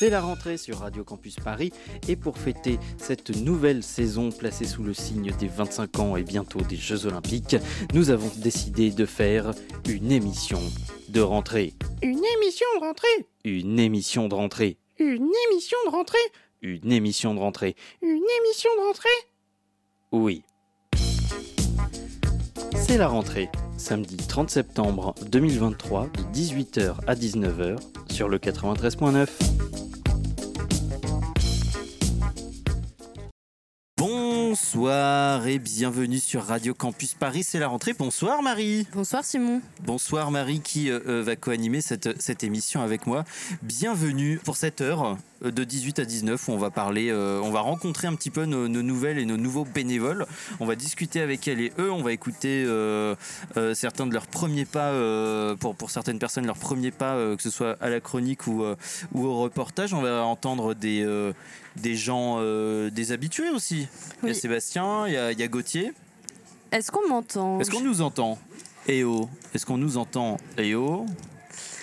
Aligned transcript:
C'est 0.00 0.08
la 0.08 0.22
rentrée 0.22 0.56
sur 0.56 0.78
Radio 0.78 1.04
Campus 1.04 1.36
Paris 1.36 1.72
et 2.08 2.16
pour 2.16 2.38
fêter 2.38 2.78
cette 2.96 3.36
nouvelle 3.36 3.82
saison 3.82 4.30
placée 4.30 4.64
sous 4.64 4.82
le 4.82 4.94
signe 4.94 5.30
des 5.38 5.46
25 5.46 5.98
ans 5.98 6.16
et 6.16 6.22
bientôt 6.22 6.62
des 6.62 6.76
Jeux 6.76 7.04
Olympiques, 7.04 7.56
nous 7.92 8.08
avons 8.08 8.30
décidé 8.38 8.92
de 8.92 9.04
faire 9.04 9.50
une 9.86 10.10
émission 10.10 10.58
de 11.10 11.20
rentrée. 11.20 11.74
Une 12.00 12.22
émission 12.38 12.66
de 12.76 12.80
rentrée? 12.80 13.26
Une 13.44 13.78
émission 13.78 14.26
de 14.26 14.34
rentrée. 14.34 14.78
Une 14.98 15.32
émission 15.50 15.76
de 15.84 15.90
rentrée? 15.90 16.18
Une 16.62 16.92
émission 16.92 17.34
de 17.34 17.40
rentrée. 17.40 17.76
Une 18.00 18.24
émission 18.40 18.70
de 18.78 18.86
rentrée? 18.86 19.08
Oui. 20.12 20.42
C'est 22.74 22.96
la 22.96 23.06
rentrée, 23.06 23.50
samedi 23.76 24.16
30 24.16 24.48
septembre 24.48 25.14
2023 25.26 26.06
de 26.06 26.22
18h 26.38 26.94
à 27.06 27.14
19h 27.14 27.76
sur 28.10 28.30
le 28.30 28.38
93.9. 28.38 29.28
Bonsoir 34.62 35.46
et 35.48 35.58
bienvenue 35.58 36.20
sur 36.20 36.44
Radio 36.44 36.74
Campus 36.74 37.14
Paris, 37.14 37.42
c'est 37.42 37.58
la 37.58 37.66
rentrée. 37.66 37.92
Bonsoir 37.92 38.42
Marie. 38.42 38.86
Bonsoir 38.92 39.24
Simon. 39.24 39.62
Bonsoir 39.82 40.30
Marie 40.30 40.60
qui 40.60 40.90
euh, 40.90 41.00
euh, 41.08 41.22
va 41.22 41.34
co-animer 41.34 41.80
cette, 41.80 42.20
cette 42.20 42.44
émission 42.44 42.82
avec 42.82 43.06
moi. 43.06 43.24
Bienvenue 43.62 44.38
pour 44.44 44.56
cette 44.56 44.80
heure 44.80 45.16
de 45.42 45.64
18 45.64 45.98
à 46.00 46.04
19 46.04 46.48
où 46.48 46.52
on 46.52 46.58
va 46.58 46.70
parler, 46.70 47.12
on 47.12 47.50
va 47.50 47.60
rencontrer 47.60 48.06
un 48.06 48.14
petit 48.14 48.30
peu 48.30 48.44
nos, 48.44 48.68
nos, 48.68 48.82
nouvelles 48.82 49.18
et 49.18 49.24
nos 49.24 49.36
nouveaux 49.36 49.64
bénévoles. 49.64 50.26
On 50.58 50.66
va 50.66 50.74
discuter 50.74 51.20
avec 51.20 51.46
elles 51.48 51.60
et 51.60 51.72
eux, 51.78 51.90
on 51.90 52.02
va 52.02 52.12
écouter 52.12 52.64
certains 53.74 54.06
de 54.06 54.12
leurs 54.12 54.26
premiers 54.26 54.64
pas, 54.64 54.92
pour, 55.58 55.74
pour 55.74 55.90
certaines 55.90 56.18
personnes, 56.18 56.46
leurs 56.46 56.58
premiers 56.58 56.90
pas, 56.90 57.14
que 57.36 57.42
ce 57.42 57.50
soit 57.50 57.76
à 57.80 57.88
la 57.88 58.00
chronique 58.00 58.46
ou, 58.46 58.64
ou 59.12 59.26
au 59.26 59.40
reportage. 59.40 59.94
On 59.94 60.02
va 60.02 60.24
entendre 60.24 60.74
des 60.74 61.04
des 61.76 61.96
gens, 61.96 62.36
euh, 62.40 62.90
des 62.90 63.12
habitués 63.12 63.50
aussi. 63.50 63.88
Il 64.22 64.28
y 64.28 64.32
a 64.32 64.34
Sébastien, 64.34 65.06
il 65.06 65.14
y 65.14 65.16
a, 65.16 65.32
il 65.32 65.38
y 65.38 65.42
a 65.42 65.48
Gauthier. 65.48 65.92
Est-ce 66.72 66.90
qu'on 66.90 67.08
m'entend? 67.08 67.60
Est-ce 67.60 67.70
qu'on 67.70 67.80
nous 67.80 68.00
entend? 68.00 68.38
Eh 68.86 69.04
oh 69.04 69.28
Est-ce 69.54 69.66
qu'on 69.66 69.78
nous 69.78 69.98
entend? 69.98 70.36
Eh 70.56 70.74
oh 70.74 71.06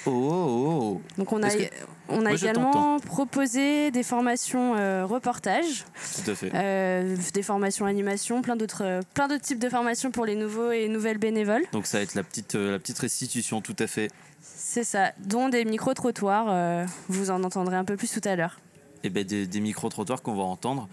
Oh 0.05 0.11
oh 0.11 0.69
oh 0.97 1.01
Donc 1.17 1.31
on 1.33 1.41
a, 1.43 1.49
que- 1.49 1.63
on 2.09 2.19
a 2.25 2.29
Moi, 2.29 2.33
également 2.33 2.99
proposé 2.99 3.91
des 3.91 4.03
formations 4.03 4.75
euh, 4.75 5.05
reportage, 5.05 5.85
Tout 6.23 6.31
à 6.31 6.35
fait. 6.35 6.51
euh, 6.53 7.17
des 7.33 7.43
formations 7.43 7.85
animation, 7.85 8.41
plein 8.41 8.55
d'autres, 8.55 8.83
euh, 8.83 9.01
plein 9.13 9.27
d'autres 9.27 9.43
types 9.43 9.59
de 9.59 9.69
formations 9.69 10.11
pour 10.11 10.25
les 10.25 10.35
nouveaux 10.35 10.71
et 10.71 10.87
nouvelles 10.87 11.17
bénévoles. 11.17 11.63
Donc 11.73 11.85
ça 11.87 11.97
va 11.97 12.03
être 12.03 12.15
la 12.15 12.23
petite, 12.23 12.55
euh, 12.55 12.71
la 12.71 12.79
petite 12.79 12.99
restitution, 12.99 13.61
tout 13.61 13.75
à 13.79 13.87
fait. 13.87 14.09
C'est 14.41 14.83
ça, 14.85 15.11
dont 15.19 15.49
des 15.49 15.65
micro-trottoirs. 15.65 16.85
vous 17.09 17.31
en 17.31 17.43
entendrez 17.43 17.75
un 17.75 17.85
peu 17.85 17.97
plus 17.97 18.11
tout 18.11 18.21
à 18.27 18.35
l'heure. 18.35 18.59
Et 19.03 19.09
ben 19.09 19.23
des, 19.23 19.45
des 19.47 19.59
micro-trottoirs 19.59 20.21
qu'on 20.21 20.35
va 20.35 20.43
entendre 20.43 20.87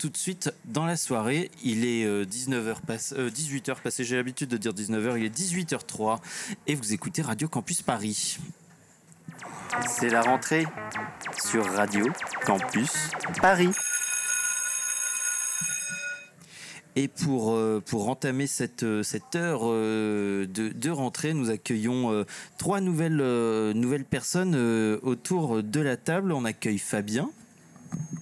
tout 0.00 0.08
de 0.08 0.16
suite 0.16 0.50
dans 0.64 0.86
la 0.86 0.96
soirée. 0.96 1.50
Il 1.62 1.84
est 1.84 2.06
19h 2.24 2.80
passe, 2.86 3.12
18h 3.12 3.82
passé, 3.82 4.02
j'ai 4.02 4.16
l'habitude 4.16 4.48
de 4.48 4.56
dire 4.56 4.72
19h, 4.72 5.18
il 5.18 5.26
est 5.26 5.38
18h03 5.38 6.18
et 6.66 6.74
vous 6.74 6.94
écoutez 6.94 7.20
Radio 7.20 7.48
Campus 7.48 7.82
Paris. 7.82 8.38
C'est 9.86 10.08
la 10.08 10.22
rentrée 10.22 10.66
sur 11.44 11.64
Radio 11.66 12.06
Campus 12.46 12.90
Paris. 13.42 13.70
Et 16.96 17.06
pour, 17.06 17.52
euh, 17.52 17.80
pour 17.84 18.08
entamer 18.08 18.46
cette, 18.46 18.82
euh, 18.82 19.02
cette 19.02 19.36
heure 19.36 19.60
euh, 19.64 20.46
de, 20.46 20.70
de 20.70 20.90
rentrée, 20.90 21.34
nous 21.34 21.50
accueillons 21.50 22.10
euh, 22.12 22.24
trois 22.58 22.80
nouvelles, 22.80 23.20
euh, 23.20 23.72
nouvelles 23.74 24.04
personnes 24.04 24.54
euh, 24.56 24.98
autour 25.02 25.62
de 25.62 25.80
la 25.80 25.96
table. 25.96 26.32
On 26.32 26.44
accueille 26.44 26.78
Fabien. 26.78 27.30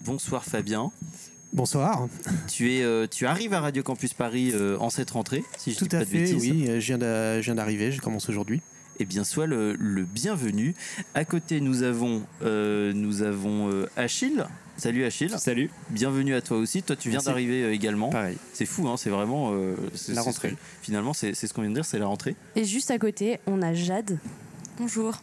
Bonsoir 0.04 0.44
Fabien. 0.44 0.92
Bonsoir. 1.62 2.06
Tu, 2.46 2.72
es, 2.72 2.82
euh, 2.84 3.08
tu 3.10 3.26
arrives 3.26 3.52
à 3.52 3.58
Radio 3.60 3.82
Campus 3.82 4.14
Paris 4.14 4.52
euh, 4.54 4.76
en 4.78 4.90
cette 4.90 5.10
rentrée, 5.10 5.42
si 5.56 5.72
je 5.72 5.78
Tout 5.78 5.86
dis 5.86 5.88
pas 5.90 5.96
à 5.96 6.00
de 6.00 6.04
fait, 6.04 6.18
bêtises. 6.20 6.36
oui. 6.52 6.66
euh, 6.68 6.78
Je 6.78 6.86
viens 6.86 6.98
d'a- 6.98 7.40
je 7.40 7.46
viens 7.46 7.56
d'arriver, 7.56 7.90
je 7.90 8.00
commence 8.00 8.28
aujourd'hui. 8.28 8.62
Eh 9.00 9.04
bien, 9.04 9.24
sois 9.24 9.46
le, 9.46 9.74
le 9.74 10.04
bienvenu. 10.04 10.76
À 11.14 11.24
côté, 11.24 11.60
nous 11.60 11.82
avons, 11.82 12.22
euh, 12.44 12.92
nous 12.92 13.22
avons 13.22 13.68
euh, 13.72 13.90
Achille. 13.96 14.44
Salut 14.76 15.04
Achille. 15.04 15.34
Salut. 15.36 15.68
Bienvenue 15.90 16.34
à 16.36 16.42
toi 16.42 16.58
aussi. 16.58 16.84
Toi, 16.84 16.94
tu 16.94 17.08
viens 17.08 17.16
Merci. 17.16 17.26
d'arriver 17.26 17.64
euh, 17.64 17.72
également. 17.72 18.10
Pareil. 18.10 18.36
C'est 18.52 18.64
fou, 18.64 18.86
hein, 18.86 18.96
c'est 18.96 19.10
vraiment. 19.10 19.50
euh, 19.52 19.74
c'est- 19.96 20.12
La 20.14 20.22
c'est 20.22 20.30
ce 20.30 20.34
rentrée. 20.36 20.50
que- 20.52 20.56
finalement, 20.82 21.12
c'est 21.12 21.34
c'est 21.34 21.48
ce 21.48 21.54
qu'on 21.54 21.62
vient 21.62 21.70
de 21.70 21.74
dire, 21.74 21.84
c'est 21.84 21.98
la 21.98 22.06
rentrée. 22.06 22.36
Et 22.54 22.64
juste 22.64 22.92
à 22.92 22.98
côté, 22.98 23.40
on 23.48 23.62
a 23.62 23.74
Jade. 23.74 24.20
Bonjour. 24.78 25.22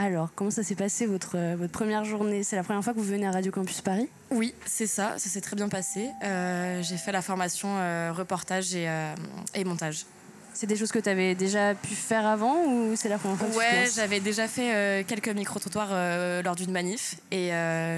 Alors, 0.00 0.28
comment 0.36 0.52
ça 0.52 0.62
s'est 0.62 0.76
passé 0.76 1.06
votre, 1.06 1.36
euh, 1.36 1.56
votre 1.58 1.72
première 1.72 2.04
journée? 2.04 2.44
C'est 2.44 2.54
la 2.54 2.62
première 2.62 2.84
fois 2.84 2.92
que 2.94 2.98
vous 2.98 3.04
venez 3.04 3.26
à 3.26 3.32
Radio 3.32 3.50
Campus 3.50 3.80
Paris? 3.80 4.08
Oui, 4.30 4.54
c'est 4.64 4.86
ça, 4.86 5.18
ça 5.18 5.28
s'est 5.28 5.40
très 5.40 5.56
bien 5.56 5.68
passé. 5.68 6.08
Euh, 6.22 6.80
j'ai 6.84 6.96
fait 6.96 7.10
la 7.10 7.20
formation 7.20 7.68
euh, 7.78 8.12
reportage 8.14 8.76
et, 8.76 8.88
euh, 8.88 9.12
et 9.54 9.64
montage. 9.64 10.06
C'est 10.54 10.68
des 10.68 10.76
choses 10.76 10.92
que 10.92 11.00
tu 11.00 11.08
avais 11.08 11.34
déjà 11.34 11.74
pu 11.74 11.94
faire 11.96 12.24
avant 12.28 12.64
ou 12.64 12.94
c'est 12.94 13.08
la 13.08 13.18
première 13.18 13.38
fois 13.38 13.48
que 13.48 13.56
Ouais, 13.56 13.86
j'avais 13.92 14.20
déjà 14.20 14.46
fait 14.46 15.04
quelques 15.06 15.28
micro-trottoirs 15.28 16.42
lors 16.42 16.56
d'une 16.56 16.72
manif 16.72 17.16
et 17.30 17.50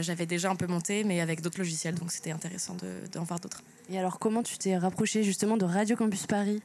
j'avais 0.02 0.26
déjà 0.26 0.50
un 0.50 0.56
peu 0.56 0.66
monté, 0.66 1.02
mais 1.04 1.22
avec 1.22 1.40
d'autres 1.40 1.56
logiciels, 1.58 1.94
donc 1.94 2.12
c'était 2.12 2.32
intéressant 2.32 2.74
de- 2.74 3.06
d'en 3.12 3.22
voir 3.24 3.40
d'autres. 3.40 3.62
Et 3.90 3.98
alors, 3.98 4.18
comment 4.18 4.42
tu 4.42 4.58
t'es 4.58 4.76
rapproché 4.76 5.22
justement 5.22 5.56
de 5.56 5.64
Radio 5.64 5.96
Campus 5.96 6.26
Paris? 6.26 6.60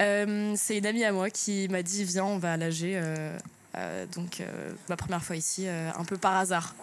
Euh, 0.00 0.54
c'est 0.56 0.78
une 0.78 0.86
amie 0.86 1.04
à 1.04 1.12
moi 1.12 1.28
qui 1.28 1.68
m'a 1.68 1.82
dit 1.82 2.04
Viens, 2.04 2.24
on 2.24 2.38
va 2.38 2.52
à 2.54 2.56
l'AG. 2.56 2.84
euh, 2.84 3.36
donc, 4.14 4.40
euh, 4.40 4.72
ma 4.88 4.96
première 4.96 5.22
fois 5.22 5.36
ici, 5.36 5.64
euh, 5.66 5.90
un 5.96 6.04
peu 6.04 6.16
par 6.16 6.36
hasard. 6.36 6.74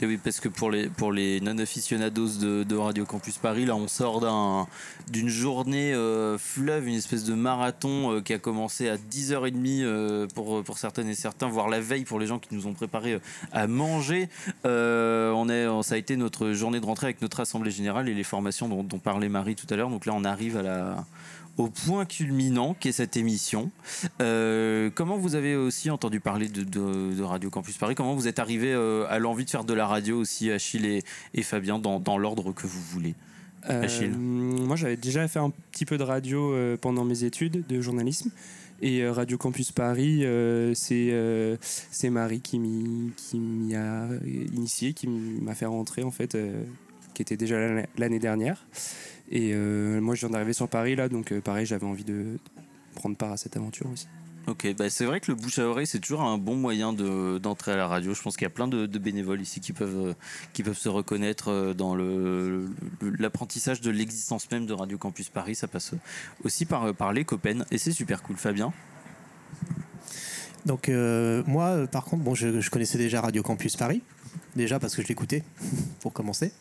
Et 0.00 0.06
oui, 0.06 0.16
parce 0.16 0.38
que 0.38 0.48
pour 0.48 0.70
les, 0.70 0.88
pour 0.88 1.10
les 1.10 1.40
non-aficionados 1.40 2.38
de, 2.64 2.76
Radio 2.76 3.04
Campus 3.04 3.36
Paris, 3.36 3.66
là, 3.66 3.74
on 3.74 3.88
sort 3.88 4.20
d'un- 4.20 4.68
d'une 5.10 5.28
journée 5.28 5.92
euh, 5.92 6.38
fleuve, 6.38 6.86
une 6.86 6.94
espèce 6.94 7.24
de 7.24 7.34
marathon 7.34 8.12
euh, 8.12 8.20
qui 8.20 8.32
a 8.32 8.38
commencé 8.38 8.88
à 8.88 8.96
10h30 8.96 9.82
euh, 9.82 10.28
pour, 10.36 10.62
pour 10.62 10.78
certaines 10.78 11.08
et 11.08 11.16
certains, 11.16 11.48
voire 11.48 11.68
la 11.68 11.80
veille 11.80 12.04
pour 12.04 12.20
les 12.20 12.28
gens 12.28 12.38
qui 12.38 12.54
nous 12.54 12.68
ont 12.68 12.74
préparé 12.74 13.14
euh, 13.14 13.18
à 13.50 13.66
manger. 13.66 14.28
Euh, 14.66 15.32
on 15.32 15.48
est, 15.48 15.66
ça 15.82 15.96
a 15.96 15.98
été 15.98 16.16
notre 16.16 16.52
journée 16.52 16.78
de 16.78 16.86
rentrée 16.86 17.06
avec 17.06 17.20
notre 17.20 17.40
assemblée 17.40 17.72
générale 17.72 18.08
et 18.08 18.14
les 18.14 18.22
formations 18.22 18.68
dont 18.68 18.98
parlait 19.00 19.28
Marie 19.28 19.56
tout 19.56 19.66
à 19.68 19.74
l'heure. 19.74 19.90
Donc 19.90 20.06
là, 20.06 20.12
on 20.14 20.22
arrive 20.22 20.56
à 20.58 20.62
la 20.62 21.04
au 21.58 21.68
point 21.68 22.06
culminant 22.06 22.74
qu'est 22.78 22.92
cette 22.92 23.16
émission. 23.16 23.70
Euh, 24.22 24.90
comment 24.94 25.16
vous 25.18 25.34
avez 25.34 25.56
aussi 25.56 25.90
entendu 25.90 26.20
parler 26.20 26.48
de, 26.48 26.62
de- 26.62 27.14
de 27.14 27.22
Radio 27.22 27.50
Campus 27.50 27.76
Paris? 27.76 27.94
Comment 27.94 28.14
vous 28.14 28.28
êtes 28.28 28.38
arrivé 28.38 28.72
euh, 28.72 29.04
à 29.10 29.18
l'envie 29.18 29.44
de 29.44 29.50
faire 29.50 29.64
de 29.64 29.74
la 29.74 29.86
radio 29.86 30.18
aussi, 30.18 30.50
Achille 30.50 30.86
et, 30.86 31.02
et 31.34 31.42
Fabien, 31.42 31.78
dans, 31.78 32.00
dans 32.00 32.16
l'ordre 32.16 32.52
que 32.52 32.66
vous 32.66 32.80
voulez? 32.80 33.14
Achille. 33.64 34.12
Euh, 34.14 34.16
moi, 34.18 34.76
j'avais 34.76 34.96
déjà 34.96 35.26
fait 35.28 35.40
un 35.40 35.50
petit 35.72 35.84
peu 35.84 35.98
de 35.98 36.04
radio 36.04 36.54
pendant 36.80 37.04
mes 37.04 37.24
études 37.24 37.66
de 37.66 37.80
journalisme. 37.82 38.30
Et 38.80 39.04
Radio 39.08 39.36
Campus 39.36 39.72
Paris, 39.72 40.24
euh, 40.24 40.72
c'est 40.72 41.08
euh, 41.10 41.56
Marie 42.04 42.40
qui 42.40 42.60
m'y 42.60 43.74
a 43.74 44.06
initié, 44.54 44.92
qui 44.92 45.08
m'a 45.08 45.56
fait 45.56 45.66
rentrer 45.66 46.04
en 46.04 46.12
fait, 46.12 46.36
euh, 46.36 46.62
qui 47.12 47.22
était 47.22 47.36
déjà 47.36 47.56
l'année 47.98 48.20
dernière. 48.20 48.64
Et 49.30 49.50
euh, 49.52 50.00
moi, 50.00 50.14
je 50.14 50.20
viens 50.20 50.30
d'arriver 50.30 50.52
sur 50.54 50.68
Paris 50.68 50.96
là, 50.96 51.08
donc 51.08 51.32
euh, 51.32 51.40
pareil, 51.40 51.66
j'avais 51.66 51.84
envie 51.86 52.04
de 52.04 52.38
prendre 52.94 53.16
part 53.16 53.32
à 53.32 53.36
cette 53.36 53.56
aventure 53.56 53.86
aussi. 53.92 54.06
Ok, 54.46 54.66
bah 54.78 54.88
c'est 54.88 55.04
vrai 55.04 55.20
que 55.20 55.30
le 55.30 55.34
bouche 55.34 55.58
à 55.58 55.64
oreille, 55.66 55.86
c'est 55.86 55.98
toujours 55.98 56.22
un 56.22 56.38
bon 56.38 56.56
moyen 56.56 56.94
de- 56.94 57.36
d'entrer 57.36 57.72
à 57.72 57.76
la 57.76 57.86
radio. 57.86 58.14
Je 58.14 58.22
pense 58.22 58.34
qu'il 58.38 58.46
y 58.46 58.50
a 58.50 58.50
plein 58.50 58.66
de, 58.66 58.86
de 58.86 58.98
bénévoles 58.98 59.42
ici 59.42 59.60
qui 59.60 59.74
peuvent, 59.74 60.06
euh, 60.08 60.14
qui 60.54 60.62
peuvent 60.62 60.78
se 60.78 60.88
reconnaître 60.88 61.74
dans 61.76 61.94
le- 61.94 62.66
le- 63.02 63.10
l'apprentissage 63.18 63.82
de 63.82 63.90
l'existence 63.90 64.50
même 64.50 64.64
de 64.64 64.72
Radio 64.72 64.96
Campus 64.96 65.28
Paris. 65.28 65.54
Ça 65.54 65.68
passe 65.68 65.92
aussi 66.44 66.64
par, 66.64 66.94
par 66.94 67.12
les 67.12 67.26
copains 67.26 67.58
et 67.70 67.76
c'est 67.76 67.92
super 67.92 68.22
cool. 68.22 68.36
Fabien? 68.36 68.72
Donc 70.64 70.88
euh, 70.88 71.42
moi, 71.46 71.86
par 71.86 72.04
contre, 72.04 72.22
bon, 72.24 72.34
je, 72.34 72.60
je 72.60 72.70
connaissais 72.70 72.98
déjà 72.98 73.20
Radio 73.20 73.42
Campus 73.42 73.76
Paris, 73.76 74.02
déjà 74.56 74.78
parce 74.78 74.96
que 74.96 75.02
je 75.02 75.08
l'écoutais, 75.08 75.42
pour 76.00 76.14
commencer. 76.14 76.52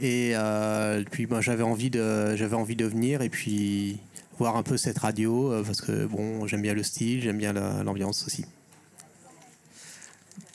Et 0.00 0.32
euh, 0.34 1.02
puis 1.10 1.26
moi, 1.26 1.40
j'avais 1.40 1.62
envie 1.62 1.90
de, 1.90 2.36
j'avais 2.36 2.56
envie 2.56 2.76
de 2.76 2.84
venir 2.86 3.22
et 3.22 3.28
puis 3.30 3.98
voir 4.38 4.56
un 4.56 4.62
peu 4.62 4.76
cette 4.76 4.98
radio 4.98 5.52
euh, 5.52 5.62
parce 5.64 5.80
que 5.80 6.04
bon, 6.06 6.46
j'aime 6.46 6.62
bien 6.62 6.74
le 6.74 6.82
style, 6.82 7.22
j'aime 7.22 7.38
bien 7.38 7.52
la- 7.54 7.82
l'ambiance 7.82 8.24
aussi. 8.26 8.44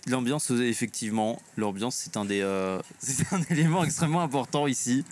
L'ambiance, 0.07 0.51
euh, 0.51 0.63
effectivement, 0.67 1.39
l'ambiance, 1.57 1.95
c'est 1.95 2.17
un 2.17 2.25
des, 2.25 2.41
euh, 2.41 2.79
c'est 2.99 3.31
un 3.33 3.41
élément 3.49 3.83
extrêmement 3.83 4.21
important 4.21 4.67
ici. 4.67 5.05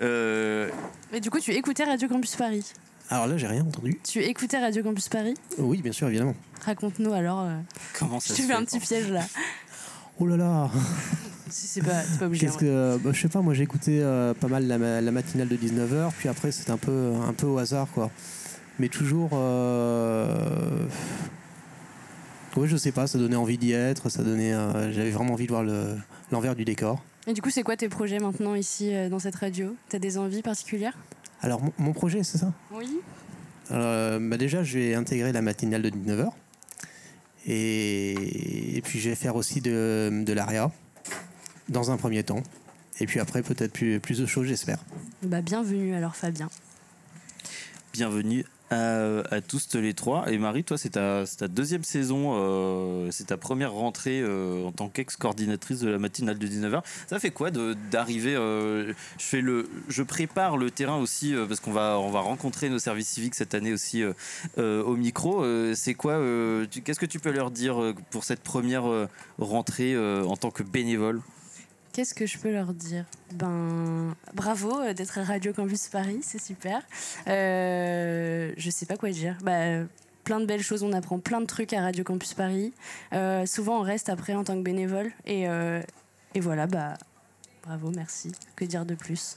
Euh, 0.00 0.70
Mais 1.12 1.20
du 1.20 1.30
coup, 1.30 1.40
tu 1.40 1.52
écoutais 1.52 1.84
Radio 1.84 2.08
Campus 2.08 2.36
Paris? 2.36 2.64
Alors 3.10 3.26
là, 3.26 3.36
j'ai 3.38 3.46
rien 3.46 3.62
entendu. 3.62 3.98
Tu 4.06 4.20
écoutais 4.22 4.58
Radio 4.58 4.82
Campus 4.82 5.08
Paris? 5.08 5.34
Oui, 5.56 5.80
bien 5.82 5.92
sûr, 5.92 6.08
évidemment. 6.08 6.34
Raconte-nous 6.64 7.12
alors. 7.12 7.40
euh, 7.40 7.58
comment 7.98 8.20
ça 8.20 8.34
se 8.34 8.42
fais 8.42 8.48
fait 8.48 8.54
un 8.54 8.64
petit 8.64 8.78
piège 8.80 9.10
là. 9.10 9.22
Oh 10.20 10.26
là 10.26 10.36
là 10.36 10.70
Si 11.50 11.66
c'est 11.66 11.82
pas, 11.82 12.02
c'est 12.02 12.18
pas 12.18 12.26
obligé. 12.26 12.46
Qu'est-ce 12.46 12.56
hein. 12.58 12.60
que, 12.60 12.96
bah, 12.98 13.10
je 13.12 13.20
sais 13.20 13.28
pas, 13.28 13.40
moi 13.40 13.54
j'ai 13.54 13.62
écouté 13.64 14.00
euh, 14.02 14.34
pas 14.34 14.48
mal 14.48 14.66
la, 14.66 14.78
ma- 14.78 15.00
la 15.00 15.10
matinale 15.10 15.48
de 15.48 15.56
19h, 15.56 16.10
puis 16.18 16.28
après 16.28 16.52
c'était 16.52 16.70
un 16.70 16.76
peu, 16.76 17.12
un 17.26 17.32
peu 17.32 17.46
au 17.46 17.58
hasard 17.58 17.88
quoi. 17.94 18.10
Mais 18.78 18.88
toujours. 18.88 19.30
euh, 19.34 20.86
ouais, 22.56 22.68
je 22.68 22.76
sais 22.76 22.92
pas, 22.92 23.06
ça 23.06 23.18
donnait 23.18 23.36
envie 23.36 23.58
d'y 23.58 23.72
être, 23.72 24.08
ça 24.08 24.22
donnait, 24.22 24.52
euh, 24.52 24.92
j'avais 24.92 25.10
vraiment 25.10 25.34
envie 25.34 25.46
de 25.46 25.52
voir 25.52 25.62
le- 25.64 25.96
l'envers 26.32 26.54
du 26.54 26.64
décor. 26.64 27.02
Et 27.26 27.32
du 27.34 27.42
coup, 27.42 27.50
c'est 27.50 27.62
quoi 27.62 27.76
tes 27.76 27.88
projets 27.88 28.18
maintenant 28.18 28.54
ici 28.54 28.94
euh, 28.94 29.08
dans 29.08 29.18
cette 29.18 29.34
radio? 29.36 29.74
T'as 29.88 29.98
des 29.98 30.16
envies 30.18 30.42
particulières? 30.42 30.96
Alors, 31.42 31.62
mon, 31.62 31.72
mon 31.78 31.92
projet, 31.92 32.22
c'est 32.22 32.38
ça? 32.38 32.52
Oui. 32.72 32.88
Euh, 33.70 34.18
bah 34.20 34.36
Déjà, 34.38 34.62
je 34.62 34.78
vais 34.78 34.94
intégrer 34.94 35.30
la 35.32 35.42
matinale 35.42 35.82
de 35.82 35.90
19h. 35.90 36.30
Et, 37.46 38.76
et 38.76 38.82
puis, 38.82 38.98
je 38.98 39.10
vais 39.10 39.14
faire 39.14 39.36
aussi 39.36 39.60
de, 39.60 40.22
de 40.24 40.32
l'ARIA 40.32 40.70
dans 41.68 41.90
un 41.90 41.96
premier 41.96 42.22
temps. 42.22 42.42
Et 43.00 43.06
puis 43.06 43.20
après, 43.20 43.42
peut-être 43.42 43.72
plus, 43.72 44.00
plus 44.00 44.18
de 44.18 44.26
choses, 44.26 44.46
j'espère. 44.46 44.78
Bah, 45.22 45.40
bienvenue 45.40 45.94
alors, 45.94 46.16
Fabien. 46.16 46.48
Bienvenue 47.92 48.44
à, 48.70 49.20
à 49.30 49.40
tous 49.40 49.74
les 49.74 49.94
trois. 49.94 50.30
Et 50.30 50.38
Marie, 50.38 50.64
toi, 50.64 50.76
c'est 50.76 50.90
ta, 50.90 51.24
c'est 51.24 51.38
ta 51.38 51.48
deuxième 51.48 51.84
saison, 51.84 52.32
euh, 52.34 53.08
c'est 53.10 53.28
ta 53.28 53.36
première 53.36 53.72
rentrée 53.72 54.20
euh, 54.20 54.64
en 54.64 54.72
tant 54.72 54.88
qu'ex-coordinatrice 54.88 55.80
de 55.80 55.88
la 55.88 55.98
matinale 55.98 56.38
de 56.38 56.46
19h. 56.46 56.82
Ça 57.06 57.18
fait 57.18 57.30
quoi 57.30 57.50
d'arriver 57.50 58.34
euh, 58.34 58.92
je, 59.18 59.24
fais 59.24 59.40
le, 59.40 59.68
je 59.88 60.02
prépare 60.02 60.56
le 60.56 60.70
terrain 60.70 60.96
aussi, 60.96 61.34
euh, 61.34 61.46
parce 61.46 61.60
qu'on 61.60 61.72
va, 61.72 61.98
on 61.98 62.10
va 62.10 62.20
rencontrer 62.20 62.68
nos 62.68 62.78
services 62.78 63.08
civiques 63.08 63.36
cette 63.36 63.54
année 63.54 63.72
aussi 63.72 64.02
euh, 64.02 64.12
euh, 64.58 64.82
au 64.82 64.96
micro. 64.96 65.42
Euh, 65.44 65.74
c'est 65.74 65.94
quoi 65.94 66.12
euh, 66.12 66.66
Qu'est-ce 66.84 67.00
que 67.00 67.06
tu 67.06 67.20
peux 67.20 67.32
leur 67.32 67.50
dire 67.50 67.94
pour 68.10 68.24
cette 68.24 68.40
première 68.40 68.88
euh, 68.88 69.08
rentrée 69.38 69.94
euh, 69.94 70.24
en 70.24 70.36
tant 70.36 70.50
que 70.50 70.62
bénévole? 70.62 71.22
Qu'est-ce 71.98 72.14
que 72.14 72.26
je 72.26 72.38
peux 72.38 72.52
leur 72.52 72.74
dire? 72.74 73.06
Ben, 73.34 74.14
bravo 74.32 74.82
euh, 74.82 74.92
d'être 74.94 75.18
à 75.18 75.24
Radio 75.24 75.52
Campus 75.52 75.88
Paris, 75.88 76.20
c'est 76.22 76.40
super. 76.40 76.80
Euh, 77.26 78.52
je 78.56 78.70
sais 78.70 78.86
pas 78.86 78.96
quoi 78.96 79.10
dire. 79.10 79.36
Bah, 79.42 79.82
plein 80.22 80.38
de 80.38 80.46
belles 80.46 80.62
choses, 80.62 80.84
on 80.84 80.92
apprend 80.92 81.18
plein 81.18 81.40
de 81.40 81.46
trucs 81.46 81.72
à 81.72 81.82
Radio 81.82 82.04
Campus 82.04 82.34
Paris. 82.34 82.72
Euh, 83.12 83.46
souvent, 83.46 83.80
on 83.80 83.82
reste 83.82 84.10
après 84.10 84.36
en 84.36 84.44
tant 84.44 84.54
que 84.54 84.62
bénévole. 84.62 85.10
Et, 85.26 85.48
euh, 85.48 85.82
voilà, 86.36 86.68
bah, 86.68 86.94
bravo, 87.64 87.90
merci. 87.90 88.30
Que 88.54 88.64
dire 88.64 88.86
de 88.86 88.94
plus? 88.94 89.36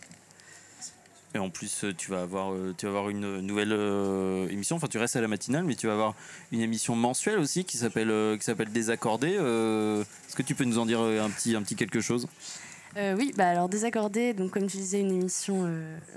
Et 1.33 1.37
en 1.37 1.49
plus, 1.49 1.85
euh, 1.85 1.93
tu 1.93 2.11
vas 2.11 2.21
avoir, 2.21 2.51
euh, 2.51 2.73
tu 2.77 2.85
vas 2.85 2.89
avoir 2.89 3.09
une 3.09 3.39
nouvelle 3.39 3.71
euh, 3.71 4.49
émission. 4.49 4.75
Enfin, 4.75 4.87
tu 4.87 4.97
restes 4.97 5.15
à 5.15 5.21
la 5.21 5.29
matinale, 5.29 5.63
mais 5.63 5.75
tu 5.75 5.87
vas 5.87 5.93
avoir 5.93 6.15
une 6.51 6.59
émission 6.59 6.95
mensuelle 6.95 7.39
aussi 7.39 7.63
qui 7.63 7.77
s'appelle 7.77 8.11
euh, 8.11 8.37
qui 8.37 8.43
s'appelle 8.43 8.71
Désaccordé. 8.71 9.29
Est-ce 9.29 10.35
que 10.35 10.43
tu 10.43 10.55
peux 10.55 10.65
nous 10.65 10.77
en 10.77 10.85
dire 10.85 10.99
un 10.99 11.29
petit 11.29 11.55
un 11.55 11.61
petit 11.61 11.75
quelque 11.75 12.01
chose? 12.01 12.27
Oui, 12.97 13.31
bah 13.37 13.47
alors 13.47 13.69
Désaccordé, 13.69 14.33
donc 14.33 14.51
comme 14.51 14.67
tu 14.67 14.75
disais, 14.75 14.99
une 14.99 15.11
émission 15.11 15.65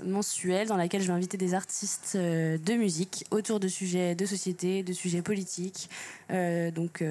mensuelle 0.03 0.67
dans 0.67 0.75
laquelle 0.75 1.01
je 1.01 1.07
vais 1.07 1.13
inviter 1.13 1.37
des 1.37 1.53
artistes 1.53 2.17
de 2.17 2.73
musique 2.73 3.25
autour 3.31 3.61
de 3.61 3.69
sujets 3.69 4.13
de 4.13 4.25
société, 4.25 4.83
de 4.83 4.91
sujets 4.91 5.21
politiques, 5.21 5.89
donc 6.29 7.01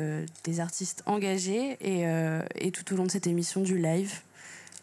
des 0.45 0.61
artistes 0.61 1.03
engagés 1.07 1.79
et, 1.81 2.05
et 2.57 2.71
tout 2.73 2.93
au 2.93 2.97
long 2.97 3.05
de 3.05 3.11
cette 3.11 3.27
émission 3.27 3.62
du 3.62 3.79
live. 3.79 4.12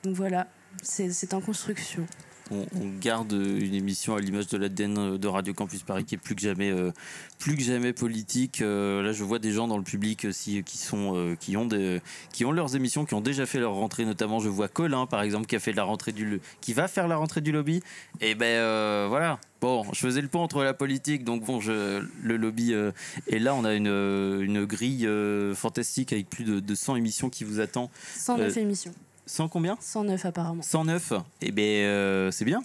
Donc 0.04 0.16
voilà, 0.16 0.48
c'est 0.82 1.36
en 1.36 1.42
construction. 1.42 2.08
On, 2.52 2.66
on 2.76 2.90
garde 3.00 3.32
une 3.32 3.74
émission 3.74 4.16
à 4.16 4.20
l'image 4.20 4.48
de 4.48 4.58
l'ADN 4.58 5.18
de 5.18 5.28
Radio 5.28 5.54
Campus 5.54 5.84
Paris 5.84 6.06
qui 6.06 6.16
est 6.16 6.18
plus 6.18 6.36
que 6.36 6.42
jamais, 6.42 6.70
euh, 6.72 6.92
plus 7.40 7.56
que 7.56 7.64
jamais 7.64 7.94
politique. 7.94 8.62
Euh, 8.62 9.02
là, 9.02 9.14
je 9.14 9.24
vois 9.24 9.40
des 9.40 9.52
gens 9.52 9.68
dans 9.68 9.78
le 9.78 9.84
public 9.84 10.26
aussi 10.26 10.62
qui 10.64 10.78
sont, 10.78 11.16
euh, 11.16 11.36
qui 11.36 11.58
ont 11.58 11.66
des, 11.66 12.02
qui 12.34 12.46
ont 12.46 12.52
leurs 12.52 12.76
émissions, 12.76 13.06
qui 13.06 13.14
ont 13.14 13.22
déjà 13.22 13.46
fait 13.46 13.60
leur 13.60 13.74
rentrée. 13.74 14.06
Notamment, 14.06 14.40
je 14.40 14.50
vois 14.50 14.68
Colin, 14.68 15.06
par 15.06 15.22
exemple, 15.22 15.48
qui 15.48 15.56
a 15.56 15.60
fait 15.60 15.74
la 15.74 15.84
rentrée 15.84 16.12
du, 16.12 16.42
qui 16.62 16.74
va 16.74 16.88
faire 16.88 17.08
la 17.08 17.16
rentrée 17.18 17.42
du 17.42 17.52
lobby. 17.52 17.82
Et 18.20 18.36
ben 18.36 18.46
euh, 18.46 19.06
voilà. 19.10 19.40
Bon, 19.62 19.84
je 19.94 20.00
faisais 20.00 20.22
le 20.22 20.28
pont 20.28 20.40
entre 20.40 20.64
la 20.64 20.74
politique, 20.74 21.24
donc 21.24 21.44
bon, 21.46 21.60
je, 21.60 22.02
le 22.24 22.36
lobby 22.36 22.74
euh, 22.74 22.92
est 23.28 23.38
là. 23.38 23.54
On 23.54 23.64
a 23.64 23.76
une, 23.76 23.88
euh, 23.88 24.42
une 24.42 24.66
grille 24.66 25.06
euh, 25.06 25.54
fantastique 25.54 26.14
avec 26.14 26.28
plus 26.32 26.44
de, 26.46 26.60
de 26.60 26.76
100 26.76 26.96
émissions 26.96 27.30
qui 27.30 27.44
vous 27.44 27.60
attend. 27.60 27.92
109 28.18 28.58
Euh, 28.58 28.60
émissions. 28.60 28.92
100 29.32 29.48
combien? 29.48 29.78
109 29.80 30.26
apparemment. 30.26 30.62
109, 30.62 31.14
eh 31.42 31.52
bien, 31.52 31.64
euh, 31.66 32.32
c'est 32.32 32.44
bien. 32.44 32.62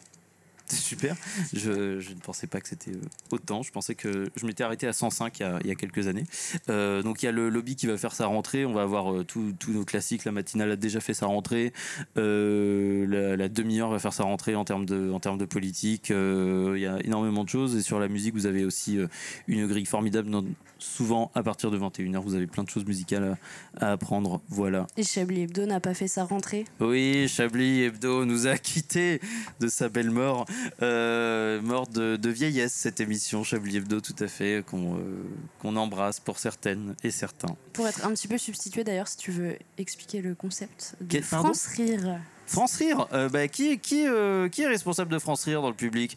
Super. 0.72 1.16
Je, 1.52 2.00
je 2.00 2.10
ne 2.10 2.20
pensais 2.20 2.46
pas 2.46 2.60
que 2.60 2.68
c'était 2.68 2.90
euh, 2.92 3.00
autant. 3.30 3.62
Je 3.62 3.70
pensais 3.72 3.94
que 3.94 4.28
je 4.36 4.46
m'étais 4.46 4.64
arrêté 4.64 4.86
à 4.86 4.92
105 4.92 5.38
il 5.38 5.42
y 5.42 5.44
a, 5.46 5.58
il 5.62 5.66
y 5.68 5.70
a 5.70 5.74
quelques 5.74 6.06
années. 6.08 6.24
Euh, 6.68 7.02
donc 7.02 7.22
il 7.22 7.26
y 7.26 7.28
a 7.28 7.32
le 7.32 7.48
lobby 7.48 7.76
qui 7.76 7.86
va 7.86 7.96
faire 7.98 8.12
sa 8.14 8.26
rentrée. 8.26 8.64
On 8.66 8.72
va 8.72 8.82
avoir 8.82 9.12
euh, 9.12 9.24
tous 9.24 9.54
nos 9.68 9.84
classiques. 9.84 10.24
La 10.24 10.32
matinale 10.32 10.70
a 10.72 10.76
déjà 10.76 11.00
fait 11.00 11.14
sa 11.14 11.26
rentrée. 11.26 11.72
Euh, 12.16 13.06
la 13.08 13.36
la 13.36 13.48
demi-heure 13.48 13.90
va 13.90 13.98
faire 13.98 14.12
sa 14.12 14.24
rentrée 14.24 14.54
en 14.54 14.64
termes 14.64 14.86
de, 14.86 15.10
en 15.12 15.20
termes 15.20 15.38
de 15.38 15.44
politique. 15.44 16.10
Euh, 16.10 16.72
il 16.76 16.82
y 16.82 16.86
a 16.86 16.98
énormément 17.04 17.44
de 17.44 17.48
choses. 17.48 17.76
Et 17.76 17.82
sur 17.82 17.98
la 18.00 18.08
musique, 18.08 18.34
vous 18.34 18.46
avez 18.46 18.64
aussi 18.64 18.98
une 19.46 19.66
grille 19.66 19.86
formidable. 19.86 20.30
dans- 20.30 20.44
souvent, 20.78 21.30
à 21.34 21.42
partir 21.42 21.70
de 21.70 21.78
21h, 21.78 22.18
vous 22.20 22.34
avez 22.34 22.46
plein 22.46 22.62
de 22.62 22.68
choses 22.68 22.84
musicales 22.84 23.36
à, 23.80 23.86
à 23.86 23.92
apprendre. 23.92 24.42
Voilà. 24.50 24.86
Et 24.98 25.02
Chablis 25.04 25.42
Hebdo 25.42 25.64
n'a 25.64 25.80
pas 25.80 25.94
fait 25.94 26.06
sa 26.06 26.24
rentrée? 26.24 26.66
Oui, 26.80 27.28
Chablis 27.28 27.82
Hebdo 27.82 28.26
nous 28.26 28.46
a 28.46 28.58
quittés 28.58 29.20
de 29.60 29.68
sa 29.68 29.88
belle 29.88 30.10
mort. 30.10 30.44
Euh, 30.82 31.60
mort 31.62 31.86
de, 31.86 32.16
de 32.16 32.28
vieillesse, 32.30 32.72
cette 32.72 33.00
émission, 33.00 33.44
Chablis 33.44 33.76
Hebdo, 33.76 34.00
tout 34.00 34.14
à 34.20 34.28
fait, 34.28 34.64
qu'on 34.66 34.98
euh, 34.98 35.76
embrasse 35.76 36.20
pour 36.20 36.38
certaines 36.38 36.94
et 37.02 37.10
certains. 37.10 37.56
Pour 37.72 37.86
être 37.88 38.04
un 38.06 38.10
petit 38.10 38.28
peu 38.28 38.38
substitué 38.38 38.84
d'ailleurs, 38.84 39.08
si 39.08 39.16
tu 39.16 39.30
veux 39.30 39.56
expliquer 39.78 40.20
le 40.22 40.34
concept 40.34 40.94
de 41.00 41.06
Quel- 41.06 41.22
France 41.22 41.66
Rire. 41.66 42.18
France 42.46 42.76
Rire, 42.76 43.06
euh, 43.12 43.28
bah, 43.28 43.48
qui, 43.48 43.78
qui, 43.78 44.06
euh, 44.06 44.48
qui 44.48 44.62
est 44.62 44.68
responsable 44.68 45.10
de 45.12 45.18
France 45.18 45.44
Rire 45.44 45.62
dans 45.62 45.68
le 45.70 45.74
public 45.74 46.16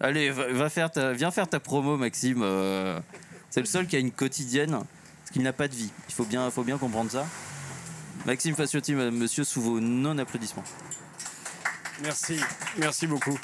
Allez, 0.00 0.30
va, 0.30 0.52
va 0.52 0.68
faire 0.70 0.90
ta, 0.90 1.12
viens 1.12 1.30
faire 1.30 1.48
ta 1.48 1.60
promo, 1.60 1.96
Maxime. 1.96 2.44
C'est 3.50 3.60
le 3.60 3.66
seul 3.66 3.86
qui 3.86 3.96
a 3.96 3.98
une 3.98 4.12
quotidienne, 4.12 4.70
parce 4.70 5.30
qu'il 5.32 5.42
n'a 5.42 5.52
pas 5.52 5.66
de 5.68 5.74
vie. 5.74 5.90
Il 6.08 6.14
faut 6.14 6.24
bien, 6.24 6.50
faut 6.50 6.62
bien 6.64 6.78
comprendre 6.78 7.10
ça. 7.10 7.26
Maxime 8.26 8.54
Faciotti, 8.54 8.94
monsieur, 8.94 9.42
sous 9.44 9.60
vos 9.60 9.80
non-applaudissements. 9.80 10.64
Merci, 12.02 12.38
merci 12.76 13.08
beaucoup. 13.08 13.36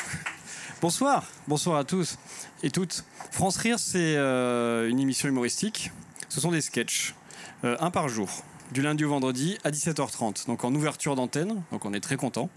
Bonsoir, 0.81 1.25
bonsoir 1.49 1.77
à 1.77 1.85
tous 1.85 2.19
et 2.63 2.71
toutes. 2.71 3.05
France 3.33 3.57
Rire, 3.57 3.81
c'est 3.81 4.15
euh, 4.17 4.89
une 4.89 5.01
émission 5.01 5.29
humoristique. 5.29 5.91
Ce 6.29 6.41
sont 6.41 6.53
des 6.53 6.61
sketchs, 6.61 7.15
euh, 7.65 7.77
un 7.81 7.91
par 7.91 8.09
jour, 8.09 8.29
du 8.71 8.81
lundi 8.81 9.05
au 9.05 9.09
vendredi 9.09 9.59
à 9.65 9.73
17h30, 9.73 10.47
donc 10.47 10.63
en 10.63 10.73
ouverture 10.73 11.17
d'antenne, 11.17 11.63
donc 11.73 11.85
on 11.85 11.93
est 11.93 12.01
très 12.01 12.17
content, 12.17 12.49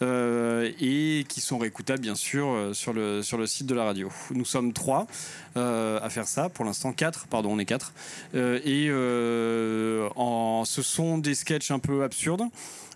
euh, 0.00 0.70
et 0.80 1.24
qui 1.28 1.40
sont 1.40 1.58
réécoutables 1.58 2.00
bien 2.00 2.14
sûr 2.14 2.70
sur 2.72 2.92
le, 2.92 3.22
site 3.46 3.66
de 3.66 3.74
la 3.74 3.82
radio. 3.84 4.12
Nous 4.30 4.44
sommes 4.44 4.72
trois 4.72 5.08
à 5.56 6.08
faire 6.08 6.28
ça, 6.28 6.50
pour 6.50 6.64
l'instant 6.64 6.92
quatre, 6.92 7.26
pardon, 7.26 7.50
on 7.52 7.58
est 7.58 7.64
quatre, 7.64 7.92
et 8.34 8.86
ce 8.90 10.82
sont 10.82 11.18
des 11.18 11.34
sketchs 11.34 11.72
un 11.72 11.80
peu 11.80 12.04
absurdes. 12.04 12.44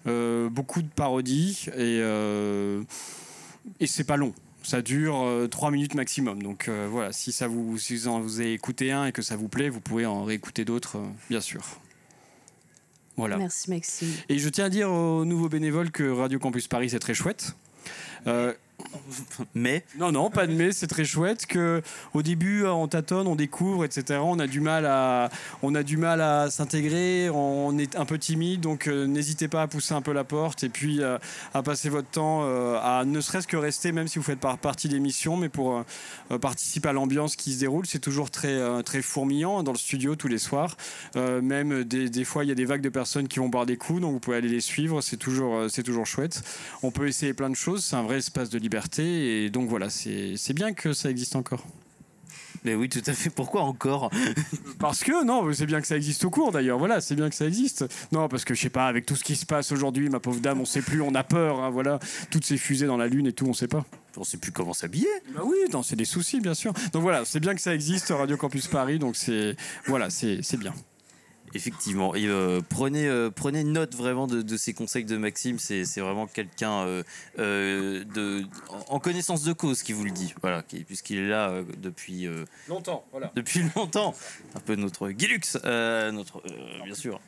Euh, 0.07 0.49
beaucoup 0.49 0.83
de 0.83 0.89
parodies 0.89 1.67
et, 1.69 2.01
euh, 2.01 2.83
et 3.81 3.87
c'est 3.87 4.05
pas 4.05 4.17
long. 4.17 4.35
Ça 4.63 4.83
dure 4.83 5.23
euh, 5.23 5.47
3 5.47 5.71
minutes 5.71 5.95
maximum. 5.95 6.43
Donc 6.43 6.69
euh, 6.69 6.89
voilà, 6.91 7.13
si, 7.13 7.33
ça 7.33 7.47
vous, 7.49 7.79
si 7.79 7.95
vous 7.97 8.09
en 8.09 8.21
vous 8.21 8.41
avez 8.41 8.53
écouté 8.53 8.93
un 8.93 9.07
et 9.07 9.13
que 9.13 9.23
ça 9.23 9.37
vous 9.37 9.49
plaît, 9.49 9.69
vous 9.69 9.81
pouvez 9.81 10.07
en 10.07 10.25
réécouter 10.25 10.65
d'autres, 10.65 10.99
euh, 10.99 11.07
bien 11.31 11.41
sûr. 11.41 11.63
Voilà. 13.17 13.37
Merci 13.39 13.71
Maxime. 13.71 14.09
Et 14.29 14.39
je 14.39 14.49
tiens 14.49 14.67
à 14.67 14.69
dire 14.69 14.91
aux 14.93 15.25
nouveaux 15.25 15.49
bénévoles 15.49 15.91
que 15.91 16.03
Radio 16.11 16.39
Campus 16.39 16.69
Paris, 16.69 16.91
c'est 16.91 16.99
très 16.99 17.15
chouette. 17.15 17.57
Euh, 18.27 18.53
Mais 19.55 19.85
non, 19.99 20.13
non, 20.13 20.31
pas 20.31 20.47
de 20.47 20.53
mais, 20.53 20.73
c'est 20.73 20.87
très 20.87 21.05
chouette 21.05 21.47
que 21.47 21.83
au 22.15 22.23
début 22.23 22.65
euh, 22.65 22.73
on 22.73 22.89
tâtonne, 22.89 23.27
on 23.27 23.37
découvre, 23.37 23.85
etc. 23.85 24.21
On 24.23 24.39
a 24.39 24.47
du 24.47 24.61
mal 24.61 24.87
à, 24.87 25.31
on 25.63 25.75
a 25.75 25.83
du 25.83 25.97
mal 25.97 26.21
à 26.21 26.51
s'intégrer, 26.51 27.31
on 27.31 27.79
est 27.79 27.97
un 27.97 28.05
peu 28.05 28.19
timide, 28.19 28.61
donc 28.61 28.87
euh, 28.87 29.07
n'hésitez 29.07 29.49
pas 29.49 29.63
à 29.63 29.67
pousser 29.67 29.95
un 29.95 30.03
peu 30.03 30.13
la 30.13 30.25
porte 30.25 30.65
et 30.65 30.69
puis 30.69 31.01
euh, 31.01 31.19
à 31.55 31.63
passer 31.63 31.89
votre 31.89 32.09
temps 32.09 32.43
à 32.81 33.05
ne 33.05 33.21
serait-ce 33.21 33.47
que 33.47 33.57
rester, 33.57 33.93
même 33.93 34.09
si 34.09 34.19
vous 34.19 34.25
faites 34.25 34.41
pas 34.41 34.57
partie 34.57 34.89
d'émission, 34.89 35.37
mais 35.37 35.49
pour 35.49 35.85
participer 36.41 36.89
à 36.89 36.93
l'ambiance 36.93 37.37
qui 37.37 37.53
se 37.53 37.61
déroule. 37.61 37.87
C'est 37.87 37.99
toujours 37.99 38.31
très, 38.31 38.83
très 38.83 39.03
fourmillant 39.03 39.63
dans 39.63 39.73
le 39.73 39.79
studio 39.79 40.17
tous 40.17 40.29
les 40.29 40.39
soirs. 40.39 40.77
Même 41.15 41.85
des, 41.85 42.09
des 42.09 42.25
fois, 42.25 42.45
il 42.45 42.49
y 42.49 42.53
a 42.53 42.55
des 42.55 42.65
vagues 42.65 42.81
de 42.81 42.89
personnes 42.89 43.29
qui 43.29 43.39
vont 43.39 43.49
boire 43.49 43.67
des 43.67 43.77
coups, 43.77 44.01
donc 44.01 44.13
vous 44.13 44.21
pouvez 44.21 44.37
aller 44.37 44.49
les 44.49 44.61
suivre. 44.61 45.01
C'est 45.01 45.17
toujours, 45.17 45.71
c'est 45.71 45.83
toujours 45.83 46.07
chouette. 46.07 46.43
On 46.83 46.91
peut 46.91 47.09
essayer 47.09 47.35
plein 47.35 47.51
de 47.51 47.57
choses. 47.57 47.85
C'est 47.85 47.97
un 47.97 48.03
vrai 48.03 48.19
espace 48.19 48.51
de 48.51 48.59
liberté. 48.67 49.45
Et 49.45 49.51
donc 49.51 49.69
voilà, 49.69 49.89
c'est 49.91 50.53
bien 50.55 50.73
que 50.73 50.93
ça 50.93 51.09
existe 51.11 51.37
encore. 51.37 51.65
Mais 52.65 52.75
oui, 52.75 52.89
tout 52.89 53.03
à 53.07 53.13
fait. 53.13 53.31
Pourquoi 53.31 53.63
encore? 53.63 54.11
Parce 54.81 55.05
que 55.05 55.25
non, 55.25 55.53
c'est 55.53 55.67
bien 55.67 55.81
que 55.81 55.87
ça 55.87 55.97
existe 55.97 56.25
au 56.25 56.31
cours 56.31 56.51
d'ailleurs. 56.51 56.79
Voilà, 56.79 57.01
c'est 57.01 57.15
bien 57.15 57.29
que 57.29 57.37
ça 57.37 57.47
existe. 57.47 57.85
Non, 58.11 58.27
parce 58.29 58.45
que 58.45 58.55
je 58.55 58.61
sais 58.61 58.71
pas, 58.71 58.89
avec 58.89 59.07
tout 59.07 59.15
ce 59.15 59.23
qui 59.23 59.37
se 59.37 59.47
passe 59.47 59.71
aujourd'hui, 59.71 60.09
ma 60.09 60.19
pauvre 60.19 60.41
dame, 60.41 60.61
on 60.61 60.65
sait 60.65 60.83
plus, 60.83 61.01
on 61.01 61.15
a 61.15 61.23
peur. 61.23 61.61
hein, 61.61 61.71
voilà, 61.71 62.01
toutes 62.31 62.45
ces 62.45 62.57
fusées 62.57 62.87
dans 62.87 62.97
la 62.97 63.07
lune 63.07 63.29
et 63.29 63.33
tout, 63.33 63.47
on 63.47 63.53
sait 63.53 63.69
pas. 63.69 63.85
On 64.17 64.25
sait 64.25 64.39
plus 64.39 64.51
comment 64.51 64.73
s'habiller. 64.73 65.07
Bah 65.35 65.43
oui, 65.45 65.57
non, 65.73 65.83
c'est 65.85 65.97
des 65.97 66.05
soucis, 66.05 66.41
bien 66.41 66.55
sûr. 66.55 66.73
Donc 66.93 67.03
voilà, 67.03 67.25
c'est 67.25 67.39
bien 67.41 67.55
que 67.55 67.61
ça 67.61 67.73
existe, 67.73 68.09
Radio 68.09 68.37
Campus 68.37 68.67
Paris. 68.67 68.99
Donc 68.99 69.15
c'est 69.15 69.55
voilà, 69.87 70.11
c'est 70.11 70.41
c'est 70.43 70.57
bien. 70.59 70.73
Effectivement, 71.55 72.15
et 72.15 72.27
euh, 72.27 72.61
prenez, 72.69 73.07
euh, 73.09 73.31
prenez 73.31 73.65
note 73.65 73.95
vraiment 73.95 74.27
de, 74.27 74.43
de 74.43 74.57
ces 74.57 74.75
conseils 74.75 75.05
de 75.05 75.17
Maxime. 75.17 75.59
C'est 75.59 75.85
c'est 75.85 76.01
vraiment 76.01 76.27
quelqu'un 76.27 76.85
euh, 76.87 77.03
euh, 77.39 78.05
de 78.15 78.45
en 78.89 78.99
connaissance 78.99 79.43
de 79.43 79.53
cause 79.53 79.83
qui 79.83 79.93
vous 79.93 80.05
le 80.05 80.11
dit. 80.11 80.35
Voilà, 80.43 80.63
qui- 80.63 80.85
puisqu'il 80.85 81.19
est 81.19 81.29
là 81.29 81.51
euh, 81.51 81.65
depuis 81.79 82.27
euh, 82.27 82.45
Longtemps, 82.69 83.05
voilà. 83.13 83.33
depuis 83.35 83.63
longtemps. 83.77 84.15
Un 84.55 84.61
peu 84.61 84.75
notre 84.75 85.09
Guilux, 85.11 85.41
euh, 85.65 86.11
notre 86.13 86.39
euh, 86.47 86.85
bien 86.85 86.95
sûr. 86.95 87.21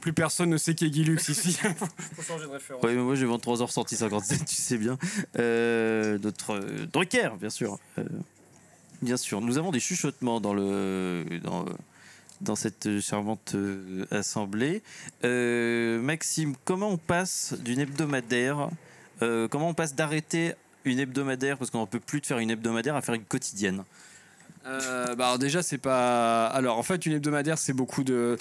Plus 0.00 0.12
personne 0.12 0.50
ne 0.50 0.56
sait 0.56 0.74
qui 0.74 0.86
est 0.86 0.90
Guilux 0.90 1.18
ici. 1.28 1.52
faut, 2.16 2.22
changer 2.22 2.46
de 2.46 2.50
référence. 2.50 2.82
Ouais, 2.82 2.94
mais 2.94 3.02
moi 3.02 3.14
j'ai 3.14 3.26
23h 3.26 3.70
sorti 3.70 3.96
57, 3.96 4.44
tu 4.44 4.54
sais 4.56 4.76
bien. 4.78 4.98
Euh, 5.38 6.18
notre 6.18 6.54
euh, 6.54 6.86
Drucker, 6.92 7.30
bien 7.40 7.50
sûr. 7.50 7.78
Euh, 7.98 8.04
bien 9.02 9.16
sûr. 9.16 9.40
Nous 9.40 9.56
avons 9.58 9.70
des 9.70 9.78
chuchotements 9.80 10.40
dans 10.40 10.52
le 10.54 11.24
dans, 11.44 11.64
dans 12.40 12.56
cette 12.56 13.00
charmante 13.00 13.52
euh, 13.54 14.06
assemblée. 14.10 14.82
Euh, 15.24 16.00
Maxime, 16.00 16.54
comment 16.64 16.90
on 16.90 16.96
passe 16.96 17.54
d'une 17.60 17.80
hebdomadaire 17.80 18.68
euh, 19.22 19.48
Comment 19.48 19.68
on 19.68 19.74
passe 19.74 19.94
d'arrêter 19.94 20.54
une 20.84 20.98
hebdomadaire 20.98 21.58
parce 21.58 21.70
qu'on 21.70 21.82
ne 21.82 21.86
peut 21.86 22.00
plus 22.00 22.20
de 22.20 22.26
faire 22.26 22.38
une 22.38 22.50
hebdomadaire 22.50 22.96
à 22.96 23.02
faire 23.02 23.14
une 23.14 23.24
quotidienne? 23.24 23.84
Bah 25.18 25.36
déjà 25.38 25.62
c'est 25.62 25.76
pas 25.76 26.46
alors 26.46 26.78
en 26.78 26.82
fait 26.82 27.04
une 27.04 27.12
hebdomadaire 27.12 27.58
c'est 27.58 27.74
beaucoup 27.74 28.02
de 28.02 28.38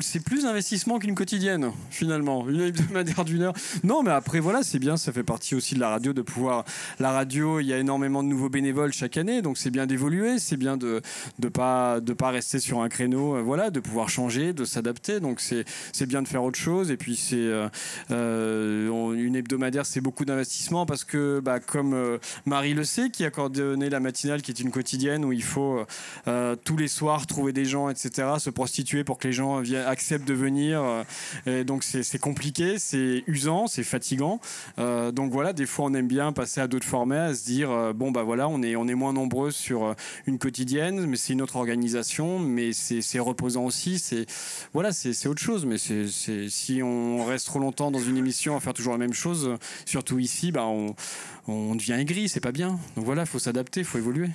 c'est 0.00 0.20
plus 0.20 0.42
d'investissement 0.42 0.98
qu'une 0.98 1.14
quotidienne 1.14 1.72
finalement. 1.90 2.48
Une 2.48 2.60
hebdomadaire 2.60 3.24
d'une 3.24 3.42
heure. 3.42 3.54
Non 3.84 4.02
mais 4.02 4.10
après 4.10 4.40
voilà 4.40 4.62
c'est 4.62 4.78
bien 4.78 4.96
ça 4.96 5.12
fait 5.12 5.22
partie 5.22 5.54
aussi 5.54 5.74
de 5.74 5.80
la 5.80 5.88
radio 5.88 6.12
de 6.12 6.22
pouvoir 6.22 6.64
la 6.98 7.10
radio 7.10 7.60
il 7.60 7.66
y 7.66 7.72
a 7.72 7.78
énormément 7.78 8.22
de 8.22 8.28
nouveaux 8.28 8.48
bénévoles 8.48 8.92
chaque 8.92 9.16
année 9.16 9.42
donc 9.42 9.58
c'est 9.58 9.70
bien 9.70 9.86
d'évoluer 9.86 10.38
c'est 10.38 10.56
bien 10.56 10.76
de 10.76 11.02
de 11.38 11.48
pas 11.48 12.00
de 12.00 12.12
pas 12.12 12.30
rester 12.30 12.58
sur 12.58 12.80
un 12.80 12.88
créneau 12.88 13.36
euh, 13.36 13.42
voilà 13.42 13.70
de 13.70 13.80
pouvoir 13.80 14.08
changer 14.08 14.52
de 14.52 14.64
s'adapter 14.64 15.20
donc 15.20 15.40
c'est 15.40 16.06
bien 16.06 16.22
de 16.22 16.28
faire 16.28 16.42
autre 16.42 16.58
chose 16.58 16.90
et 16.90 16.96
puis 16.96 17.16
c'est 17.16 17.36
euh, 17.36 17.68
euh, 18.10 19.12
une 19.14 19.36
hebdomadaire 19.36 19.86
c'est 19.86 20.00
beaucoup 20.00 20.24
d'investissement 20.24 20.86
parce 20.86 21.04
que 21.04 21.40
bah, 21.40 21.60
comme 21.60 22.18
Marie 22.44 22.74
le 22.74 22.84
sait 22.84 23.10
qui 23.10 23.24
a 23.24 23.30
coordonné 23.30 23.90
la 23.90 24.00
matinale 24.00 24.42
qui 24.42 24.50
est 24.50 24.60
une 24.60 24.70
quotidienne 24.70 25.24
où 25.24 25.32
il 25.32 25.42
faut 25.42 25.84
tous 26.64 26.76
les 26.76 26.88
soirs 26.88 27.26
trouver 27.26 27.52
des 27.52 27.64
gens 27.64 27.88
etc 27.88 28.34
se 28.38 28.50
prostituer 28.50 29.04
pour 29.04 29.18
que 29.18 29.28
les 29.28 29.32
gens 29.32 29.60
viennent 29.60 29.85
acceptent 29.86 30.28
de 30.28 30.34
venir 30.34 30.82
euh, 31.46 31.64
donc 31.64 31.84
c'est 31.84 32.18
compliqué 32.18 32.78
c'est 32.78 33.24
usant 33.26 33.66
c'est 33.66 33.84
fatigant. 33.84 34.40
Euh, 34.78 35.12
donc 35.12 35.32
voilà 35.32 35.52
des 35.52 35.66
fois 35.66 35.86
on 35.86 35.94
aime 35.94 36.08
bien 36.08 36.32
passer 36.32 36.60
à 36.60 36.68
d'autres 36.68 36.86
formats 36.86 37.24
à 37.24 37.34
se 37.34 37.44
dire 37.44 37.70
euh, 37.70 37.92
bon 37.92 38.10
bah 38.10 38.22
voilà 38.22 38.48
on 38.48 38.62
est 38.62 38.76
on 38.76 38.88
est 38.88 38.94
moins 38.94 39.12
nombreux 39.12 39.50
sur 39.50 39.94
une 40.26 40.38
quotidienne 40.38 41.06
mais 41.06 41.16
c'est 41.16 41.32
une 41.32 41.42
autre 41.42 41.56
organisation 41.56 42.38
mais 42.38 42.72
c'est 42.72 43.18
reposant 43.18 43.64
aussi 43.64 43.98
c'est 43.98 44.26
voilà 44.72 44.92
c'est 44.92 45.26
autre 45.28 45.42
chose. 45.42 45.66
Mais 45.66 45.78
c'est 45.78 46.48
si 46.48 46.82
on 46.82 47.24
reste 47.24 47.46
trop 47.46 47.58
longtemps 47.58 47.90
dans 47.90 48.00
une 48.00 48.16
émission 48.16 48.56
à 48.56 48.60
faire 48.60 48.74
toujours 48.74 48.92
la 48.92 48.98
même 48.98 49.14
chose 49.14 49.56
surtout 49.84 50.18
ici 50.18 50.52
bah 50.52 50.66
on 50.66 50.94
on 51.48 51.74
devient 51.74 51.94
aigri 51.94 52.28
c'est 52.28 52.40
pas 52.40 52.52
bien. 52.52 52.78
Donc 52.96 53.04
voilà 53.04 53.26
faut 53.26 53.38
s'adapter 53.38 53.84
faut 53.84 53.98
évoluer. 53.98 54.30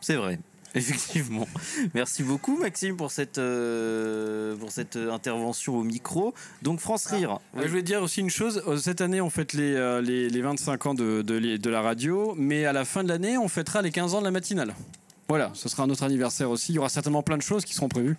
C'est 0.00 0.16
vrai. 0.16 0.38
Effectivement. 0.74 1.46
Merci 1.94 2.22
beaucoup 2.22 2.56
Maxime 2.56 2.96
pour 2.96 3.10
cette, 3.10 3.38
euh, 3.38 4.56
pour 4.56 4.70
cette 4.72 4.96
intervention 4.96 5.76
au 5.76 5.82
micro. 5.84 6.32
Donc 6.62 6.80
France 6.80 7.06
Rire. 7.06 7.38
Euh, 7.56 7.62
Je 7.64 7.68
voulais 7.68 7.82
dire 7.82 8.02
aussi 8.02 8.20
une 8.20 8.30
chose. 8.30 8.62
Euh, 8.66 8.76
Cette 8.78 9.00
année, 9.00 9.20
on 9.20 9.28
fête 9.30 9.52
les, 9.52 9.74
euh, 9.74 10.00
les, 10.00 10.30
les 10.30 10.40
25 10.40 10.86
ans 10.86 10.94
de, 10.94 11.20
de, 11.22 11.70
la 11.70 11.82
radio, 11.82 12.34
mais 12.36 12.64
à 12.64 12.72
la 12.72 12.84
fin 12.84 13.02
de 13.04 13.08
l'année, 13.08 13.36
on 13.36 13.48
fêtera 13.48 13.82
les 13.82 13.90
15 13.90 14.14
ans 14.14 14.20
de 14.20 14.24
la 14.24 14.30
matinale. 14.30 14.74
Voilà, 15.28 15.50
ce 15.54 15.68
sera 15.68 15.82
un 15.84 15.90
autre 15.90 16.02
anniversaire 16.04 16.50
aussi. 16.50 16.72
Il 16.72 16.76
y 16.76 16.78
aura 16.78 16.88
certainement 16.88 17.22
plein 17.22 17.36
de 17.36 17.42
choses 17.42 17.64
qui 17.64 17.74
seront 17.74 17.88
prévues. 17.88 18.16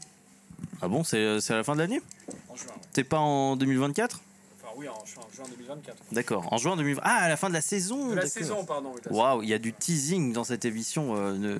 Ah 0.81 0.87
bon, 0.87 1.03
c'est 1.03 1.41
c'est 1.41 1.53
à 1.53 1.57
la 1.57 1.63
fin 1.63 1.73
de 1.73 1.79
l'année? 1.79 2.01
En 2.49 2.55
juin. 2.55 2.71
T'es 2.93 3.03
pas 3.03 3.17
en 3.19 3.55
2024 3.55 4.21
Enfin, 4.63 4.73
oui, 4.77 4.87
en 4.87 5.05
juin, 5.05 5.23
2024. 5.57 5.97
D'accord. 6.13 6.47
En 6.53 6.57
juin 6.57 6.75
2020. 6.77 7.01
Ah, 7.03 7.17
à 7.23 7.29
la 7.29 7.35
fin 7.37 7.49
de 7.49 7.53
la 7.53 7.61
saison. 7.61 8.15
d'accord. 8.15 8.65
pardon. 8.65 8.93
Waouh, 9.11 9.43
il 9.43 9.49
y 9.49 9.53
a 9.53 9.59
du 9.59 9.73
teasing 9.73 10.31
dans 10.33 10.43
cette 10.45 10.65
émission. 10.65 11.15
euh, 11.15 11.33
ne- 11.37 11.59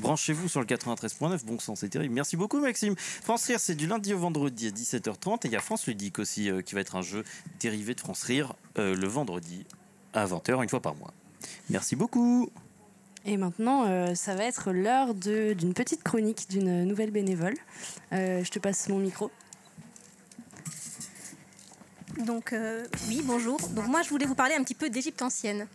Branchez-vous 0.00 0.48
sur 0.48 0.60
le 0.60 0.66
93.9, 0.66 1.44
bon 1.44 1.58
sang, 1.58 1.76
c'est 1.76 1.88
terrible. 1.88 2.14
Merci 2.14 2.36
beaucoup, 2.36 2.60
Maxime. 2.60 2.94
France 2.96 3.44
Rire, 3.46 3.60
c'est 3.60 3.74
du 3.74 3.86
lundi 3.86 4.14
au 4.14 4.18
vendredi 4.18 4.68
à 4.68 4.70
17h30. 4.70 5.34
Et 5.44 5.48
il 5.48 5.52
y 5.52 5.56
a 5.56 5.60
France 5.60 5.86
Ludique 5.86 6.18
aussi, 6.18 6.50
euh, 6.50 6.62
qui 6.62 6.74
va 6.74 6.80
être 6.80 6.96
un 6.96 7.02
jeu 7.02 7.24
dérivé 7.60 7.94
de 7.94 8.00
France 8.00 8.22
Rire 8.24 8.54
euh, 8.78 8.94
le 8.96 9.06
vendredi 9.06 9.64
à 10.14 10.26
20h, 10.26 10.62
une 10.62 10.68
fois 10.68 10.80
par 10.80 10.94
mois. 10.94 11.12
Merci 11.70 11.94
beaucoup. 11.96 12.50
Et 13.24 13.36
maintenant, 13.36 13.84
euh, 13.86 14.14
ça 14.14 14.34
va 14.34 14.44
être 14.44 14.72
l'heure 14.72 15.14
de- 15.14 15.52
d'une 15.52 15.74
petite 15.74 16.02
chronique 16.02 16.48
d'une 16.50 16.84
nouvelle 16.84 17.10
bénévole. 17.12 17.54
Euh, 18.12 18.42
je 18.42 18.50
te 18.50 18.58
passe 18.58 18.88
mon 18.88 18.98
micro. 18.98 19.30
Donc, 22.26 22.52
euh, 22.52 22.84
oui, 23.08 23.22
bonjour. 23.24 23.58
Donc, 23.70 23.86
moi, 23.88 24.02
je 24.02 24.08
voulais 24.10 24.26
vous 24.26 24.34
parler 24.34 24.54
un 24.54 24.62
petit 24.64 24.74
peu 24.74 24.90
d'Égypte 24.90 25.22
ancienne. 25.22 25.66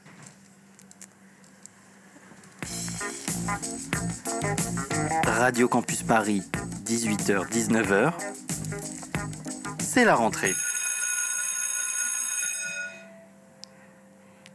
Radio 5.23 5.67
Campus 5.67 6.03
Paris, 6.03 6.41
18h, 6.85 7.49
19h. 7.49 8.13
C'est 9.79 10.05
la 10.05 10.15
rentrée. 10.15 10.53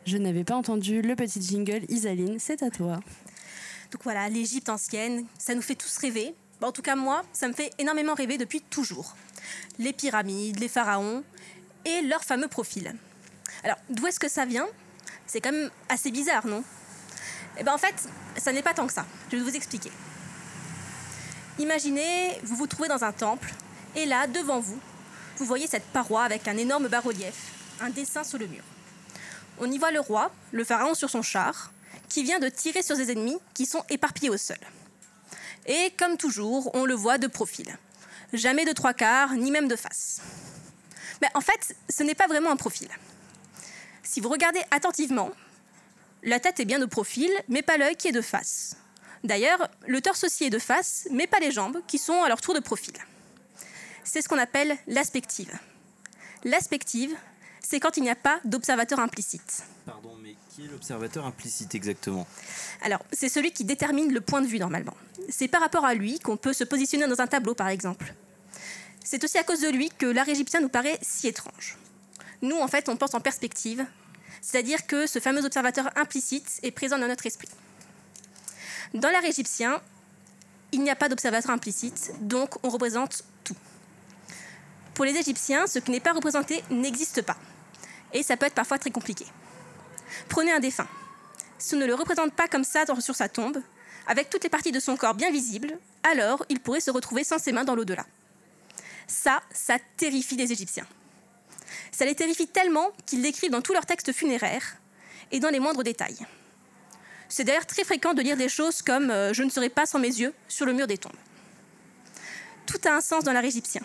Je 0.05 0.19
n'avais 0.19 0.45
pas 0.45 0.57
entendu 0.57 1.03
le 1.03 1.15
petit 1.17 1.41
jingle. 1.41 1.85
Isaline, 1.89 2.39
c'est 2.39 2.63
à 2.63 2.71
toi. 2.71 3.01
Donc, 3.91 4.03
voilà, 4.05 4.29
l'Égypte 4.29 4.69
ancienne, 4.69 5.25
ça 5.39 5.55
nous 5.55 5.63
fait 5.63 5.75
tous 5.75 5.97
rêver. 5.99 6.35
En 6.61 6.73
tout 6.73 6.83
cas, 6.83 6.97
moi, 6.97 7.23
ça 7.33 7.49
me 7.49 7.53
fait 7.53 7.71
énormément 7.79 8.15
rêver 8.15 8.39
depuis 8.39 8.61
toujours. 8.61 9.17
Les 9.79 9.93
pyramides, 9.93 10.61
les 10.61 10.69
pharaons 10.69 11.25
et 11.85 12.03
leurs 12.03 12.25
fameux 12.25 12.49
profils. 12.49 12.95
Alors, 13.65 13.77
d'où 13.91 14.07
est-ce 14.07 14.21
que 14.21 14.29
ça 14.29 14.45
vient? 14.45 14.67
C'est 15.27 15.41
quand 15.41 15.53
même 15.53 15.71
assez 15.89 16.11
bizarre, 16.11 16.47
non? 16.47 16.63
Eh 17.59 17.63
bien, 17.65 17.75
en 17.75 17.79
fait, 17.79 17.95
ça 18.37 18.53
n'est 18.53 18.63
pas 18.63 18.75
tant 18.75 18.87
que 18.87 18.93
ça. 18.93 19.05
Je 19.31 19.37
vais 19.37 19.43
vous 19.43 19.57
expliquer. 19.57 19.93
Imaginez, 21.59 22.41
vous 22.45 22.57
vous 22.57 22.67
trouvez 22.67 22.89
dans 22.89 23.05
un 23.05 23.13
temple, 23.13 23.53
et 23.95 24.07
là, 24.07 24.27
devant 24.27 24.61
vous, 24.61 24.81
vous 25.37 25.45
voyez 25.45 25.67
cette 25.67 25.85
paroi 25.85 26.25
avec 26.25 26.49
un 26.49 26.57
énorme 26.57 26.89
bas-relief, 26.89 27.35
un 27.81 27.91
dessin 27.91 28.25
sur 28.25 28.39
le 28.39 28.47
mur. 28.47 28.63
On 29.59 29.71
y 29.71 29.79
voit 29.79 29.91
le 29.91 30.01
roi, 30.01 30.31
le 30.51 30.65
pharaon 30.65 30.95
sur 30.95 31.11
son 31.11 31.23
char, 31.23 31.73
qui 32.09 32.23
vient 32.23 32.39
de 32.39 32.49
tirer 32.49 32.83
sur 32.83 32.97
ses 32.97 33.11
ennemis 33.11 33.39
qui 33.55 33.67
sont 33.67 33.85
éparpillés 33.91 34.31
au 34.31 34.37
sol. 34.37 34.59
Et 35.67 35.93
comme 35.99 36.17
toujours, 36.17 36.75
on 36.75 36.85
le 36.85 36.95
voit 36.95 37.19
de 37.19 37.27
profil. 37.27 37.67
Jamais 38.33 38.65
de 38.65 38.73
trois 38.73 38.95
quarts, 38.95 39.35
ni 39.35 39.51
même 39.51 39.69
de 39.69 39.77
face. 39.77 40.21
Mais 41.21 41.29
en 41.35 41.41
fait, 41.41 41.77
ce 41.89 42.03
n'est 42.03 42.15
pas 42.15 42.27
vraiment 42.27 42.51
un 42.51 42.57
profil. 42.57 42.89
Si 44.03 44.21
vous 44.21 44.29
regardez 44.29 44.61
attentivement, 44.71 45.31
la 46.23 46.41
tête 46.41 46.61
est 46.61 46.65
bien 46.65 46.79
de 46.79 46.87
profil, 46.87 47.31
mais 47.49 47.63
pas 47.63 47.77
l'œil 47.77 47.97
qui 47.97 48.09
est 48.09 48.13
de 48.13 48.21
face. 48.21 48.77
D'ailleurs, 49.25 49.69
le 49.87 50.01
torse 50.01 50.25
aussi 50.25 50.45
est 50.45 50.51
de 50.51 50.59
face, 50.59 51.07
mais 51.11 51.27
pas 51.27 51.39
les 51.39 51.51
jambes, 51.51 51.79
qui 51.87 51.99
sont 51.99 52.23
à 52.23 52.29
leur 52.29 52.41
tour 52.41 52.55
de 52.55 52.61
profil. 52.61 52.95
C'est 54.05 54.23
ce 54.23 54.29
qu'on 54.29 54.39
appelle 54.39 54.77
l'aspective. 54.87 55.53
L'aspective, 56.45 57.15
c'est 57.61 57.79
quand 57.79 57.97
il 57.97 58.03
n'y 58.03 58.11
a 58.11 58.17
pas 58.17 58.41
d'observateur 58.45 58.99
implicite. 58.99 59.65
Pardon, 59.87 60.17
mais 60.21 60.35
qui 60.51 60.65
est 60.65 60.69
l'observateur 60.69 61.25
implicite 61.25 61.75
exactement? 61.75 62.27
Alors, 62.83 63.05
c'est 63.13 63.29
celui 63.29 63.53
qui 63.53 63.65
détermine 63.65 64.13
le 64.13 64.21
point 64.21 64.41
de 64.41 64.47
vue 64.47 64.59
normalement. 64.59 64.97
C'est 65.29 65.49
par 65.49 65.61
rapport 65.61 65.85
à 65.85 65.95
lui 65.95 66.19
qu'on 66.19 66.37
peut 66.37 66.53
se 66.53 66.65
positionner 66.65 67.07
dans 67.07 67.21
un 67.21 67.27
tableau, 67.29 67.55
par 67.55 67.69
exemple. 67.69 68.15
C'est 69.05 69.23
aussi 69.23 69.39
à 69.39 69.45
cause 69.45 69.61
de 69.61 69.69
lui 69.69 69.91
que 69.91 70.07
l'art 70.07 70.29
égyptien 70.29 70.61
nous 70.61 70.69
paraît 70.69 70.99
si 71.01 71.29
étrange. 71.29 71.77
Nous, 72.43 72.57
en 72.57 72.69
fait, 72.69 72.89
on 72.89 72.97
pense 72.97 73.15
en 73.15 73.21
perspective, 73.21 73.87
c'est-à-dire 74.43 74.87
que 74.87 75.07
ce 75.07 75.21
fameux 75.21 75.45
observateur 75.47 75.89
implicite 75.97 76.61
est 76.63 76.73
présent 76.73 76.99
dans 76.99 77.07
notre 77.07 77.25
esprit. 77.25 77.49
Dans 78.93 79.09
l'art 79.09 79.25
égyptien, 79.25 79.81
il 80.73 80.83
n'y 80.83 80.91
a 80.91 80.97
pas 80.97 81.09
d'observateur 81.09 81.53
implicite, 81.53 82.13
donc 82.21 82.51
on 82.63 82.69
représente 82.69 83.23
tout. 83.45 83.57
Pour 84.95 85.05
les 85.05 85.17
Égyptiens, 85.17 85.67
ce 85.67 85.79
qui 85.79 85.91
n'est 85.91 86.01
pas 86.01 86.13
représenté 86.13 86.63
n'existe 86.71 87.23
pas. 87.23 87.37
Et 88.13 88.23
ça 88.23 88.37
peut 88.37 88.47
être 88.47 88.55
parfois 88.55 88.79
très 88.79 88.91
compliqué. 88.91 89.25
Prenez 90.29 90.53
un 90.53 90.61
défunt. 90.61 90.89
Si 91.59 91.75
on 91.75 91.79
ne 91.79 91.87
le 91.87 91.95
représente 91.95 92.35
pas 92.35 92.49
comme 92.49 92.65
ça 92.65 92.85
sur 93.01 93.15
sa 93.15 93.29
tombe, 93.29 93.63
avec 94.07 94.29
toutes 94.29 94.45
les 94.45 94.51
parties 94.51 94.73
de 94.73 94.81
son 94.81 94.97
corps 94.97 95.15
bien 95.15 95.31
visibles, 95.31 95.79
alors 96.03 96.45
il 96.49 96.61
pourrait 96.61 96.81
se 96.81 96.91
retrouver 96.91 97.25
sans 97.25 97.39
ses 97.39 97.53
mains 97.53 97.65
dans 97.65 97.75
l'au-delà. 97.75 98.05
Ça, 99.07 99.41
ça 99.53 99.79
terrifie 99.97 100.37
les 100.37 100.53
Égyptiens. 100.53 100.87
Ça 101.91 102.05
les 102.05 102.15
terrifie 102.15 102.47
tellement 102.47 102.91
qu'ils 103.07 103.23
l'écrivent 103.23 103.51
dans 103.51 103.63
tous 103.63 103.73
leurs 103.73 103.87
textes 103.87 104.13
funéraires 104.13 104.77
et 105.31 105.41
dans 105.41 105.51
les 105.51 105.61
moindres 105.61 105.83
détails. 105.83 106.19
C'est 107.29 107.45
d'ailleurs 107.45 107.67
très 107.67 107.85
fréquent 107.85 108.13
de 108.13 108.23
lire 108.23 108.37
des 108.37 108.49
choses 108.49 108.83
comme 108.83 109.11
euh, 109.11 109.33
Je 109.33 109.43
ne 109.43 109.51
serai 109.51 109.71
pas 109.71 109.87
sans 109.87 109.99
mes 109.99 110.09
yeux 110.09 110.35
sur 110.49 110.67
le 110.67 110.75
mur 110.75 110.87
des 110.87 110.99
tombes. 110.99 111.13
Tout 112.67 112.81
a 112.87 112.95
un 112.95 113.01
sens 113.01 113.25
dans 113.25 113.33
l'art 113.33 113.45
égyptien, 113.45 113.83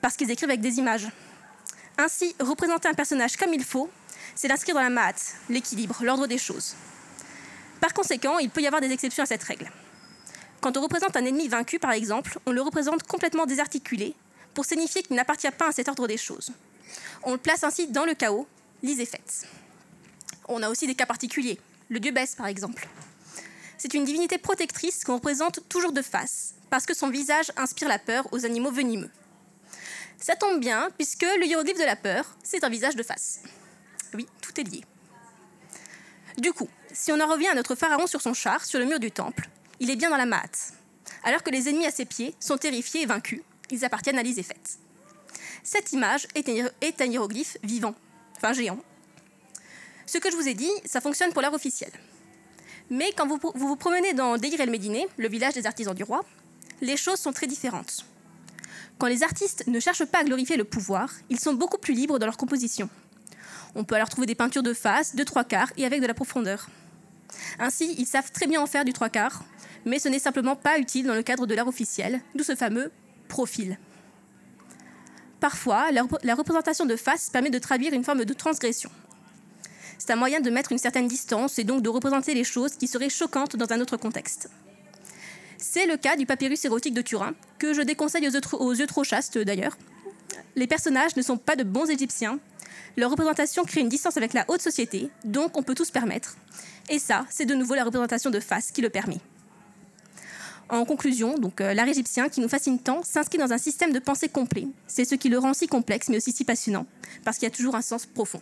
parce 0.00 0.16
qu'ils 0.16 0.30
écrivent 0.30 0.48
avec 0.48 0.60
des 0.60 0.78
images. 0.78 1.08
Ainsi, 1.98 2.34
représenter 2.40 2.88
un 2.88 2.94
personnage 2.94 3.36
comme 3.36 3.52
il 3.52 3.64
faut, 3.64 3.90
c'est 4.34 4.48
l'inscrire 4.48 4.74
dans 4.74 4.80
la 4.80 4.90
maths, 4.90 5.34
l'équilibre, 5.48 5.98
l'ordre 6.02 6.26
des 6.26 6.38
choses. 6.38 6.74
Par 7.80 7.92
conséquent, 7.92 8.38
il 8.38 8.50
peut 8.50 8.62
y 8.62 8.66
avoir 8.66 8.80
des 8.80 8.90
exceptions 8.90 9.22
à 9.22 9.26
cette 9.26 9.42
règle. 9.42 9.70
Quand 10.60 10.76
on 10.76 10.82
représente 10.82 11.16
un 11.16 11.24
ennemi 11.24 11.48
vaincu, 11.48 11.78
par 11.78 11.92
exemple, 11.92 12.38
on 12.46 12.52
le 12.52 12.60
représente 12.60 13.02
complètement 13.04 13.46
désarticulé 13.46 14.14
pour 14.54 14.64
signifier 14.64 15.02
qu'il 15.02 15.16
n'appartient 15.16 15.50
pas 15.50 15.68
à 15.68 15.72
cet 15.72 15.88
ordre 15.88 16.06
des 16.06 16.16
choses. 16.16 16.52
On 17.22 17.32
le 17.32 17.38
place 17.38 17.64
ainsi 17.64 17.88
dans 17.88 18.04
le 18.04 18.14
chaos, 18.14 18.46
lise 18.82 19.00
et 19.00 19.06
faites. 19.06 19.46
On 20.48 20.62
a 20.62 20.68
aussi 20.68 20.86
des 20.86 20.94
cas 20.94 21.06
particuliers, 21.06 21.58
le 21.88 22.00
dieu 22.00 22.12
Bès 22.12 22.34
par 22.36 22.46
exemple. 22.46 22.88
C'est 23.78 23.94
une 23.94 24.04
divinité 24.04 24.36
protectrice 24.36 25.04
qu'on 25.04 25.14
représente 25.14 25.66
toujours 25.68 25.92
de 25.92 26.02
face, 26.02 26.54
parce 26.68 26.86
que 26.86 26.94
son 26.94 27.08
visage 27.08 27.50
inspire 27.56 27.88
la 27.88 27.98
peur 27.98 28.28
aux 28.32 28.44
animaux 28.44 28.70
venimeux. 28.70 29.10
Ça 30.18 30.36
tombe 30.36 30.60
bien, 30.60 30.90
puisque 30.98 31.22
le 31.22 31.46
hiéroglyphe 31.46 31.78
de 31.78 31.84
la 31.84 31.96
peur, 31.96 32.36
c'est 32.42 32.62
un 32.62 32.68
visage 32.68 32.94
de 32.94 33.02
face. 33.02 33.40
Oui, 34.12 34.26
tout 34.42 34.60
est 34.60 34.64
lié. 34.64 34.84
Du 36.36 36.52
coup, 36.52 36.68
si 36.92 37.10
on 37.12 37.20
en 37.20 37.26
revient 37.26 37.48
à 37.48 37.54
notre 37.54 37.74
pharaon 37.74 38.06
sur 38.06 38.20
son 38.20 38.34
char, 38.34 38.64
sur 38.64 38.78
le 38.78 38.84
mur 38.84 39.00
du 39.00 39.10
temple, 39.10 39.48
il 39.78 39.90
est 39.90 39.96
bien 39.96 40.10
dans 40.10 40.16
la 40.16 40.26
mate. 40.26 40.74
Alors 41.24 41.42
que 41.42 41.50
les 41.50 41.68
ennemis 41.68 41.86
à 41.86 41.90
ses 41.90 42.04
pieds 42.04 42.34
sont 42.38 42.58
terrifiés 42.58 43.02
et 43.02 43.06
vaincus, 43.06 43.40
ils 43.70 43.84
appartiennent 43.84 44.18
à 44.18 44.22
l'Iséphet. 44.22 44.79
Cette 45.62 45.92
image 45.92 46.26
est 46.34 47.00
un, 47.00 47.06
hiéroglyphe 47.06 47.56
vivant, 47.62 47.94
enfin 48.36 48.52
géant. 48.52 48.78
Ce 50.06 50.18
que 50.18 50.30
je 50.30 50.36
vous 50.36 50.48
ai 50.48 50.54
dit, 50.54 50.70
ça 50.84 51.00
fonctionne 51.00 51.32
pour 51.32 51.42
l'art 51.42 51.54
officiel. 51.54 51.90
Mais 52.88 53.12
quand 53.16 53.26
vous 53.26 53.38
vous, 53.40 53.52
vous 53.54 53.76
promenez 53.76 54.14
dans 54.14 54.36
Deir 54.36 54.60
el 54.60 54.70
Médiné, 54.70 55.06
le 55.16 55.28
village 55.28 55.54
des 55.54 55.66
artisans 55.66 55.94
du 55.94 56.02
roi, 56.02 56.24
les 56.80 56.96
choses 56.96 57.20
sont 57.20 57.32
très 57.32 57.46
différentes. 57.46 58.04
Quand 58.98 59.06
les 59.06 59.22
artistes 59.22 59.66
ne 59.66 59.80
cherchent 59.80 60.04
pas 60.04 60.20
à 60.20 60.24
glorifier 60.24 60.56
le 60.56 60.64
pouvoir, 60.64 61.12
ils 61.28 61.40
sont 61.40 61.54
beaucoup 61.54 61.78
plus 61.78 61.94
libres 61.94 62.18
dans 62.18 62.26
leur 62.26 62.36
composition. 62.36 62.88
On 63.74 63.84
peut 63.84 63.94
alors 63.94 64.08
trouver 64.08 64.26
des 64.26 64.34
peintures 64.34 64.62
de 64.62 64.74
face, 64.74 65.14
de 65.14 65.24
trois 65.24 65.44
quarts 65.44 65.72
et 65.76 65.86
avec 65.86 66.00
de 66.00 66.06
la 66.06 66.14
profondeur. 66.14 66.68
Ainsi, 67.58 67.94
ils 67.98 68.06
savent 68.06 68.32
très 68.32 68.46
bien 68.46 68.60
en 68.60 68.66
faire 68.66 68.84
du 68.84 68.92
trois 68.92 69.08
quarts, 69.08 69.44
mais 69.84 69.98
ce 69.98 70.08
n'est 70.08 70.18
simplement 70.18 70.56
pas 70.56 70.78
utile 70.78 71.06
dans 71.06 71.14
le 71.14 71.22
cadre 71.22 71.46
de 71.46 71.54
l'art 71.54 71.68
officiel, 71.68 72.20
d'où 72.34 72.42
ce 72.42 72.54
fameux 72.54 72.90
profil. 73.28 73.78
Parfois, 75.40 75.90
la, 75.90 76.34
représentation 76.34 76.84
de 76.84 76.96
face 76.96 77.30
permet 77.30 77.48
de 77.48 77.58
traduire 77.58 77.94
une 77.94 78.04
forme 78.04 78.24
de 78.24 78.34
transgression. 78.34 78.90
C'est 79.98 80.12
un 80.12 80.16
moyen 80.16 80.40
de 80.40 80.50
mettre 80.50 80.72
une 80.72 80.78
certaine 80.78 81.08
distance 81.08 81.58
et 81.58 81.64
donc 81.64 81.82
de 81.82 81.88
représenter 81.88 82.34
les 82.34 82.44
choses 82.44 82.76
qui 82.76 82.86
seraient 82.86 83.08
choquantes 83.08 83.56
dans 83.56 83.72
un 83.72 83.80
autre 83.80 83.96
contexte. 83.96 84.50
C'est 85.56 85.86
le 85.86 85.96
cas 85.96 86.16
du 86.16 86.26
papyrus 86.26 86.64
érotique 86.64 86.94
de 86.94 87.02
Turin, 87.02 87.34
que 87.58 87.72
je 87.74 87.82
déconseille 87.82 88.26
aux 88.28 88.30
yeux 88.30 88.40
trop, 88.40 88.58
aux 88.58 88.74
yeux 88.74 88.86
trop 88.86 89.04
chastes 89.04 89.38
d'ailleurs. 89.38 89.76
Les 90.56 90.66
personnages 90.66 91.16
ne 91.16 91.22
sont 91.22 91.36
pas 91.36 91.56
de 91.56 91.64
bons 91.64 91.88
Égyptiens. 91.88 92.38
Leur 92.96 93.10
représentation 93.10 93.64
crée 93.64 93.80
une 93.80 93.88
distance 93.88 94.16
avec 94.16 94.32
la 94.32 94.44
haute 94.48 94.62
société, 94.62 95.10
donc 95.24 95.56
on 95.56 95.62
peut 95.62 95.74
tout 95.74 95.84
se 95.84 95.92
permettre. 95.92 96.36
Et 96.88 96.98
ça, 96.98 97.26
c'est 97.30 97.46
de 97.46 97.54
nouveau 97.54 97.74
la 97.74 97.84
représentation 97.84 98.30
de 98.30 98.40
face 98.40 98.70
qui 98.72 98.82
le 98.82 98.90
permet. 98.90 99.20
En 100.70 100.84
conclusion, 100.84 101.36
donc 101.36 101.60
euh, 101.60 101.74
l'art 101.74 101.88
égyptien 101.88 102.28
qui 102.28 102.40
nous 102.40 102.48
fascine 102.48 102.78
tant 102.78 103.02
s'inscrit 103.02 103.38
dans 103.38 103.52
un 103.52 103.58
système 103.58 103.92
de 103.92 103.98
pensée 103.98 104.28
complet. 104.28 104.68
C'est 104.86 105.04
ce 105.04 105.16
qui 105.16 105.28
le 105.28 105.38
rend 105.38 105.52
si 105.52 105.66
complexe 105.66 106.08
mais 106.08 106.18
aussi 106.18 106.30
si 106.30 106.44
passionnant, 106.44 106.86
parce 107.24 107.38
qu'il 107.38 107.48
y 107.48 107.52
a 107.52 107.54
toujours 107.54 107.74
un 107.74 107.82
sens 107.82 108.06
profond. 108.06 108.40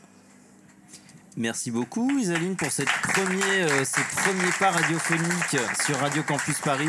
Merci 1.38 1.70
beaucoup 1.70 2.10
Isaline 2.18 2.56
pour 2.56 2.68
euh, 2.68 2.70
ces 2.70 2.84
premiers 2.84 4.52
pas 4.58 4.72
radiophoniques 4.72 5.56
sur 5.86 5.96
Radio 5.98 6.22
Campus 6.22 6.58
Paris. 6.58 6.88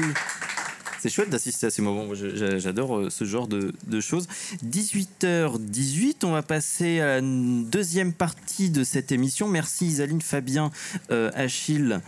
C'est 1.01 1.09
chouette 1.09 1.29
d'assister 1.29 1.67
à 1.67 1.69
ces 1.69 1.81
moments. 1.81 2.05
Moi, 2.05 2.15
J'adore 2.15 2.97
euh, 2.97 3.09
ce 3.09 3.23
genre 3.23 3.47
de, 3.47 3.73
de 3.87 3.99
choses. 4.01 4.27
18h18, 4.65 6.17
on 6.23 6.31
va 6.31 6.41
passer 6.41 6.99
à 6.99 7.19
la 7.19 7.21
deuxième 7.21 8.13
partie 8.13 8.69
de 8.69 8.83
cette 8.83 9.11
émission. 9.11 9.47
Merci 9.47 9.87
Isaline, 9.87 10.21
Fabien, 10.21 10.71
euh, 11.11 11.31
Achille 11.35 11.99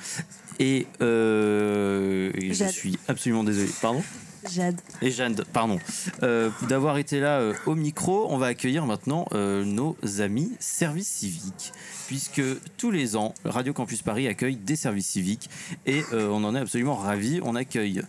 et, 0.60 0.88
euh, 1.02 2.32
et 2.36 2.50
je 2.50 2.54
Jade. 2.54 2.70
suis 2.72 2.98
absolument 3.08 3.44
désolé. 3.44 3.70
Pardon? 3.82 4.04
Jade. 4.52 4.82
et 5.04 5.12
Jeanne, 5.12 5.36
pardon, 5.54 5.78
euh, 6.24 6.50
d'avoir 6.68 6.98
été 6.98 7.20
là 7.20 7.40
euh, 7.40 7.54
au 7.68 7.76
micro. 7.76 8.26
On 8.32 8.38
va 8.38 8.48
accueillir 8.48 8.88
maintenant 8.88 9.28
euh, 9.34 9.64
nos 9.64 9.96
amis 10.20 10.52
services 10.60 11.10
civiques, 11.10 11.74
puisque 12.08 12.42
tous 12.78 12.90
les 12.90 13.16
ans, 13.16 13.36
Radio 13.46 13.72
Campus 13.72 14.02
Paris 14.02 14.28
accueille 14.28 14.56
des 14.56 14.76
services 14.76 15.10
civiques 15.10 15.48
et 15.86 16.02
on 16.12 16.44
en 16.44 16.56
est 16.56 16.60
absolument 16.60 16.96
ravis. 16.96 17.40
On 17.44 17.56
accueille 17.56 18.02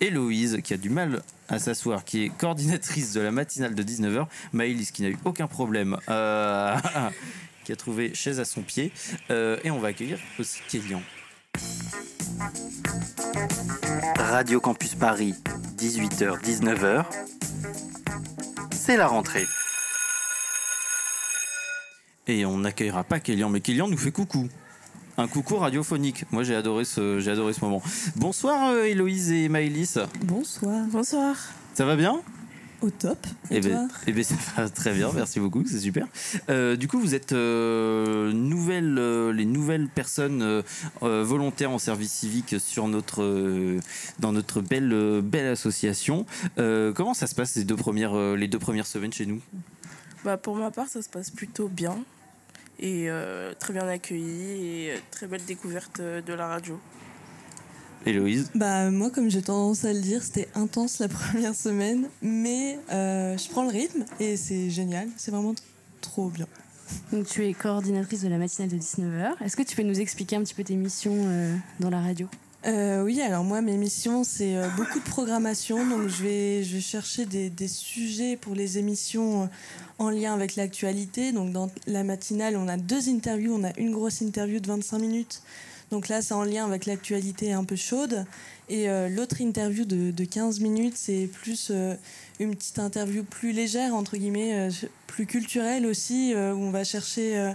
Héloïse, 0.00 0.58
qui 0.62 0.74
a 0.74 0.76
du 0.76 0.90
mal 0.90 1.22
à 1.48 1.58
s'asseoir, 1.58 2.04
qui 2.04 2.24
est 2.24 2.28
coordinatrice 2.28 3.12
de 3.12 3.20
la 3.20 3.30
matinale 3.30 3.74
de 3.74 3.82
19h, 3.82 4.26
Maëlys, 4.52 4.90
qui 4.90 5.02
n'a 5.02 5.08
eu 5.08 5.18
aucun 5.24 5.46
problème, 5.46 5.96
euh, 6.08 6.76
qui 7.64 7.72
a 7.72 7.76
trouvé 7.76 8.14
chaise 8.14 8.40
à 8.40 8.44
son 8.44 8.62
pied, 8.62 8.92
Euh, 9.30 9.58
et 9.64 9.70
on 9.70 9.78
va 9.78 9.88
accueillir 9.88 10.18
aussi 10.38 10.60
Kélian. 10.68 11.02
Radio 14.18 14.60
Campus 14.60 14.94
Paris, 14.94 15.34
18h, 15.78 16.40
19h. 16.42 17.04
C'est 18.72 18.96
la 18.96 19.06
rentrée. 19.06 19.46
Et 22.28 22.44
on 22.44 22.58
n'accueillera 22.58 23.04
pas 23.04 23.20
Kélian, 23.20 23.48
mais 23.48 23.60
Kélian 23.60 23.88
nous 23.88 23.96
fait 23.96 24.12
coucou. 24.12 24.48
Un 25.18 25.28
coucou 25.28 25.56
radiophonique. 25.56 26.24
Moi, 26.30 26.42
j'ai 26.44 26.54
adoré 26.54 26.84
ce, 26.84 27.20
j'ai 27.20 27.30
adoré 27.30 27.52
ce 27.54 27.60
moment. 27.64 27.82
Bonsoir, 28.16 28.70
euh, 28.70 28.84
Héloïse 28.84 29.32
et 29.32 29.48
Maëlys. 29.48 29.98
Bonsoir. 30.22 30.84
Bonsoir. 30.90 31.34
Ça 31.74 31.86
va 31.86 31.96
bien? 31.96 32.20
Au 32.82 32.90
top. 32.90 33.26
Et 33.50 33.56
Eh 33.56 33.60
ben, 33.60 33.88
toi? 33.88 33.98
eh 34.06 34.12
ben, 34.12 34.22
ça 34.22 34.34
va 34.58 34.68
très 34.68 34.92
bien, 34.92 35.10
merci 35.14 35.40
beaucoup, 35.40 35.64
c'est 35.66 35.78
super. 35.78 36.06
Euh, 36.50 36.76
du 36.76 36.86
coup, 36.88 37.00
vous 37.00 37.14
êtes 37.14 37.32
euh, 37.32 38.30
nouvelles, 38.32 38.96
euh, 38.98 39.32
les 39.32 39.46
nouvelles 39.46 39.88
personnes 39.88 40.62
volontaires 41.00 41.70
en 41.70 41.78
service 41.78 42.12
civique 42.12 42.56
sur 42.58 42.86
notre, 42.86 43.22
euh, 43.22 43.80
dans 44.18 44.32
notre 44.32 44.60
belle, 44.60 44.92
euh, 44.92 45.22
belle 45.22 45.46
association. 45.46 46.26
Euh, 46.58 46.92
comment 46.92 47.14
ça 47.14 47.26
se 47.26 47.34
passe 47.34 47.56
les 47.56 47.64
deux 47.64 47.76
premières, 47.76 48.14
euh, 48.14 48.36
les 48.36 48.48
deux 48.48 48.58
premières 48.58 48.86
semaines 48.86 49.12
chez 49.14 49.24
nous? 49.24 49.40
Bah, 50.24 50.36
pour 50.36 50.56
ma 50.56 50.70
part, 50.70 50.88
ça 50.88 51.00
se 51.00 51.08
passe 51.08 51.30
plutôt 51.30 51.68
bien. 51.68 51.96
Et 52.78 53.06
euh, 53.08 53.52
très 53.58 53.72
bien 53.72 53.88
accueilli 53.88 54.84
et 54.84 54.90
euh, 54.92 54.96
très 55.10 55.26
belle 55.26 55.44
découverte 55.44 56.00
euh, 56.00 56.20
de 56.20 56.32
la 56.34 56.46
radio. 56.46 56.78
Héloïse? 58.04 58.50
Bah 58.54 58.90
moi 58.90 59.10
comme 59.10 59.30
j'ai 59.30 59.42
tendance 59.42 59.84
à 59.84 59.92
le 59.92 60.00
dire, 60.00 60.22
c'était 60.22 60.48
intense 60.54 61.00
la 61.00 61.08
première 61.08 61.54
semaine, 61.54 62.08
mais 62.22 62.78
euh, 62.92 63.36
je 63.36 63.48
prends 63.50 63.64
le 63.64 63.70
rythme 63.70 64.04
et 64.20 64.36
c'est 64.36 64.70
génial, 64.70 65.08
c'est 65.16 65.30
vraiment 65.30 65.54
trop 66.00 66.28
bien. 66.28 66.46
Donc 67.12 67.26
tu 67.26 67.44
es 67.44 67.52
coordinatrice 67.52 68.22
de 68.22 68.28
la 68.28 68.38
matinale 68.38 68.70
de 68.70 68.76
19h. 68.76 69.42
Est-ce 69.44 69.56
que 69.56 69.62
tu 69.62 69.74
peux 69.74 69.82
nous 69.82 70.00
expliquer 70.00 70.36
un 70.36 70.42
petit 70.42 70.54
peu 70.54 70.62
tes 70.62 70.76
missions 70.76 71.16
euh, 71.16 71.56
dans 71.80 71.90
la 71.90 72.00
radio? 72.00 72.28
Euh, 72.64 73.04
oui, 73.04 73.20
alors 73.20 73.44
moi 73.44 73.60
mes 73.60 73.76
missions 73.76 74.24
c'est 74.24 74.56
euh, 74.56 74.68
beaucoup 74.76 74.98
de 74.98 75.04
programmation, 75.04 75.86
donc 75.86 76.08
je 76.08 76.22
vais, 76.22 76.64
je 76.64 76.74
vais 76.74 76.80
chercher 76.80 77.24
des, 77.26 77.48
des 77.48 77.68
sujets 77.68 78.36
pour 78.36 78.54
les 78.54 78.78
émissions 78.78 79.44
euh, 79.44 79.46
en 79.98 80.10
lien 80.10 80.34
avec 80.34 80.56
l'actualité. 80.56 81.32
Donc 81.32 81.52
dans 81.52 81.70
la 81.86 82.02
matinale 82.02 82.56
on 82.56 82.66
a 82.66 82.76
deux 82.76 83.08
interviews, 83.08 83.54
on 83.54 83.62
a 83.62 83.78
une 83.78 83.92
grosse 83.92 84.20
interview 84.20 84.58
de 84.58 84.66
25 84.66 84.98
minutes, 84.98 85.42
donc 85.92 86.08
là 86.08 86.22
c'est 86.22 86.34
en 86.34 86.42
lien 86.42 86.64
avec 86.64 86.86
l'actualité 86.86 87.52
un 87.52 87.64
peu 87.64 87.76
chaude. 87.76 88.24
Et 88.68 88.88
l'autre 89.10 89.40
interview 89.40 89.84
de, 89.84 90.10
de 90.10 90.24
15 90.24 90.58
minutes, 90.58 90.96
c'est 90.96 91.30
plus 91.32 91.70
une 92.40 92.56
petite 92.56 92.80
interview 92.80 93.22
plus 93.22 93.52
légère, 93.52 93.94
entre 93.94 94.16
guillemets, 94.16 94.70
plus 95.06 95.24
culturelle 95.24 95.86
aussi, 95.86 96.34
où 96.34 96.38
on 96.38 96.72
va 96.72 96.82
chercher 96.82 97.52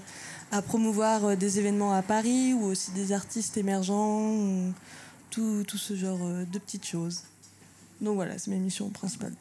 à 0.51 0.61
promouvoir 0.61 1.25
euh, 1.25 1.35
des 1.35 1.59
événements 1.59 1.93
à 1.93 2.01
Paris 2.01 2.53
ou 2.53 2.63
aussi 2.65 2.91
des 2.91 3.11
artistes 3.11 3.57
émergents, 3.57 4.29
ou 4.29 4.73
tout, 5.29 5.63
tout 5.67 5.77
ce 5.77 5.95
genre 5.95 6.19
euh, 6.23 6.45
de 6.45 6.59
petites 6.59 6.85
choses. 6.85 7.21
Donc 8.01 8.15
voilà, 8.15 8.37
c'est 8.37 8.51
mes 8.51 8.57
missions 8.57 8.89
principales. 8.89 9.33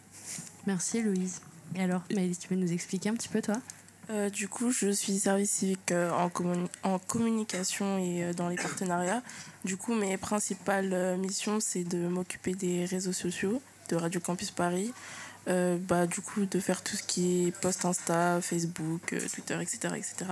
Merci 0.66 1.02
Louise. 1.02 1.40
Et 1.74 1.82
alors, 1.82 2.02
Maëlys, 2.14 2.38
tu 2.38 2.48
peux 2.48 2.54
nous 2.54 2.72
expliquer 2.72 3.08
un 3.08 3.14
petit 3.14 3.28
peu 3.28 3.40
toi? 3.40 3.56
Euh, 4.10 4.28
du 4.28 4.48
coup, 4.48 4.72
je 4.72 4.90
suis 4.90 5.18
service 5.20 5.50
civique 5.50 5.92
euh, 5.92 6.10
en, 6.10 6.28
communi- 6.28 6.68
en 6.82 6.98
communication 6.98 7.98
et 7.98 8.24
euh, 8.24 8.32
dans 8.32 8.48
les 8.48 8.56
partenariats. 8.56 9.22
Du 9.64 9.76
coup, 9.76 9.94
mes 9.94 10.16
principales 10.16 11.16
missions, 11.18 11.60
c'est 11.60 11.84
de 11.84 12.08
m'occuper 12.08 12.54
des 12.54 12.84
réseaux 12.86 13.12
sociaux 13.12 13.62
de 13.88 13.96
Radio 13.96 14.20
Campus 14.20 14.50
Paris. 14.50 14.92
Euh, 15.48 15.78
bah, 15.78 16.06
du 16.06 16.20
coup, 16.20 16.44
de 16.44 16.60
faire 16.60 16.82
tout 16.82 16.96
ce 16.96 17.02
qui 17.02 17.46
est 17.46 17.50
post 17.60 17.84
Insta, 17.84 18.40
Facebook, 18.42 19.12
euh, 19.12 19.20
Twitter, 19.32 19.58
etc. 19.62 19.94
etc. 19.96 20.30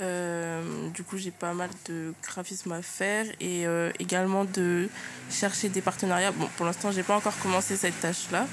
Euh, 0.00 0.88
du 0.90 1.02
coup, 1.02 1.16
j'ai 1.16 1.30
pas 1.30 1.54
mal 1.54 1.70
de 1.88 2.12
graphisme 2.22 2.72
à 2.72 2.82
faire 2.82 3.26
et 3.40 3.66
euh, 3.66 3.90
également 3.98 4.44
de 4.44 4.88
chercher 5.30 5.68
des 5.70 5.80
partenariats. 5.80 6.32
Bon, 6.32 6.48
pour 6.56 6.66
l'instant, 6.66 6.92
j'ai 6.92 7.02
pas 7.02 7.16
encore 7.16 7.36
commencé 7.38 7.76
cette 7.76 7.98
tâche-là, 8.00 8.46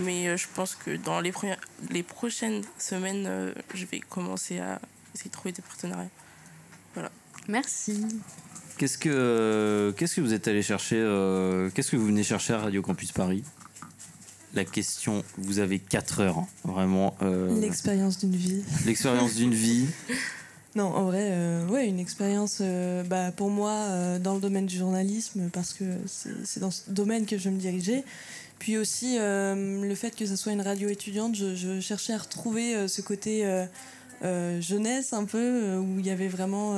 mais 0.00 0.26
euh, 0.28 0.36
je 0.36 0.46
pense 0.54 0.74
que 0.74 0.96
dans 0.96 1.20
les, 1.20 1.30
premières, 1.30 1.60
les 1.90 2.02
prochaines 2.02 2.62
semaines, 2.78 3.26
euh, 3.28 3.52
je 3.74 3.86
vais 3.86 4.00
commencer 4.00 4.58
à 4.58 4.80
essayer 5.14 5.28
de 5.30 5.32
trouver 5.34 5.52
des 5.52 5.62
partenariats. 5.62 6.08
Merci. 7.48 8.04
Qu'est-ce 8.76 8.98
que, 8.98 9.08
euh, 9.12 9.92
qu'est-ce 9.92 10.16
que 10.16 10.20
vous 10.20 10.34
êtes 10.34 10.46
allé 10.48 10.62
chercher 10.62 10.96
euh, 10.98 11.70
Qu'est-ce 11.74 11.90
que 11.90 11.96
vous 11.96 12.06
venez 12.06 12.22
chercher 12.22 12.52
à 12.54 12.58
Radio 12.58 12.82
Campus 12.82 13.12
Paris? 13.12 13.42
La 14.54 14.64
question, 14.64 15.22
vous 15.38 15.58
avez 15.60 15.78
4 15.78 16.20
heures, 16.20 16.38
hein, 16.38 16.48
vraiment. 16.64 17.16
euh, 17.22 17.60
L'expérience 17.60 18.18
d'une 18.18 18.34
vie. 18.34 18.62
L'expérience 18.86 19.34
d'une 19.34 19.54
vie. 19.54 19.86
Non, 20.76 20.84
en 20.84 21.04
vrai, 21.04 21.30
euh, 21.32 21.66
ouais, 21.66 21.88
une 21.88 21.98
expérience 21.98 22.58
euh, 22.60 23.02
bah, 23.02 23.32
pour 23.32 23.50
moi 23.50 23.70
euh, 23.70 24.18
dans 24.20 24.34
le 24.34 24.40
domaine 24.40 24.66
du 24.66 24.76
journalisme, 24.76 25.50
parce 25.52 25.72
que 25.72 25.84
c'est 26.06 26.60
dans 26.60 26.70
ce 26.70 26.90
domaine 26.90 27.26
que 27.26 27.38
je 27.38 27.50
me 27.50 27.58
diriger. 27.58 28.04
Puis 28.60 28.78
aussi 28.78 29.16
euh, 29.18 29.82
le 29.82 29.94
fait 29.96 30.14
que 30.14 30.26
ce 30.26 30.36
soit 30.36 30.52
une 30.52 30.60
radio 30.60 30.88
étudiante, 30.88 31.34
je, 31.34 31.80
cherchais 31.80 32.12
à 32.12 32.18
retrouver 32.18 32.86
ce 32.86 33.00
côté 33.00 33.44
jeunesse 34.60 35.12
un 35.12 35.24
peu, 35.24 35.76
où 35.78 35.98
il 35.98 36.06
y 36.06 36.10
avait 36.10 36.28
vraiment 36.28 36.76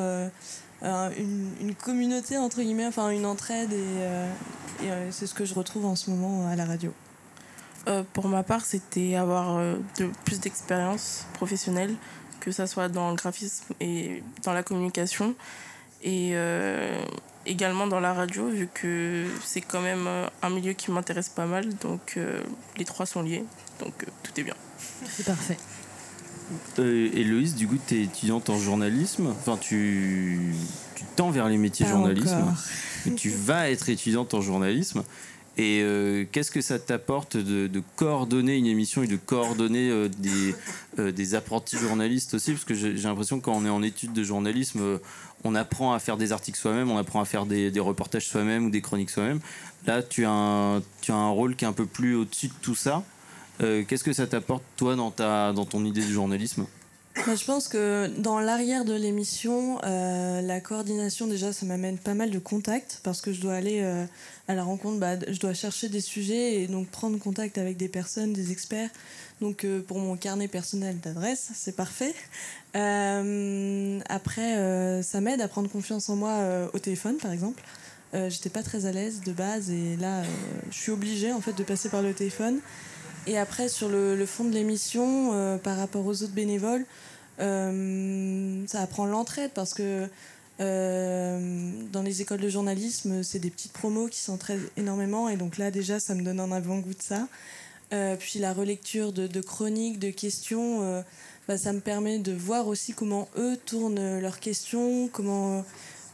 un- 0.80 1.10
une, 1.10 1.74
communauté, 1.74 2.38
entre 2.38 2.62
guillemets, 2.62 2.86
enfin 2.86 3.10
une 3.10 3.26
entraide, 3.26 3.72
et, 3.72 4.86
c'est 5.10 5.26
ce 5.26 5.34
que 5.34 5.44
je 5.44 5.54
retrouve 5.54 5.84
en 5.84 5.96
ce 5.96 6.08
moment 6.08 6.46
à 6.46 6.54
la 6.54 6.64
radio. 6.64 6.94
Pour 8.12 8.28
ma 8.28 8.44
part, 8.44 8.64
c'était 8.64 9.16
avoir 9.16 9.60
plus 10.24 10.38
d'expérience 10.38 11.26
professionnelle, 11.34 11.96
que 12.42 12.50
ça 12.50 12.66
soit 12.66 12.88
dans 12.88 13.10
le 13.10 13.16
graphisme 13.16 13.72
et 13.78 14.22
dans 14.42 14.52
la 14.52 14.64
communication, 14.64 15.36
et 16.02 16.32
euh, 16.32 17.00
également 17.46 17.86
dans 17.86 18.00
la 18.00 18.12
radio, 18.12 18.48
vu 18.48 18.68
que 18.74 19.24
c'est 19.44 19.60
quand 19.60 19.80
même 19.80 20.06
euh, 20.08 20.26
un 20.42 20.50
milieu 20.50 20.72
qui 20.72 20.90
m'intéresse 20.90 21.28
pas 21.28 21.46
mal, 21.46 21.64
donc 21.76 22.14
euh, 22.16 22.40
les 22.76 22.84
trois 22.84 23.06
sont 23.06 23.22
liés, 23.22 23.44
donc 23.78 23.94
euh, 24.02 24.06
tout 24.24 24.32
est 24.40 24.42
bien. 24.42 24.56
C'est 25.08 25.24
parfait. 25.24 25.56
Euh, 26.80 27.08
Héloïse, 27.14 27.54
du 27.54 27.68
coup, 27.68 27.78
tu 27.86 27.94
es 27.94 28.02
étudiante 28.02 28.50
en 28.50 28.58
journalisme. 28.58 29.28
Enfin, 29.28 29.56
tu, 29.56 30.54
tu 30.96 31.04
tends 31.16 31.30
vers 31.30 31.48
les 31.48 31.58
métiers 31.58 31.86
Pas 31.86 31.92
journalisme. 31.92 32.54
Mais 33.06 33.14
tu 33.14 33.30
vas 33.30 33.70
être 33.70 33.88
étudiante 33.88 34.34
en 34.34 34.40
journalisme. 34.40 35.04
Et 35.58 35.80
euh, 35.82 36.24
qu'est-ce 36.32 36.50
que 36.50 36.62
ça 36.62 36.78
t'apporte 36.78 37.36
de, 37.36 37.82
coordonner 37.96 38.56
une 38.56 38.66
émission 38.66 39.02
et 39.02 39.06
de 39.06 39.16
coordonner 39.16 39.90
euh, 39.90 40.08
des, 40.08 40.54
euh, 40.98 41.12
des 41.12 41.34
apprentis 41.34 41.76
journalistes 41.76 42.34
aussi? 42.34 42.52
Parce 42.52 42.64
que 42.64 42.74
j'ai 42.74 42.94
l'impression 42.94 43.38
que 43.38 43.44
quand 43.44 43.54
on 43.54 43.66
est 43.66 43.70
en 43.70 43.82
études 43.82 44.14
de 44.14 44.24
journalisme, 44.24 44.98
on 45.44 45.54
apprend 45.54 45.92
à 45.92 45.98
faire 45.98 46.16
des 46.16 46.32
articles 46.32 46.58
soi-même, 46.58 46.90
on 46.90 46.96
apprend 46.96 47.20
à 47.20 47.26
faire 47.26 47.44
des, 47.44 47.70
reportages 47.80 48.26
soi-même 48.26 48.66
ou 48.66 48.70
des 48.70 48.80
chroniques 48.80 49.10
soi-même. 49.10 49.40
Là, 49.86 50.02
tu 50.02 50.24
as, 50.24 50.30
un, 50.30 50.82
tu 51.02 51.12
as 51.12 51.16
un 51.16 51.30
rôle 51.30 51.54
qui 51.54 51.64
est 51.64 51.68
un 51.68 51.72
peu 51.72 51.86
plus 51.86 52.14
au-dessus 52.14 52.48
de 52.48 52.54
tout 52.62 52.74
ça. 52.74 53.02
Qu'est-ce 53.58 54.02
que 54.02 54.12
ça 54.12 54.26
t'apporte, 54.26 54.64
toi, 54.76 54.96
dans, 54.96 55.12
ta, 55.12 55.52
dans 55.52 55.64
ton 55.64 55.84
idée 55.84 56.00
du 56.00 56.12
journalisme? 56.12 56.66
Je 57.14 57.44
pense 57.44 57.68
que 57.68 58.08
dans 58.18 58.40
l'arrière 58.40 58.84
de 58.84 58.94
l'émission, 58.94 59.78
euh, 59.84 60.40
la 60.40 60.60
coordination, 60.60 61.26
déjà, 61.26 61.52
ça 61.52 61.66
m'amène 61.66 61.98
pas 61.98 62.14
mal 62.14 62.30
de 62.30 62.38
contacts 62.38 63.00
parce 63.02 63.20
que 63.20 63.32
je 63.32 63.40
dois 63.40 63.54
aller 63.54 63.80
euh, 63.82 64.04
à 64.48 64.54
la 64.54 64.64
rencontre, 64.64 64.98
bah, 64.98 65.16
je 65.28 65.38
dois 65.38 65.52
chercher 65.52 65.88
des 65.88 66.00
sujets 66.00 66.62
et 66.62 66.66
donc 66.66 66.88
prendre 66.88 67.18
contact 67.18 67.58
avec 67.58 67.76
des 67.76 67.88
personnes, 67.88 68.32
des 68.32 68.50
experts. 68.50 68.88
Donc 69.40 69.64
euh, 69.64 69.82
pour 69.82 69.98
mon 69.98 70.16
carnet 70.16 70.48
personnel 70.48 70.98
d'adresse, 71.00 71.50
c'est 71.54 71.76
parfait. 71.76 72.14
Après, 72.74 75.02
ça 75.02 75.20
m'aide 75.20 75.42
à 75.42 75.48
prendre 75.48 75.68
confiance 75.68 76.08
en 76.08 76.16
moi 76.16 76.70
au 76.72 76.78
téléphone, 76.78 77.18
par 77.18 77.32
exemple. 77.32 77.62
J'étais 78.14 78.50
pas 78.50 78.62
très 78.62 78.86
à 78.86 78.92
l'aise 78.92 79.20
de 79.20 79.32
base 79.32 79.70
et 79.70 79.96
là, 79.96 80.22
je 80.70 80.76
suis 80.76 80.92
obligée 80.92 81.32
en 81.32 81.40
fait 81.40 81.52
de 81.52 81.62
passer 81.62 81.90
par 81.90 82.00
le 82.00 82.14
téléphone. 82.14 82.60
Et 83.26 83.38
après, 83.38 83.68
sur 83.68 83.88
le, 83.88 84.26
fond 84.26 84.44
de 84.44 84.52
l'émission, 84.52 85.30
euh, 85.32 85.56
par 85.56 85.76
rapport 85.76 86.04
aux 86.04 86.22
autres 86.22 86.32
bénévoles, 86.32 86.84
euh, 87.40 88.64
ça 88.66 88.80
apprend 88.80 89.06
l'entraide 89.06 89.52
parce 89.54 89.74
que 89.74 90.08
euh, 90.60 91.70
dans 91.92 92.02
les 92.02 92.20
écoles 92.20 92.40
de 92.40 92.48
journalisme, 92.48 93.22
c'est 93.22 93.38
des 93.38 93.50
petites 93.50 93.72
promos 93.72 94.08
qui 94.08 94.20
s'entraident 94.20 94.68
énormément. 94.76 95.28
Et 95.28 95.36
donc 95.36 95.56
là, 95.56 95.70
déjà, 95.70 96.00
ça 96.00 96.14
me 96.14 96.22
donne 96.22 96.40
un 96.40 96.50
avant-goût 96.50 96.94
de 96.94 97.02
ça. 97.02 97.28
Puis 98.18 98.38
la 98.38 98.54
relecture 98.54 99.12
de, 99.12 99.26
de 99.26 99.40
chroniques, 99.42 99.98
de 99.98 100.08
questions, 100.08 101.04
bah, 101.46 101.58
ça 101.58 101.74
me 101.74 101.80
permet 101.80 102.18
de 102.18 102.32
voir 102.32 102.66
aussi 102.66 102.94
comment 102.94 103.28
eux 103.36 103.58
tournent 103.66 104.18
leurs 104.18 104.40
questions, 104.40 105.10
comment, 105.12 105.62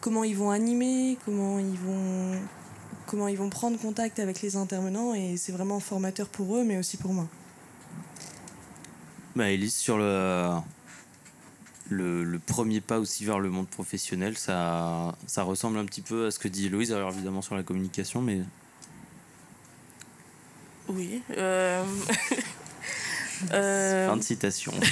comment 0.00 0.24
ils 0.24 0.36
vont 0.36 0.50
animer, 0.50 1.16
comment 1.24 1.60
ils 1.60 1.78
vont, 1.78 2.32
comment 3.08 3.26
ils 3.28 3.36
vont 3.38 3.50
prendre 3.50 3.78
contact 3.78 4.18
avec 4.20 4.42
les 4.42 4.54
intervenants. 4.56 5.14
Et 5.14 5.36
c'est 5.36 5.52
vraiment 5.52 5.80
formateur 5.80 6.28
pour 6.28 6.56
eux, 6.56 6.64
mais 6.64 6.76
aussi 6.78 6.96
pour 6.98 7.12
moi. 7.12 7.26
Bah, 9.34 9.50
Elise, 9.50 9.74
sur 9.74 9.98
le, 9.98 10.50
le, 11.88 12.24
le 12.24 12.38
premier 12.38 12.80
pas 12.80 12.98
aussi 12.98 13.24
vers 13.24 13.38
le 13.40 13.50
monde 13.50 13.68
professionnel, 13.68 14.36
ça, 14.36 15.16
ça 15.26 15.42
ressemble 15.42 15.78
un 15.78 15.84
petit 15.84 16.02
peu 16.02 16.26
à 16.26 16.30
ce 16.30 16.38
que 16.38 16.48
dit 16.48 16.66
Héloïse, 16.66 16.92
alors 16.92 17.10
évidemment 17.12 17.42
sur 17.42 17.54
la 17.56 17.62
communication, 17.62 18.20
mais 18.20 18.40
Oui. 20.88 21.22
euh, 21.36 21.84
euh, 23.52 24.08
fin 24.08 24.16
de 24.16 24.22
citation. 24.22 24.72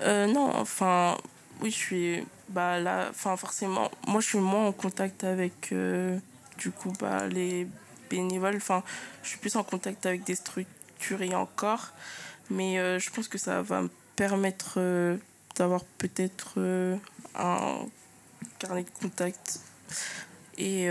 Euh, 0.00 0.26
non, 0.26 0.50
enfin, 0.56 1.16
oui, 1.62 1.70
je 1.70 1.76
suis. 1.76 2.24
Bah 2.48 2.80
là, 2.80 3.06
enfin, 3.10 3.36
forcément, 3.36 3.90
moi, 4.08 4.20
je 4.20 4.26
suis 4.26 4.38
moins 4.38 4.66
en 4.66 4.72
contact 4.72 5.22
avec, 5.22 5.68
euh, 5.72 6.18
du 6.58 6.70
coup, 6.70 6.92
bah, 7.00 7.26
les 7.26 7.66
bénévoles. 8.10 8.56
Enfin, 8.56 8.82
je 9.22 9.30
suis 9.30 9.38
plus 9.38 9.56
en 9.56 9.64
contact 9.64 10.06
avec 10.06 10.24
des 10.24 10.34
structures 10.34 11.22
et 11.22 11.34
encore. 11.34 11.92
Mais 12.50 12.78
euh, 12.78 12.98
je 12.98 13.10
pense 13.10 13.28
que 13.28 13.38
ça 13.38 13.62
va 13.62 13.82
me 13.82 13.90
permettre 14.16 14.74
euh, 14.76 15.16
d'avoir 15.56 15.84
peut-être 15.98 16.54
euh, 16.58 16.96
un 17.34 17.78
carnet 18.58 18.84
de 18.84 18.90
contact. 19.00 19.60
Et. 20.56 20.86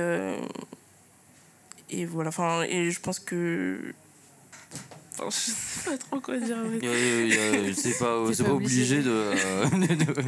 et 1.90 2.06
voilà, 2.06 2.30
enfin, 2.30 2.64
et 2.64 2.92
je 2.92 3.00
pense 3.00 3.20
que. 3.20 3.94
Enfin, 5.20 5.30
je 5.30 5.52
sais 5.52 5.90
pas 5.92 5.98
trop 5.98 6.20
quoi 6.20 6.38
dire 6.40 6.58
C'est 7.76 7.98
pas, 8.00 8.06
pas 8.06 8.44
pas 8.44 8.52
obligé. 8.52 8.98
obligé 8.98 9.02
de. 9.04 9.10
euh, 9.10 9.66
de- 9.70 10.22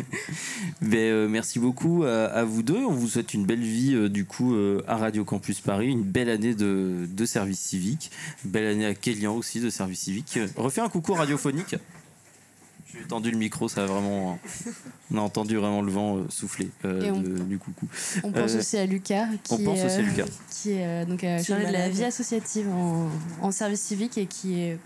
Mais 0.81 1.09
euh, 1.09 1.27
merci 1.27 1.59
beaucoup 1.59 2.03
à, 2.03 2.25
à 2.25 2.43
vous 2.43 2.61
deux. 2.63 2.77
On 2.77 2.91
vous 2.91 3.07
souhaite 3.07 3.33
une 3.33 3.45
belle 3.45 3.61
vie 3.63 3.95
euh, 3.95 4.09
du 4.09 4.25
coup 4.25 4.53
euh, 4.55 4.81
à 4.87 4.97
Radio 4.97 5.23
Campus 5.25 5.59
Paris, 5.61 5.87
une 5.87 6.03
belle 6.03 6.29
année 6.29 6.53
de, 6.53 7.07
de 7.09 7.25
service 7.25 7.59
civique, 7.59 8.11
belle 8.43 8.67
année 8.67 8.85
à 8.85 8.93
Kélian 8.93 9.35
aussi 9.35 9.59
de 9.59 9.69
service 9.69 10.01
civique. 10.01 10.37
Euh, 10.37 10.47
Refais 10.55 10.81
un 10.81 10.89
coucou 10.89 11.13
radiophonique. 11.13 11.75
J'ai 12.93 13.03
tendu 13.07 13.31
le 13.31 13.37
micro, 13.37 13.67
ça 13.67 13.83
a 13.83 13.85
vraiment. 13.87 14.39
On 15.11 15.17
a 15.17 15.21
entendu 15.21 15.55
vraiment 15.57 15.81
le 15.81 15.91
vent 15.91 16.17
euh, 16.17 16.25
souffler 16.29 16.69
euh, 16.85 17.01
Et 17.03 17.11
on- 17.11 17.19
de- 17.19 17.39
du 17.39 17.57
coucou. 17.57 17.87
On 18.23 18.31
pense 18.31 18.53
Euh, 18.53 18.59
aussi 18.59 18.77
à 18.77 18.85
Lucas, 18.85 19.27
qui 19.43 19.53
on 19.53 19.57
pense 19.59 19.79
est, 19.79 19.85
aussi 19.85 19.95
à 19.95 20.01
Lucas. 20.01 20.25
qui 20.49 20.71
est 20.71 20.85
euh, 20.85 21.05
donc 21.05 21.23
euh, 21.23 21.41
chargé 21.43 21.65
de 21.65 21.71
la 21.71 21.89
vie 21.89 22.03
associative 22.03 22.69
en, 22.69 23.09
en 23.41 23.51
service 23.51 23.81
civique 23.81 24.17
et 24.17 24.27
qui 24.27 24.59
est 24.61 24.77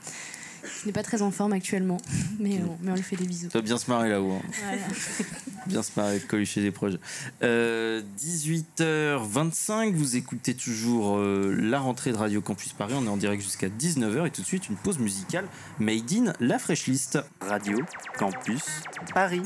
qui 0.81 0.87
n'est 0.87 0.93
pas 0.93 1.03
très 1.03 1.21
en 1.21 1.31
forme 1.31 1.53
actuellement, 1.53 1.97
mais 2.39 2.59
on, 2.67 2.77
mais 2.81 2.91
on 2.91 2.95
lui 2.95 3.03
fait 3.03 3.15
des 3.15 3.25
bisous. 3.25 3.49
Ça 3.51 3.59
va 3.59 3.61
bien 3.63 3.77
se 3.77 3.89
marrer 3.89 4.09
là-haut. 4.09 4.31
hein. 4.33 4.41
Voilà. 4.63 4.81
bien 5.67 5.83
se 5.83 5.91
marrer, 5.97 6.19
colucher 6.19 6.61
des 6.61 6.71
projets. 6.71 6.99
Euh, 7.43 8.01
18h25, 8.19 9.93
vous 9.93 10.15
écoutez 10.15 10.53
toujours 10.53 11.17
euh, 11.17 11.55
la 11.59 11.79
rentrée 11.79 12.11
de 12.11 12.17
Radio 12.17 12.41
Campus 12.41 12.73
Paris. 12.73 12.93
On 12.97 13.05
est 13.05 13.09
en 13.09 13.17
direct 13.17 13.41
jusqu'à 13.43 13.67
19h 13.69 14.27
et 14.27 14.31
tout 14.31 14.41
de 14.41 14.47
suite 14.47 14.69
une 14.69 14.75
pause 14.75 14.99
musicale 14.99 15.45
made 15.79 16.11
in 16.13 16.33
la 16.39 16.59
Fresh 16.59 16.87
List. 16.87 17.19
Radio 17.41 17.79
Campus 18.17 18.63
Paris. 19.13 19.41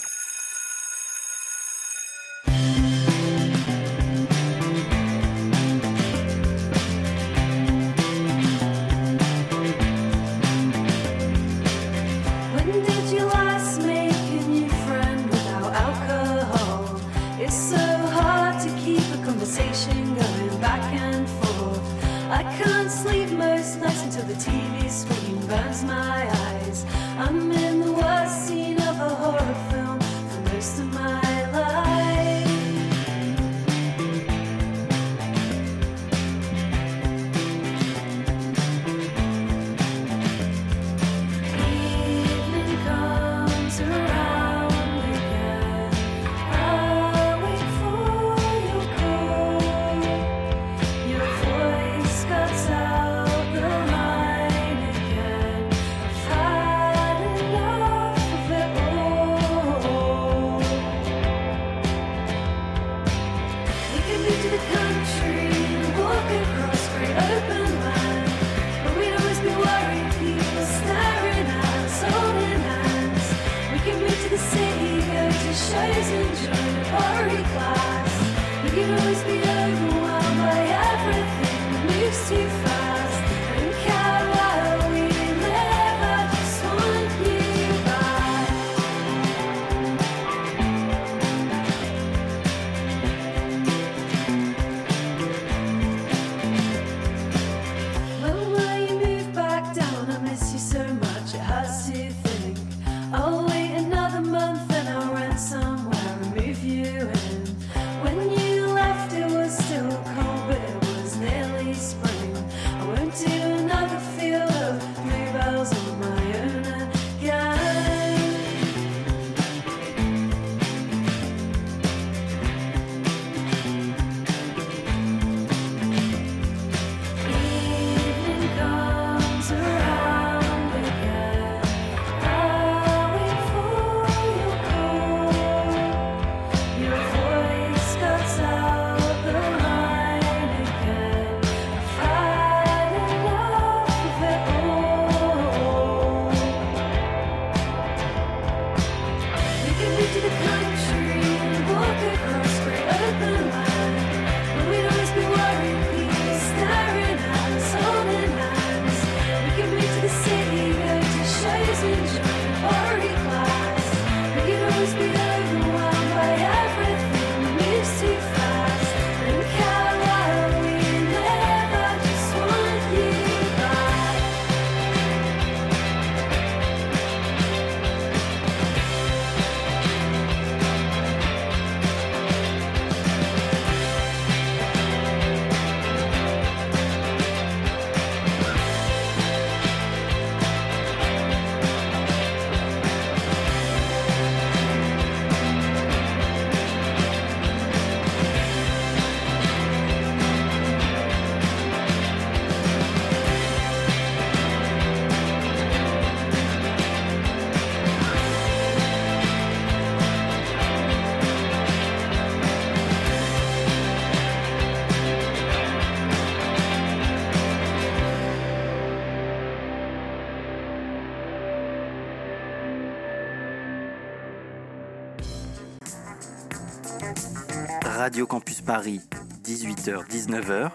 Paris, 228.65 229.01
18h-19h. 229.43 230.71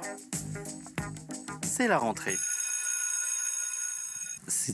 C'est 1.63 1.89
la 1.89 1.99
rentrée. 1.99 2.38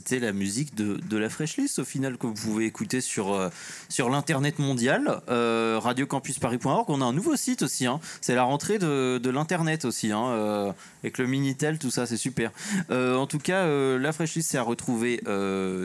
C'était 0.07 0.23
la 0.23 0.33
musique 0.33 0.75
de, 0.75 0.99
de 1.09 1.17
la 1.17 1.29
Fresh 1.29 1.57
List 1.57 1.79
au 1.79 1.83
final 1.83 2.17
que 2.17 2.27
vous 2.27 2.35
pouvez 2.35 2.65
écouter 2.65 3.01
sur, 3.01 3.33
euh, 3.33 3.49
sur 3.89 4.11
l'internet 4.11 4.59
mondial, 4.59 5.21
euh, 5.29 5.79
radiocampusparis.org. 5.81 6.85
On 6.89 7.01
a 7.01 7.05
un 7.05 7.13
nouveau 7.13 7.35
site 7.35 7.63
aussi, 7.63 7.87
hein. 7.87 7.99
c'est 8.21 8.35
la 8.35 8.43
rentrée 8.43 8.77
de, 8.77 9.17
de 9.17 9.29
l'internet 9.31 9.83
aussi, 9.83 10.11
hein, 10.11 10.27
euh, 10.27 10.71
avec 11.01 11.17
le 11.17 11.25
Minitel, 11.25 11.79
tout 11.79 11.89
ça, 11.89 12.05
c'est 12.05 12.17
super. 12.17 12.51
Euh, 12.91 13.15
en 13.15 13.25
tout 13.25 13.39
cas, 13.39 13.65
la 13.65 14.13
Fresh 14.13 14.35
List 14.35 14.51
c'est 14.51 14.59
à 14.59 14.61
retrouver 14.61 15.21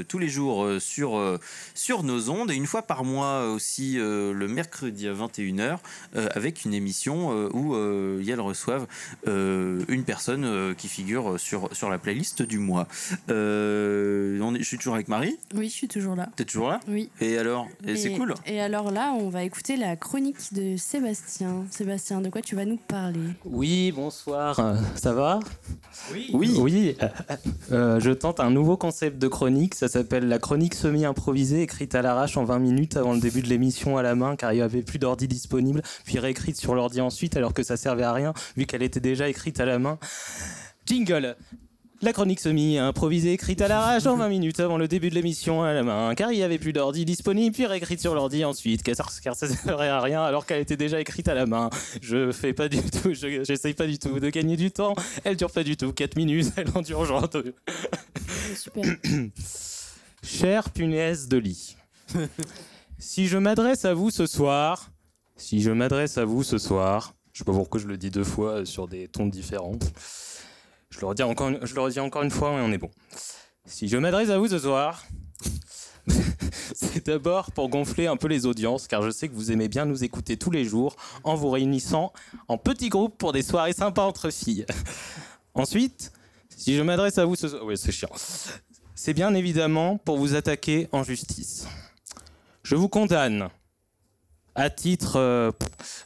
tous 0.08 0.18
les 0.18 0.28
jours 0.28 0.68
sur, 0.80 1.38
sur 1.74 2.02
nos 2.02 2.28
ondes 2.28 2.50
et 2.50 2.54
une 2.54 2.66
fois 2.66 2.82
par 2.82 3.04
mois 3.04 3.46
aussi 3.46 3.94
le 3.96 4.48
mercredi 4.48 5.08
à 5.08 5.14
21h 5.14 5.78
euh, 6.16 6.28
avec 6.34 6.64
une 6.64 6.74
émission 6.74 7.30
où 7.54 7.74
Yel 8.20 8.40
reçoivent 8.40 8.86
une 9.26 10.04
personne 10.04 10.74
qui 10.76 10.88
figure 10.88 11.38
sur, 11.38 11.74
sur 11.74 11.88
la 11.88 11.98
playlist 11.98 12.42
du 12.42 12.58
mois. 12.58 12.86
On 14.42 14.54
est- 14.54 14.58
je 14.60 14.64
suis 14.64 14.76
toujours 14.78 14.94
avec 14.94 15.08
Marie. 15.08 15.36
Oui, 15.54 15.68
je 15.68 15.74
suis 15.74 15.88
toujours 15.88 16.14
là. 16.16 16.28
T'es 16.36 16.44
toujours 16.44 16.68
là 16.68 16.80
Oui. 16.88 17.10
Et 17.20 17.38
alors 17.38 17.66
Et 17.86 17.96
c'est 17.96 18.12
cool. 18.12 18.34
Et 18.46 18.60
alors 18.60 18.90
là, 18.90 19.12
on 19.18 19.28
va 19.28 19.42
écouter 19.44 19.76
la 19.76 19.96
chronique 19.96 20.52
de 20.52 20.76
Sébastien. 20.76 21.64
Sébastien, 21.70 22.20
de 22.20 22.28
quoi 22.28 22.40
tu 22.42 22.54
vas 22.56 22.64
nous 22.64 22.76
parler? 22.76 23.20
Oui, 23.44 23.92
bonsoir. 23.92 24.58
Euh, 24.58 24.76
Ça 24.94 25.12
va? 25.12 25.40
Oui. 26.12 26.30
Oui. 26.32 26.96
euh, 27.02 27.08
euh, 27.72 28.00
je 28.00 28.10
tente 28.10 28.40
un 28.40 28.50
nouveau 28.50 28.76
concept 28.76 29.18
de 29.18 29.28
chronique. 29.28 29.74
Ça 29.74 29.88
s'appelle 29.88 30.28
la 30.28 30.38
chronique 30.38 30.74
semi-improvisée, 30.74 31.62
écrite 31.62 31.94
à 31.94 32.02
l'arrache 32.02 32.36
en 32.36 32.44
20 32.44 32.58
minutes 32.58 32.96
avant 32.96 33.12
le 33.14 33.20
début 33.20 33.42
de 33.42 33.48
l'émission 33.48 33.96
à 33.98 34.02
la 34.02 34.14
main, 34.14 34.36
car 34.36 34.52
il 34.52 34.56
n'y 34.56 34.62
avait 34.62 34.82
plus 34.82 34.98
d'ordi 34.98 35.28
disponible, 35.28 35.82
puis 36.04 36.18
réécrite 36.18 36.56
sur 36.56 36.74
l'ordi 36.74 37.00
ensuite, 37.00 37.36
alors 37.36 37.54
que 37.54 37.62
ça 37.62 37.76
servait 37.76 38.02
à 38.04 38.12
rien, 38.12 38.32
vu 38.56 38.66
qu'elle 38.66 38.82
était 38.82 39.00
déjà 39.00 39.28
écrite 39.28 39.60
à 39.60 39.64
la 39.64 39.78
main. 39.78 39.98
Jingle 40.86 41.36
la 42.02 42.12
chronique 42.14 42.40
semi-improvisée 42.40 43.32
écrite 43.34 43.60
à 43.60 43.68
l'arrache 43.68 44.06
en 44.06 44.16
20 44.16 44.28
minutes 44.30 44.58
avant 44.60 44.78
le 44.78 44.88
début 44.88 45.10
de 45.10 45.14
l'émission 45.14 45.62
à 45.62 45.74
la 45.74 45.82
main, 45.82 46.14
car 46.14 46.32
il 46.32 46.36
n'y 46.36 46.42
avait 46.42 46.58
plus 46.58 46.72
d'ordi 46.72 47.04
disponible, 47.04 47.54
puis 47.54 47.66
réécrite 47.66 48.00
sur 48.00 48.14
l'ordi 48.14 48.42
ensuite, 48.44 48.82
car 48.82 48.96
ça, 48.96 49.04
car 49.22 49.36
ça 49.36 49.46
servait 49.48 49.88
à 49.88 50.00
rien 50.00 50.22
alors 50.22 50.46
qu'elle 50.46 50.62
était 50.62 50.78
déjà 50.78 50.98
écrite 50.98 51.28
à 51.28 51.34
la 51.34 51.44
main. 51.44 51.68
Je 52.00 52.32
fais 52.32 52.54
pas 52.54 52.68
du 52.70 52.78
tout, 52.82 53.12
je- 53.12 53.44
j'essaye 53.44 53.74
pas 53.74 53.86
du 53.86 53.98
tout 53.98 54.18
de 54.18 54.30
gagner 54.30 54.56
du 54.56 54.70
temps, 54.70 54.94
elle 55.24 55.36
dure 55.36 55.50
pas 55.50 55.62
du 55.62 55.76
tout 55.76 55.92
4 55.92 56.16
minutes, 56.16 56.52
elle 56.56 56.68
en 56.74 56.80
dure 56.80 57.04
genre 57.04 57.28
deux. 57.28 57.54
Super. 58.56 58.84
Chère 60.22 60.70
punaise 60.70 61.28
de 61.28 61.36
lit, 61.38 61.76
si 62.98 63.26
je 63.26 63.36
m'adresse 63.38 63.84
à 63.84 63.92
vous 63.94 64.10
ce 64.10 64.26
soir, 64.26 64.90
si 65.36 65.60
je 65.60 65.70
m'adresse 65.70 66.16
à 66.18 66.24
vous 66.24 66.42
ce 66.42 66.56
soir, 66.58 67.14
je 67.32 67.38
sais 67.38 67.44
pas 67.44 67.52
pourquoi 67.52 67.80
je 67.80 67.86
le 67.86 67.96
dis 67.96 68.10
deux 68.10 68.24
fois 68.24 68.50
euh, 68.60 68.64
sur 68.64 68.86
des 68.88 69.08
tons 69.08 69.26
différents. 69.26 69.78
Je 70.90 71.00
le 71.00 71.06
redis 71.06 71.22
encore, 71.22 71.50
je 71.64 72.00
encore 72.00 72.22
une 72.22 72.30
fois 72.30 72.50
et 72.50 72.60
on 72.60 72.72
est 72.72 72.78
bon. 72.78 72.90
Si 73.64 73.88
je 73.88 73.96
m'adresse 73.96 74.30
à 74.30 74.38
vous 74.38 74.48
ce 74.48 74.58
soir, 74.58 75.04
c'est 76.74 77.06
d'abord 77.06 77.52
pour 77.52 77.68
gonfler 77.68 78.06
un 78.06 78.16
peu 78.16 78.28
les 78.28 78.46
audiences, 78.46 78.88
car 78.88 79.02
je 79.02 79.10
sais 79.10 79.28
que 79.28 79.34
vous 79.34 79.52
aimez 79.52 79.68
bien 79.68 79.84
nous 79.84 80.02
écouter 80.02 80.36
tous 80.36 80.50
les 80.50 80.64
jours 80.64 80.96
en 81.24 81.34
vous 81.34 81.50
réunissant 81.50 82.12
en 82.48 82.58
petits 82.58 82.88
groupes 82.88 83.16
pour 83.16 83.32
des 83.32 83.42
soirées 83.42 83.72
sympas 83.72 84.04
entre 84.04 84.30
filles. 84.30 84.66
Ensuite, 85.54 86.12
si 86.48 86.76
je 86.76 86.82
m'adresse 86.82 87.18
à 87.18 87.24
vous 87.24 87.36
ce 87.36 87.48
soir, 87.48 88.10
c'est 88.94 89.14
bien 89.14 89.34
évidemment 89.34 89.96
pour 89.96 90.18
vous 90.18 90.34
attaquer 90.34 90.88
en 90.92 91.04
justice. 91.04 91.66
Je 92.62 92.74
vous 92.74 92.88
condamne 92.88 93.48
à 94.54 94.68
titre, 94.68 95.16
euh, 95.16 95.50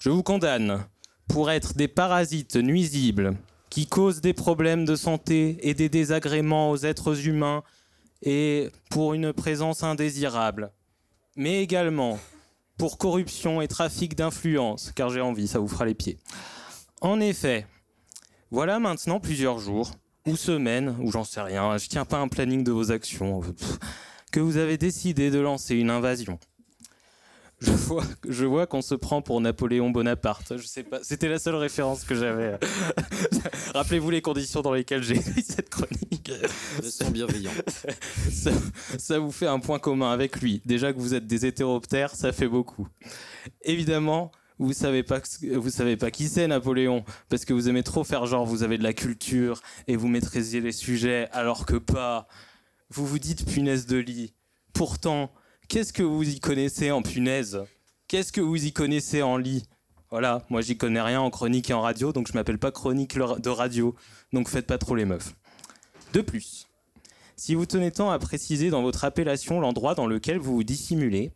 je 0.01 0.11
vous 0.11 0.23
condamne 0.23 0.85
pour 1.29 1.51
être 1.51 1.75
des 1.75 1.89
parasites 1.89 2.57
nuisibles 2.57 3.37
qui 3.75 3.89
causent 3.89 4.21
des 4.21 4.35
problèmes 4.35 4.85
de 4.85 4.95
santé 4.95 5.59
et 5.69 5.75
des 5.75 5.89
désagréments 5.89 6.71
aux 6.71 6.77
êtres 6.77 7.27
humains 7.27 7.65
et 8.23 8.71
pour 8.89 9.15
une 9.15 9.33
présence 9.33 9.83
indésirable, 9.83 10.71
mais 11.35 11.61
également 11.61 12.21
pour 12.79 12.99
corruption 12.99 13.61
et 13.61 13.67
trafic 13.67 14.15
d'influence, 14.15 14.93
car 14.95 15.11
j'ai 15.11 15.21
envie, 15.21 15.49
ça 15.49 15.59
vous 15.59 15.67
fera 15.67 15.87
les 15.87 15.95
pieds. 15.97 16.21
En 17.01 17.19
effet, 17.19 17.67
voilà 18.53 18.79
maintenant 18.79 19.19
plusieurs 19.19 19.59
jours, 19.59 19.91
ou 20.25 20.37
semaines, 20.37 20.95
ou 21.01 21.11
j'en 21.11 21.25
sais 21.25 21.41
rien, 21.41 21.77
je 21.77 21.89
tiens 21.89 22.05
pas 22.05 22.19
un 22.19 22.29
planning 22.29 22.63
de 22.63 22.71
vos 22.71 22.93
actions, 22.93 23.41
que 24.31 24.39
vous 24.39 24.57
avez 24.57 24.79
décidé 24.79 25.33
de 25.33 25.41
lancer 25.41 25.75
une 25.75 25.91
invasion. 25.91 26.39
Je 27.61 27.71
vois, 27.71 28.05
je 28.29 28.45
vois 28.45 28.67
qu'on 28.67 28.83
se 28.83 28.95
prend 28.95 29.23
pour 29.23 29.41
Napoléon 29.41 29.91
Bonaparte. 29.91 30.57
Je 30.57 30.67
sais 30.67 30.83
pas, 30.83 31.01
c'était 31.03 31.29
la 31.29 31.39
seule 31.39 31.55
référence 31.55 32.05
que 32.05 32.15
j'avais. 32.15 32.59
Rappelez-vous 33.75 34.11
les 34.11 34.23
conditions 34.23 34.61
dans 34.61 34.73
lesquelles 34.73 35.03
j'ai 35.03 35.17
écrit 35.17 35.43
cette 35.43 35.71
chronique. 35.71 36.33
Sont 36.83 37.11
bienveillants. 37.11 37.53
ça, 38.31 38.51
ça 38.99 39.19
vous 39.19 39.31
fait 39.31 39.47
un 39.47 39.61
point 39.61 39.79
commun 39.79 40.13
avec 40.13 40.41
lui. 40.41 40.63
Déjà 40.65 40.93
que 40.93 40.99
vous 40.99 41.15
êtes 41.15 41.27
des 41.27 41.47
hétéroptères, 41.47 42.15
ça 42.15 42.33
fait 42.33 42.49
beaucoup. 42.49 42.89
Évidemment, 43.63 44.31
vous 44.59 44.73
savez 44.73 45.03
pas, 45.03 45.21
vous 45.57 45.71
savez 45.71 45.97
pas 45.97 46.11
qui 46.11 46.29
c'est 46.29 46.47
Napoléon, 46.47 47.05
parce 47.29 47.45
que 47.45 47.53
vous 47.53 47.69
aimez 47.69 47.83
trop 47.83 48.05
faire 48.05 48.27
genre 48.27 48.47
vous 48.47 48.63
avez 48.63 48.79
de 48.79 48.85
la 48.85 48.93
culture 48.93 49.61
et 49.89 49.97
vous 49.97 50.09
maîtrisez 50.09 50.61
les 50.61 50.73
sujets, 50.73 51.29
alors 51.33 51.67
que 51.67 51.77
pas. 51.77 52.29
Vous 52.91 53.07
vous 53.07 53.19
dites 53.19 53.47
punaise 53.47 53.87
de 53.87 53.97
lit. 53.97 54.35
Pourtant, 54.73 55.33
qu'est-ce 55.69 55.93
que 55.93 56.03
vous 56.03 56.29
y 56.29 56.41
connaissez 56.41 56.91
en 56.91 57.03
punaise? 57.03 57.63
Qu'est-ce 58.09 58.33
que 58.33 58.41
vous 58.41 58.65
y 58.65 58.73
connaissez 58.73 59.23
en 59.23 59.37
lit? 59.37 59.65
Voilà, 60.11 60.45
moi 60.49 60.61
j'y 60.61 60.77
connais 60.77 61.01
rien 61.01 61.21
en 61.21 61.31
chronique 61.31 61.71
et 61.71 61.73
en 61.73 61.81
radio, 61.81 62.13
donc 62.13 62.29
je 62.29 62.35
m'appelle 62.35 62.59
pas 62.59 62.71
chronique 62.71 63.17
de 63.17 63.49
radio, 63.51 63.95
donc 64.33 64.49
faites 64.49 64.67
pas 64.67 64.79
trop 64.79 64.95
les 64.95 65.05
meufs. 65.05 65.35
De 66.13 66.21
plus, 66.21 66.69
si 67.37 67.55
vous 67.55 67.67
tenez 67.67 67.91
tant 67.91 68.11
à 68.11 68.19
préciser 68.19 68.71
dans 68.71 68.83
votre 68.83 69.05
appellation 69.05 69.61
l'endroit 69.61 69.95
dans 69.95 70.07
lequel 70.07 70.39
vous 70.39 70.55
vous 70.55 70.65
dissimulez, 70.65 71.33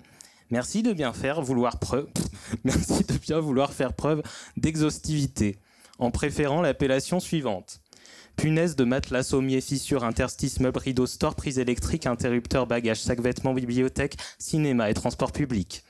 merci 0.51 0.83
de 0.83 0.93
bien 0.93 1.13
faire 1.13 1.43
vouloir 1.43 1.81
preuve, 1.81 2.07
merci 2.65 3.05
de 3.05 3.19
bien 3.19 3.41
vouloir 3.41 3.73
faire 3.73 3.95
preuve 3.95 4.23
d'exhaustivité, 4.57 5.59
en 5.99 6.13
préférant 6.13 6.63
l'appellation 6.63 7.19
suivante. 7.19 7.81
Punaise 8.39 8.77
de 8.77 8.85
matelas, 8.85 9.25
sommier, 9.25 9.61
fissure, 9.61 10.05
interstice, 10.05 10.61
meuble, 10.61 10.79
rideau, 10.79 11.07
store, 11.07 11.35
prise 11.35 11.59
électrique, 11.59 12.07
interrupteur, 12.07 12.69
bagage, 12.69 13.01
sac, 13.01 13.21
vêtements, 13.21 13.53
bibliothèque, 13.53 14.17
cinéma 14.39 14.89
et 14.89 14.95
transport 14.95 15.33
public. 15.33 15.83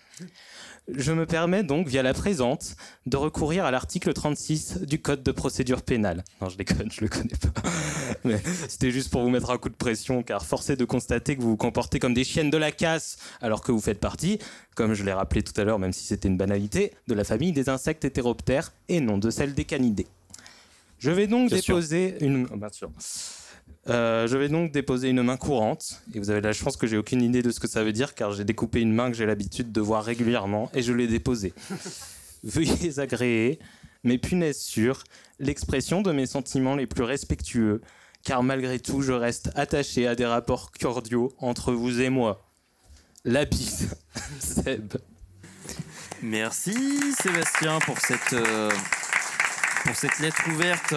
Je 0.90 1.12
me 1.12 1.26
permets 1.26 1.62
donc, 1.62 1.88
via 1.88 2.02
la 2.02 2.14
présente, 2.14 2.74
de 3.04 3.18
recourir 3.18 3.66
à 3.66 3.70
l'article 3.70 4.14
36 4.14 4.78
du 4.80 4.98
Code 4.98 5.22
de 5.22 5.30
procédure 5.30 5.82
pénale. 5.82 6.24
Non, 6.40 6.48
je 6.48 6.56
déconne, 6.56 6.90
je 6.90 7.02
le 7.02 7.08
connais 7.08 7.28
pas. 7.28 7.60
Mais 8.24 8.40
c'était 8.66 8.92
juste 8.92 9.10
pour 9.10 9.20
vous 9.20 9.28
mettre 9.28 9.50
un 9.50 9.58
coup 9.58 9.68
de 9.68 9.74
pression, 9.74 10.22
car 10.22 10.46
force 10.46 10.70
est 10.70 10.76
de 10.76 10.86
constater 10.86 11.36
que 11.36 11.42
vous 11.42 11.50
vous 11.50 11.56
comportez 11.58 11.98
comme 11.98 12.14
des 12.14 12.24
chiennes 12.24 12.48
de 12.48 12.56
la 12.56 12.72
casse, 12.72 13.18
alors 13.42 13.60
que 13.60 13.72
vous 13.72 13.80
faites 13.82 14.00
partie, 14.00 14.38
comme 14.74 14.94
je 14.94 15.04
l'ai 15.04 15.12
rappelé 15.12 15.42
tout 15.42 15.60
à 15.60 15.64
l'heure, 15.64 15.78
même 15.78 15.92
si 15.92 16.06
c'était 16.06 16.28
une 16.28 16.38
banalité, 16.38 16.94
de 17.08 17.12
la 17.14 17.24
famille 17.24 17.52
des 17.52 17.68
insectes 17.68 18.06
hétéroptères 18.06 18.72
et 18.88 19.00
non 19.00 19.18
de 19.18 19.28
celle 19.28 19.52
des 19.52 19.66
canidés. 19.66 20.06
Je 20.98 21.10
vais 21.10 21.26
donc 21.26 21.50
Bien 21.50 21.60
sûr. 21.60 21.74
déposer 21.76 22.16
une. 22.20 22.46
Bien 22.46 22.68
sûr. 22.70 22.90
Euh, 23.88 24.26
je 24.26 24.36
vais 24.36 24.48
donc 24.48 24.72
déposer 24.72 25.08
une 25.08 25.22
main 25.22 25.36
courante, 25.36 26.02
et 26.14 26.18
vous 26.18 26.30
avez 26.30 26.40
la 26.40 26.52
chance 26.52 26.76
que 26.76 26.86
j'ai 26.86 26.98
aucune 26.98 27.22
idée 27.22 27.42
de 27.42 27.50
ce 27.50 27.60
que 27.60 27.68
ça 27.68 27.82
veut 27.84 27.92
dire, 27.92 28.14
car 28.14 28.32
j'ai 28.32 28.44
découpé 28.44 28.80
une 28.80 28.92
main 28.92 29.10
que 29.10 29.16
j'ai 29.16 29.24
l'habitude 29.26 29.72
de 29.72 29.80
voir 29.80 30.04
régulièrement, 30.04 30.70
et 30.74 30.82
je 30.82 30.92
l'ai 30.92 31.06
déposée. 31.06 31.54
Veuillez 32.44 32.98
agréer, 32.98 33.58
mais 34.04 34.18
punaise 34.18 34.58
sûre, 34.58 35.04
l'expression 35.38 36.02
de 36.02 36.12
mes 36.12 36.26
sentiments 36.26 36.76
les 36.76 36.86
plus 36.86 37.04
respectueux, 37.04 37.80
car 38.24 38.42
malgré 38.42 38.78
tout, 38.78 39.00
je 39.00 39.12
reste 39.12 39.50
attaché 39.54 40.06
à 40.06 40.14
des 40.14 40.26
rapports 40.26 40.70
cordiaux 40.72 41.32
entre 41.38 41.72
vous 41.72 42.00
et 42.00 42.10
moi. 42.10 42.44
La 43.24 43.44
bise, 43.46 43.96
Seb. 44.40 44.94
Merci 46.22 46.74
Sébastien 47.22 47.78
pour 47.80 47.98
cette, 48.00 48.32
euh, 48.34 48.70
pour 49.84 49.96
cette 49.96 50.18
lettre 50.18 50.42
ouverte 50.48 50.94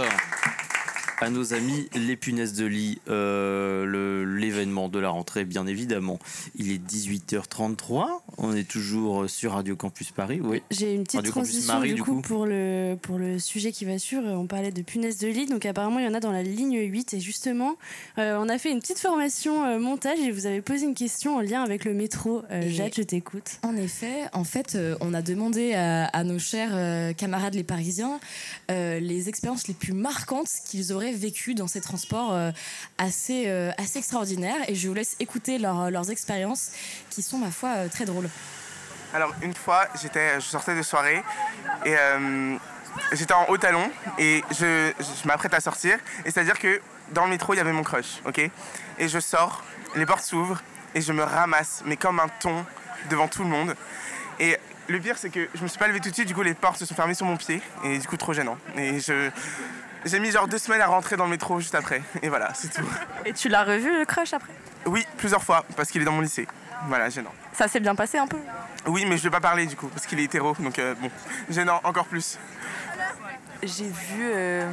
à 1.22 1.30
nos 1.30 1.54
amis 1.54 1.88
les 1.96 2.16
punaises 2.16 2.54
de 2.54 2.66
lit. 2.66 3.00
Euh, 3.10 4.26
L'événement 4.26 4.90
de 4.90 5.00
la 5.00 5.10
rentrée, 5.10 5.46
bien 5.46 5.68
évidemment. 5.68 6.20
Il 6.56 6.72
est 6.72 6.82
18h33. 6.84 8.08
On 8.38 8.56
est 8.56 8.68
toujours 8.68 9.30
sur 9.30 9.54
Radio 9.54 9.76
Campus 9.76 10.12
Paris. 10.12 10.40
Oui. 10.44 10.62
J'ai 10.72 10.94
une 10.94 11.04
petite 11.04 11.20
Radio 11.20 11.32
transition 11.32 11.74
Marie, 11.74 11.94
du, 11.94 12.02
coup, 12.02 12.16
coup. 12.16 12.22
pour 12.22 12.46
le 12.46 12.96
pour 13.02 13.18
le 13.18 13.40
sujet 13.40 13.72
qui 13.72 13.86
va 13.86 13.98
suivre. 14.00 14.24
On 14.28 14.48
parlait 14.48 14.72
de 14.72 14.82
punaises 14.82 15.18
de 15.20 15.28
lit, 15.28 15.46
donc 15.46 15.66
apparemment 15.66 16.00
il 16.00 16.06
y 16.06 16.08
en 16.08 16.14
a 16.14 16.20
dans 16.20 16.32
la 16.32 16.44
ligne 16.44 16.78
8 16.78 17.14
et 17.14 17.20
justement 17.20 17.76
euh, 18.18 18.38
on 18.40 18.50
a 18.50 18.58
fait 18.58 18.72
une 18.72 18.80
petite 18.80 19.00
formation 19.00 19.64
euh, 19.66 19.80
montage 19.80 20.20
et 20.20 20.32
vous 20.32 20.46
avez 20.46 20.62
posé 20.62 20.86
une 20.86 20.96
question 20.96 21.38
en 21.38 21.42
lien 21.42 21.62
avec 21.64 21.86
le 21.86 21.94
métro. 21.94 22.42
Euh, 22.52 22.70
Jade, 22.70 22.94
je 22.96 23.04
t'écoute. 23.04 23.60
En 23.64 23.76
effet, 23.76 24.24
en 24.34 24.44
fait, 24.44 24.76
euh, 24.76 24.96
on 25.02 25.14
a 25.14 25.22
demandé 25.22 25.74
à, 25.74 26.06
à 26.06 26.24
nos 26.24 26.40
chers 26.40 26.72
euh, 26.74 27.14
camarades 27.14 27.54
les 27.54 27.64
Parisiens 27.64 28.20
euh, 28.70 29.00
les 29.00 29.30
expériences 29.30 29.68
les 29.68 29.74
plus 29.74 29.94
marquantes 29.94 30.50
qu'ils 30.66 30.94
auraient 30.94 31.11
vécues 31.14 31.54
dans 31.56 31.68
ces 31.68 31.82
transports 31.82 32.34
euh, 32.34 32.52
assez, 32.98 33.46
euh, 33.48 33.72
assez 33.78 34.00
extraordinaires. 34.00 34.58
Et 34.68 34.76
je 34.76 34.88
vous 34.88 34.94
laisse 34.94 35.16
écouter 35.20 35.58
leur- 35.58 35.92
leurs 35.92 36.10
expériences 36.12 36.72
qui 37.10 37.22
sont, 37.22 37.38
ma 37.38 37.52
foi, 37.52 37.70
euh, 37.70 37.88
très 37.90 38.06
drôles. 38.06 38.30
Alors 39.14 39.34
une 39.42 39.54
fois, 39.54 39.88
je 40.02 40.40
sortais 40.40 40.76
de 40.76 40.82
soirée 40.82 41.22
et 41.86 41.96
euh, 41.98 42.56
j'étais 43.12 43.34
en 43.34 43.46
haut 43.50 43.58
talon 43.58 43.92
et 44.18 44.42
je, 44.52 44.92
je 45.00 45.28
m'apprête 45.28 45.54
à 45.54 45.60
sortir. 45.60 45.98
Et 46.24 46.32
c'est-à-dire 46.32 46.58
que 46.58 46.80
dans 47.12 47.26
le 47.26 47.32
métro, 47.32 47.54
il 47.54 47.58
y 47.58 47.60
avait 47.60 47.74
mon 47.74 47.84
crush, 47.84 48.22
ok? 48.26 48.40
Et 49.00 49.08
je 49.10 49.20
sors, 49.20 49.66
les 49.96 50.06
portes 50.06 50.24
s'ouvrent 50.24 50.62
et 50.96 51.02
je 51.02 51.12
me 51.12 51.24
ramasse, 51.24 51.84
mais 51.86 51.98
comme 51.98 52.22
un 52.22 52.30
thon 52.40 52.66
devant 53.10 53.28
tout 53.28 53.44
le 53.44 53.50
monde. 53.50 53.76
Et 54.40 54.58
le 54.88 54.98
pire, 55.00 55.18
c'est 55.18 55.30
que 55.30 55.50
je 55.56 55.62
me 55.64 55.68
suis 55.68 55.78
pas 55.78 55.88
levé 55.88 56.00
tout 56.00 56.10
de 56.10 56.14
suite, 56.14 56.28
du 56.28 56.34
coup 56.34 56.42
les 56.42 56.54
portes 56.54 56.78
se 56.78 56.86
sont 56.86 56.96
fermées 56.96 57.14
sur 57.14 57.26
mon 57.26 57.36
pied 57.36 57.62
et 57.84 57.98
du 57.98 58.08
coup 58.08 58.16
trop 58.16 58.32
gênant. 58.32 58.58
Et 58.78 59.02
je, 59.02 59.30
j'ai 60.06 60.20
mis 60.20 60.32
genre 60.32 60.48
deux 60.48 60.58
semaines 60.58 60.82
à 60.82 60.88
rentrer 60.88 61.18
dans 61.18 61.26
le 61.26 61.30
métro 61.32 61.60
juste 61.60 61.76
après. 61.76 62.02
Et 62.22 62.30
voilà, 62.30 62.54
c'est 62.54 62.74
tout. 62.74 62.86
Et 63.26 63.34
tu 63.34 63.50
l'as 63.50 63.64
revu 63.64 63.98
le 64.00 64.06
crush 64.06 64.34
après? 64.34 64.54
Oui, 64.86 65.06
plusieurs 65.18 65.44
fois, 65.44 65.66
parce 65.76 65.90
qu'il 65.92 66.02
est 66.02 66.06
dans 66.06 66.12
mon 66.12 66.22
lycée. 66.22 66.48
Voilà, 66.88 67.10
gênant. 67.10 67.34
Ça 67.54 67.68
s'est 67.68 67.80
bien 67.80 67.94
passé 67.94 68.18
un 68.18 68.28
peu? 68.28 68.40
Oui, 68.88 69.06
mais 69.06 69.18
je 69.18 69.24
vais 69.24 69.30
pas 69.30 69.40
parler 69.42 69.68
du 69.68 69.76
coup, 69.76 69.88
parce 69.88 70.08
qu'il 70.08 70.20
est 70.20 70.24
hétéro, 70.24 70.56
donc 70.60 70.80
euh, 70.80 70.96
bon, 70.96 71.12
gênant 71.50 71.80
encore 71.84 72.06
plus. 72.06 72.40
J'ai 73.62 73.86
vu 73.86 74.32
euh, 74.34 74.68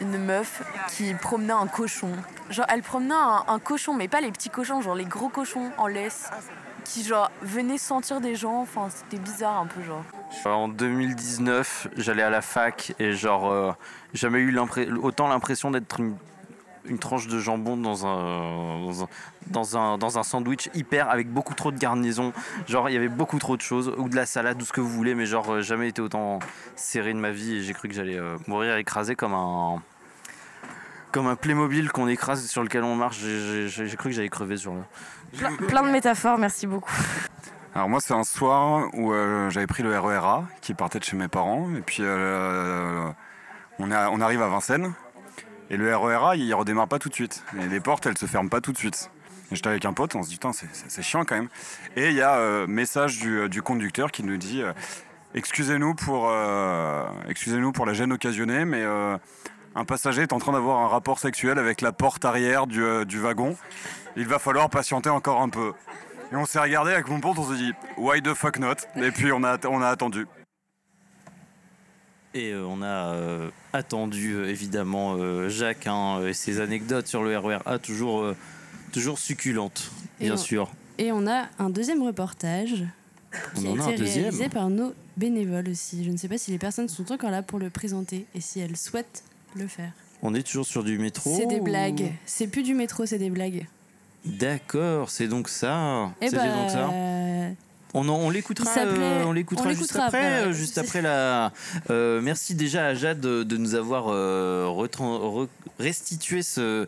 une 0.00 0.18
meuf 0.18 0.62
qui 0.88 1.12
promenait 1.14 1.52
un 1.52 1.66
cochon. 1.66 2.12
Genre, 2.50 2.66
elle 2.68 2.82
promenait 2.82 3.14
un, 3.14 3.44
un 3.48 3.58
cochon, 3.58 3.94
mais 3.94 4.06
pas 4.06 4.20
les 4.20 4.30
petits 4.30 4.50
cochons, 4.50 4.80
genre 4.80 4.94
les 4.94 5.06
gros 5.06 5.28
cochons 5.28 5.72
en 5.76 5.88
laisse, 5.88 6.30
qui 6.84 7.04
genre 7.04 7.30
venaient 7.42 7.78
sentir 7.78 8.20
des 8.20 8.34
gens. 8.34 8.60
Enfin, 8.60 8.88
c'était 8.90 9.22
bizarre 9.22 9.58
un 9.58 9.66
peu, 9.66 9.82
genre. 9.82 10.02
En 10.44 10.68
2019, 10.68 11.88
j'allais 11.96 12.22
à 12.22 12.30
la 12.30 12.42
fac 12.42 12.94
et 12.98 13.12
genre, 13.12 13.50
euh, 13.50 13.72
jamais 14.14 14.40
eu 14.40 14.56
autant 15.02 15.28
l'impression 15.28 15.70
d'être 15.70 16.00
une, 16.00 16.98
tranche 16.98 17.28
de 17.28 17.38
jambon 17.38 17.76
dans 17.76 18.06
un, 18.06 18.84
dans 18.84 19.04
un, 19.04 19.08
dans 19.46 19.76
un, 19.76 19.98
dans 19.98 20.18
un 20.18 20.22
sandwich 20.22 20.68
hyper 20.74 21.08
avec 21.08 21.30
beaucoup 21.30 21.54
trop 21.54 21.70
de 21.70 21.78
garnison. 21.78 22.32
Genre, 22.66 22.88
il 22.90 22.94
y 22.94 22.96
avait 22.96 23.08
beaucoup 23.08 23.38
trop 23.38 23.56
de 23.56 23.62
choses, 23.62 23.92
ou 23.98 24.08
de 24.08 24.16
la 24.16 24.26
salade, 24.26 24.60
ou 24.60 24.64
ce 24.64 24.72
que 24.72 24.80
vous 24.80 24.90
voulez, 24.90 25.14
mais 25.14 25.26
genre, 25.26 25.48
euh, 25.50 25.62
jamais 25.62 25.88
été 25.88 26.02
autant 26.02 26.40
serré 26.74 27.12
de 27.12 27.18
ma 27.18 27.30
vie 27.30 27.56
et 27.56 27.62
j'ai 27.62 27.72
cru 27.72 27.88
que 27.88 27.94
j'allais 27.94 28.18
euh, 28.18 28.36
mourir 28.46 28.76
écrasé 28.76 29.14
comme 29.14 29.34
un. 29.34 29.82
Comme 31.12 31.26
un 31.26 31.36
Playmobil 31.36 31.90
qu'on 31.90 32.08
écrase 32.08 32.46
sur 32.46 32.62
lequel 32.62 32.84
on 32.84 32.94
marche, 32.96 33.18
J'ai- 33.18 33.96
cru 33.96 34.08
que 34.08 34.14
j'allais 34.14 34.28
crever 34.30 34.56
sur 34.56 34.72
le. 34.74 34.80
Plein, 35.36 35.54
plein 35.56 35.82
de 35.82 35.90
métaphores, 35.90 36.38
merci 36.38 36.66
beaucoup. 36.66 36.90
Alors 37.74 37.88
moi 37.88 38.00
c'est 38.00 38.12
un 38.12 38.24
soir 38.24 38.88
où 38.92 39.12
euh, 39.12 39.48
j'avais 39.48 39.66
pris 39.66 39.82
le 39.82 39.98
RERA 39.98 40.44
qui 40.60 40.74
partait 40.74 40.98
de 40.98 41.04
chez 41.04 41.16
mes 41.16 41.28
parents 41.28 41.70
et 41.74 41.80
puis 41.80 41.98
euh, 42.02 43.08
on, 43.78 43.90
arrive 44.20 44.42
à 44.42 44.48
Vincennes 44.48 44.92
et 45.70 45.78
le 45.78 45.96
RERA 45.96 46.36
il 46.36 46.52
redémarre 46.54 46.86
pas 46.88 46.98
tout 46.98 47.08
de 47.08 47.14
suite 47.14 47.42
et 47.58 47.66
les 47.68 47.80
portes 47.80 48.04
elles 48.04 48.18
se 48.18 48.26
ferment 48.26 48.50
pas 48.50 48.60
tout 48.60 48.72
de 48.72 48.78
suite. 48.78 49.10
Et 49.50 49.56
j'étais 49.56 49.68
avec 49.70 49.86
un 49.86 49.94
pote, 49.94 50.14
on 50.16 50.22
se 50.22 50.28
dit 50.28 50.34
putain 50.36 50.52
c'est- 50.52 51.02
chiant 51.02 51.24
quand 51.24 51.34
même. 51.36 51.48
Et 51.96 52.08
il 52.10 52.14
y 52.14 52.20
a 52.22 52.34
euh, 52.36 52.66
message 52.66 53.18
du, 53.18 53.48
du 53.48 53.62
conducteur 53.62 54.10
qui 54.12 54.22
nous 54.22 54.36
dit 54.36 54.62
euh, 54.62 54.72
excusez-nous 55.34 55.94
pour 55.94 56.28
euh, 56.30 57.04
excusez-nous 57.28 57.72
pour 57.72 57.86
la 57.86 57.94
gêne 57.94 58.12
occasionnée 58.12 58.66
mais 58.66 58.82
euh, 58.82 59.16
un 59.74 59.84
passager 59.84 60.22
est 60.22 60.32
en 60.32 60.38
train 60.38 60.52
d'avoir 60.52 60.78
un 60.80 60.88
rapport 60.88 61.18
sexuel 61.18 61.58
avec 61.58 61.80
la 61.80 61.92
porte 61.92 62.24
arrière 62.24 62.66
du, 62.66 62.82
euh, 62.82 63.04
du 63.04 63.18
wagon. 63.20 63.56
Il 64.16 64.26
va 64.26 64.38
falloir 64.38 64.68
patienter 64.70 65.08
encore 65.10 65.40
un 65.40 65.48
peu. 65.48 65.72
Et 66.32 66.36
on 66.36 66.44
s'est 66.46 66.60
regardé 66.60 66.92
avec 66.92 67.08
mon 67.08 67.20
pote, 67.20 67.38
on 67.38 67.50
s'est 67.50 67.56
dit 67.58 67.72
why 67.96 68.22
the 68.22 68.34
fuck 68.34 68.58
not? 68.58 68.74
Et 68.96 69.10
puis 69.10 69.32
on 69.32 69.42
a, 69.44 69.58
on 69.66 69.80
a 69.82 69.88
attendu. 69.88 70.26
Et 72.34 72.52
euh, 72.52 72.64
on 72.66 72.80
a 72.82 72.86
euh, 73.14 73.50
attendu 73.74 74.42
évidemment 74.46 75.16
euh, 75.18 75.48
Jacques 75.50 75.86
hein, 75.86 76.22
et 76.26 76.32
ses 76.32 76.60
anecdotes 76.60 77.06
sur 77.06 77.22
le 77.22 77.36
RERA 77.36 77.78
toujours, 77.78 78.22
euh, 78.22 78.36
toujours 78.92 79.18
succulentes, 79.18 79.90
Et 80.20 80.24
bien 80.24 80.34
on- 80.34 80.38
sûr. 80.38 80.70
Et 80.98 81.12
on 81.12 81.26
a 81.26 81.46
un 81.58 81.68
deuxième 81.70 82.02
reportage 82.02 82.84
qui 83.54 83.66
On 83.66 83.78
a 83.80 83.82
a 83.82 83.86
un 83.86 83.88
été 83.90 83.98
deuxième. 83.98 84.22
réalisé 84.24 84.48
par 84.48 84.70
nos 84.70 84.94
bénévoles 85.16 85.68
aussi. 85.70 86.04
Je 86.04 86.10
ne 86.10 86.16
sais 86.16 86.28
pas 86.28 86.38
si 86.38 86.50
les 86.50 86.58
personnes 86.58 86.88
sont 86.88 87.10
encore 87.12 87.30
là 87.30 87.42
pour 87.42 87.58
le 87.58 87.68
présenter 87.70 88.26
et 88.34 88.40
si 88.40 88.60
elles 88.60 88.76
souhaitent 88.76 89.24
le 89.56 89.66
faire. 89.66 89.90
On 90.22 90.34
est 90.34 90.42
toujours 90.42 90.66
sur 90.66 90.84
du 90.84 90.98
métro. 90.98 91.34
C'est 91.36 91.46
des 91.46 91.58
ou- 91.60 91.64
blagues. 91.64 92.12
C'est 92.26 92.46
plus 92.46 92.62
du 92.62 92.74
métro, 92.74 93.06
c'est 93.06 93.18
des 93.18 93.30
blagues. 93.30 93.66
D'accord, 94.24 95.10
c'est 95.10 95.26
donc 95.26 95.48
ça. 95.48 96.10
Eh 96.20 96.26
C'était 96.26 96.36
bah, 96.36 96.54
donc 96.54 96.70
ça. 96.70 96.90
On, 97.94 98.08
en- 98.08 98.14
on 98.14 98.30
l'écoutera, 98.30 98.70
Il 98.70 98.74
s'appelait- 98.74 99.02
euh, 99.02 99.24
on 99.26 99.32
l'écoutera 99.32 99.68
on 99.68 99.72
juste 99.74 99.96
après, 99.96 100.44
euh, 100.44 100.52
juste 100.52 100.78
après 100.78 101.02
la. 101.02 101.52
euh, 101.90 102.22
merci 102.22 102.54
déjà 102.54 102.86
à 102.86 102.94
Jade 102.94 103.20
de, 103.20 103.42
de 103.42 103.56
nous 103.58 103.74
avoir 103.74 104.06
euh, 104.08 104.64
re- 104.66 105.48
restitué 105.78 106.42
ce, 106.42 106.86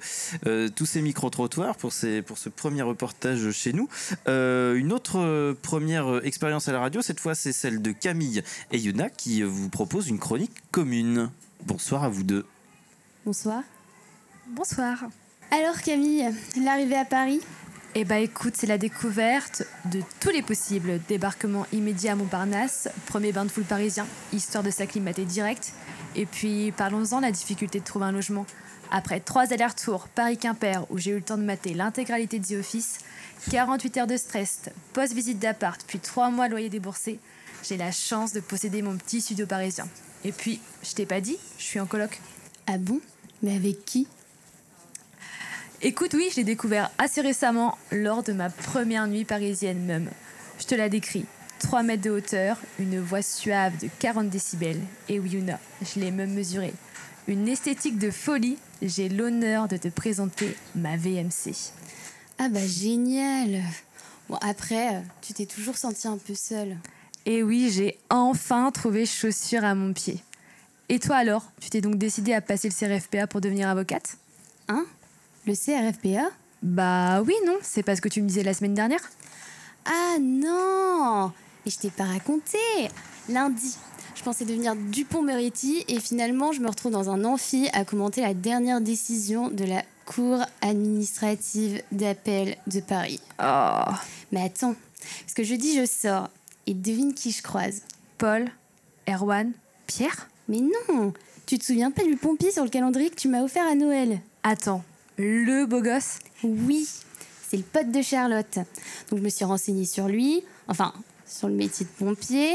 tous 0.71 0.87
ces 0.87 1.03
micro 1.03 1.29
trottoirs 1.29 1.77
pour 1.77 1.93
ces, 1.93 2.23
pour 2.23 2.39
ce 2.39 2.49
premier 2.49 2.81
reportage 2.83 3.51
chez 3.51 3.73
nous. 3.75 3.89
Une 4.27 4.93
autre 4.93 5.53
première 5.61 6.25
expérience 6.25 6.69
à 6.69 6.73
la 6.73 6.81
radio, 6.81 7.03
cette 7.03 7.21
fois 7.21 7.35
c'est 7.35 7.53
celle 7.53 7.83
de 7.83 7.91
Camille 7.91 8.43
et 8.73 8.79
Yuna 8.79 9.11
qui 9.11 9.43
vous 9.43 9.69
propose 9.69 10.09
une 10.09 10.19
chronique 10.21 10.53
commune. 10.71 11.31
Bonsoir 11.67 12.05
à 12.05 12.09
vous 12.09 12.23
deux. 12.23 12.47
Bonsoir. 13.27 13.63
Bonsoir. 14.49 15.05
Alors 15.51 15.81
Camille, 15.81 16.29
l'arrivée 16.63 16.97
à 16.97 17.07
Paris? 17.07 17.41
Eh 17.95 18.05
bah 18.05 18.19
écoute, 18.19 18.53
c'est 18.55 18.67
la 18.67 18.77
découverte 18.77 19.63
de 19.87 20.03
tous 20.21 20.29
les 20.29 20.43
possibles. 20.43 21.01
Débarquement 21.09 21.65
immédiat 21.73 22.13
à 22.13 22.15
Montparnasse, 22.17 22.91
premier 23.07 23.33
bain 23.33 23.47
de 23.47 23.51
foule 23.51 23.65
parisien, 23.65 24.07
histoire 24.35 24.63
de 24.63 24.71
s'acclimater 24.71 25.25
direct. 25.25 25.73
Et 26.17 26.27
puis 26.27 26.73
parlons-en, 26.73 27.21
la 27.21 27.31
difficulté 27.31 27.81
de 27.81 27.85
trouver 27.85 28.05
un 28.05 28.13
logement. 28.13 28.45
Après 28.91 29.21
trois 29.21 29.55
allers-retours 29.55 30.09
Paris-Quimper, 30.09 30.85
où 30.91 30.99
j'ai 30.99 31.13
eu 31.13 31.17
le 31.17 31.23
temps 31.23 31.39
de 31.39 31.45
mater 31.45 31.73
l'intégralité 31.73 32.39
de 32.39 32.45
The 32.45 32.61
Office, 32.61 32.99
48 33.51 33.97
heures 33.97 34.07
de 34.07 34.19
stress, 34.19 34.69
post-visite 34.93 35.39
d'appart, 35.39 35.83
puis 35.87 35.99
trois 35.99 36.29
mois 36.31 36.49
de 36.49 36.53
loyer 36.53 36.69
déboursé, 36.69 37.19
j'ai 37.63 37.79
la 37.79 37.91
chance 37.91 38.35
de 38.35 38.41
posséder 38.41 38.83
mon 38.83 38.99
petit 38.99 39.23
studio 39.23 39.47
parisien. 39.47 39.89
Et 40.25 40.33
puis, 40.33 40.61
je 40.83 40.93
t'ai 40.93 41.07
pas 41.07 41.23
dit, 41.23 41.39
je 41.57 41.65
suis 41.65 41.81
en 41.81 41.87
coloc. 41.87 42.21
Ah 42.67 42.77
bon? 42.79 43.01
Mais 43.45 43.57
avec 43.57 43.85
qui? 43.85 44.09
Écoute, 45.83 46.15
oui, 46.15 46.29
je 46.31 46.37
l'ai 46.37 46.45
découvert 46.45 46.91
assez 46.97 47.21
récemment 47.21 47.77
lors 47.93 48.23
de 48.23 48.33
ma 48.33 48.49
première 48.49 49.07
nuit 49.07 49.27
parisienne 49.27 49.85
même. 49.85 50.11
Je 50.59 50.65
te 50.65 50.75
la 50.75 50.89
décris. 50.89 51.27
3 51.59 51.83
mètres 51.83 52.03
de 52.03 52.11
hauteur, 52.11 52.57
une 52.79 52.99
voix 53.01 53.21
suave 53.21 53.77
de 53.83 53.89
40 53.99 54.31
décibels. 54.31 54.81
Et 55.11 55.19
oui, 55.19 55.33
Yuna, 55.33 55.61
je 55.83 56.01
l'ai 56.01 56.11
même 56.11 56.33
mesuré. 56.33 56.73
Une 57.29 57.47
esthétique 57.47 57.99
de 57.99 58.11
folie, 58.11 58.57
j'ai 58.81 59.11
l'honneur 59.11 59.69
de 59.69 59.77
te 59.77 59.89
présenter 59.89 60.57
ma 60.75 60.97
VMC. 60.97 61.53
Ah 62.39 62.49
bah 62.49 62.67
génial 62.67 63.61
Bon 64.31 64.39
après, 64.41 64.97
euh, 64.97 65.01
tu 65.21 65.35
t'es 65.35 65.45
toujours 65.45 65.77
sentie 65.77 66.09
un 66.09 66.17
peu 66.17 66.35
seule. 66.35 66.79
Et 67.27 67.43
oui, 67.43 67.71
j'ai 67.71 67.99
enfin 68.09 68.71
trouvé 68.71 69.05
chaussure 69.05 69.65
à 69.65 69.75
mon 69.75 69.93
pied. 69.93 70.23
Et 70.89 70.99
toi 70.99 71.17
alors, 71.17 71.45
tu 71.61 71.71
t'es 71.71 71.81
donc 71.81 71.97
décidée 71.97 72.35
à 72.35 72.41
passer 72.41 72.69
le 72.69 72.75
CRFPA 72.75 73.27
pour 73.27 73.41
devenir 73.41 73.69
avocate? 73.69 74.19
Hein? 74.69 74.85
Le 75.47 75.55
CRFPA 75.55 76.31
Bah 76.63 77.23
oui, 77.23 77.35
non, 77.47 77.57
c'est 77.63 77.83
pas 77.83 77.97
ce 77.97 78.01
que 78.01 78.09
tu 78.09 78.21
me 78.21 78.29
disais 78.29 78.43
la 78.43 78.55
semaine 78.55 78.75
dernière. 78.75 79.01
Ah 79.87 80.17
non! 80.21 81.33
Et 81.67 81.71
je 81.71 81.79
t'ai 81.79 81.91
pas 81.91 82.05
raconté. 82.05 82.59
Lundi, 83.29 83.77
je 84.15 84.23
pensais 84.23 84.45
devenir 84.45 84.77
Dupont-Moretti 84.77 85.85
et 85.89 86.01
finalement 86.01 86.53
je 86.53 86.61
me 86.61 86.69
retrouve 86.69 86.93
dans 86.93 87.09
un 87.09 87.25
amphi 87.25 87.69
à 87.73 87.85
commenter 87.85 88.21
la 88.21 88.35
dernière 88.35 88.81
décision 88.81 89.49
de 89.49 89.65
la 89.65 89.83
Cour 90.05 90.45
administrative 90.61 91.83
d'appel 91.91 92.59
de 92.67 92.81
Paris. 92.81 93.21
Oh. 93.43 93.91
Mais 94.33 94.43
attends, 94.43 94.75
parce 95.21 95.33
que 95.35 95.43
jeudi 95.43 95.75
je 95.79 95.87
sors. 95.87 96.29
Et 96.67 96.75
devine 96.75 97.15
qui 97.15 97.31
je 97.31 97.43
croise? 97.43 97.83
Paul, 98.19 98.51
Erwan, 99.09 99.53
Pierre? 99.87 100.29
Mais 100.49 100.61
non 100.61 101.13
Tu 101.47 101.59
te 101.59 101.65
souviens 101.65 101.91
pas 101.91 102.05
du 102.05 102.17
pompier 102.17 102.51
sur 102.51 102.65
le 102.65 102.71
calendrier 102.71 103.11
que 103.11 103.17
tu 103.17 103.29
m'as 103.29 103.43
offert 103.43 103.67
à 103.67 103.75
Noël? 103.75 104.21
Attends, 104.43 104.85
le 105.17 105.67
beau 105.67 105.81
gosse? 105.81 106.19
Oui, 106.43 106.89
c'est 107.49 107.57
le 107.57 107.63
pote 107.63 107.91
de 107.91 108.03
Charlotte. 108.03 108.59
Donc 109.11 109.19
je 109.19 109.25
me 109.25 109.29
suis 109.29 109.45
renseignée 109.45 109.87
sur 109.87 110.09
lui, 110.09 110.43
enfin 110.69 110.93
sur 111.27 111.49
le 111.49 111.55
métier 111.55 111.87
de 111.87 112.05
pompier, 112.05 112.55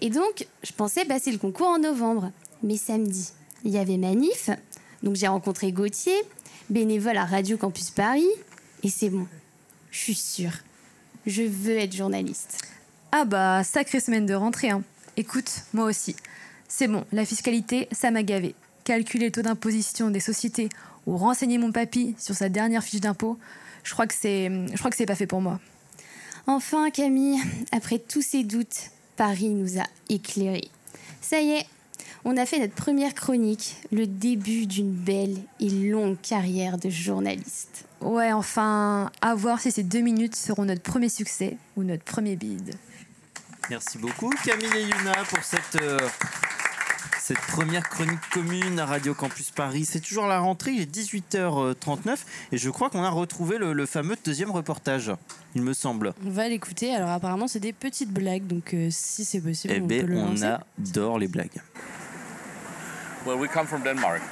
et 0.00 0.10
donc 0.10 0.46
je 0.62 0.72
pensais 0.72 1.04
passer 1.04 1.30
le 1.30 1.38
concours 1.38 1.68
en 1.68 1.78
novembre. 1.78 2.32
Mais 2.62 2.76
samedi, 2.76 3.30
il 3.64 3.70
y 3.70 3.78
avait 3.78 3.96
manif, 3.96 4.50
donc 5.02 5.14
j'ai 5.14 5.28
rencontré 5.28 5.70
Gauthier, 5.70 6.16
bénévole 6.68 7.16
à 7.16 7.24
Radio 7.24 7.56
Campus 7.56 7.90
Paris, 7.90 8.28
et 8.82 8.88
c'est 8.88 9.08
bon, 9.08 9.26
je 9.92 9.98
suis 9.98 10.14
sûre, 10.14 10.52
je 11.26 11.42
veux 11.42 11.76
être 11.76 11.94
journaliste. 11.94 12.58
Ah 13.12 13.24
bah, 13.24 13.62
sacrée 13.64 14.00
semaine 14.00 14.26
de 14.26 14.34
rentrée. 14.34 14.70
Hein. 14.70 14.82
Écoute, 15.16 15.62
moi 15.72 15.86
aussi. 15.86 16.14
C'est 16.68 16.86
bon, 16.86 17.04
la 17.12 17.24
fiscalité, 17.24 17.88
ça 17.92 18.10
m'a 18.10 18.22
gavé. 18.22 18.54
Calculer 18.84 19.26
le 19.26 19.32
taux 19.32 19.42
d'imposition 19.42 20.10
des 20.10 20.20
sociétés 20.20 20.68
ou 21.06 21.16
renseigner 21.16 21.58
mon 21.58 21.72
papy 21.72 22.14
sur 22.18 22.34
sa 22.34 22.50
dernière 22.50 22.84
fiche 22.84 23.00
d'impôt, 23.00 23.38
je 23.82 23.92
crois 23.92 24.06
que 24.06 24.14
c'est, 24.14 24.50
je 24.70 24.76
crois 24.76 24.90
que 24.90 24.96
c'est 24.96 25.06
pas 25.06 25.14
fait 25.14 25.26
pour 25.26 25.40
moi. 25.40 25.58
Enfin, 26.46 26.90
Camille, 26.90 27.40
après 27.72 27.98
tous 27.98 28.22
ces 28.22 28.44
doutes, 28.44 28.90
Paris 29.16 29.48
nous 29.48 29.78
a 29.80 29.84
éclairés. 30.08 30.70
Ça 31.20 31.40
y 31.40 31.50
est, 31.50 31.66
on 32.24 32.36
a 32.36 32.44
fait 32.46 32.58
notre 32.58 32.74
première 32.74 33.14
chronique, 33.14 33.76
le 33.90 34.06
début 34.06 34.66
d'une 34.66 34.92
belle 34.92 35.36
et 35.60 35.70
longue 35.70 36.20
carrière 36.20 36.76
de 36.78 36.90
journaliste. 36.90 37.86
Ouais, 38.00 38.32
enfin, 38.32 39.10
à 39.20 39.34
voir 39.34 39.60
si 39.60 39.72
ces 39.72 39.82
deux 39.82 40.00
minutes 40.00 40.36
seront 40.36 40.64
notre 40.64 40.82
premier 40.82 41.08
succès 41.08 41.56
ou 41.76 41.82
notre 41.82 42.04
premier 42.04 42.36
bide. 42.36 42.74
Merci 43.70 43.98
beaucoup 43.98 44.30
Camille 44.44 44.70
et 44.74 44.82
Yuna 44.82 45.24
pour 45.28 45.44
cette, 45.44 45.82
euh, 45.82 45.98
cette 47.28 47.40
première 47.40 47.86
chronique 47.86 48.26
commune 48.32 48.80
à 48.80 48.86
Radio 48.86 49.12
Campus 49.12 49.50
Paris. 49.50 49.84
C'est 49.84 50.00
toujours 50.00 50.26
la 50.26 50.38
rentrée, 50.38 50.70
il 50.70 50.80
est 50.80 50.90
18h39 50.90 52.16
et 52.52 52.56
je 52.56 52.70
crois 52.70 52.88
qu'on 52.88 53.02
a 53.04 53.10
retrouvé 53.10 53.58
le, 53.58 53.74
le 53.74 53.84
fameux 53.84 54.16
deuxième 54.24 54.50
reportage, 54.50 55.12
il 55.54 55.60
me 55.60 55.74
semble. 55.74 56.14
On 56.24 56.30
va 56.30 56.48
l'écouter. 56.48 56.94
Alors 56.94 57.10
apparemment 57.10 57.46
c'est 57.46 57.60
des 57.60 57.74
petites 57.74 58.10
blagues, 58.10 58.46
donc 58.46 58.72
euh, 58.72 58.88
si 58.90 59.26
c'est 59.26 59.42
possible, 59.42 59.74
Eh 59.76 59.80
on 59.82 59.86
bien, 59.86 60.00
peut 60.00 60.06
le 60.06 60.16
on 60.16 60.30
lancer. 60.30 60.56
adore 60.80 61.18
les 61.18 61.28
blagues. 61.28 61.60
Well, 63.26 63.36
we 63.38 63.46
come 63.52 63.66
from 63.66 63.82
Denmark. 63.82 64.22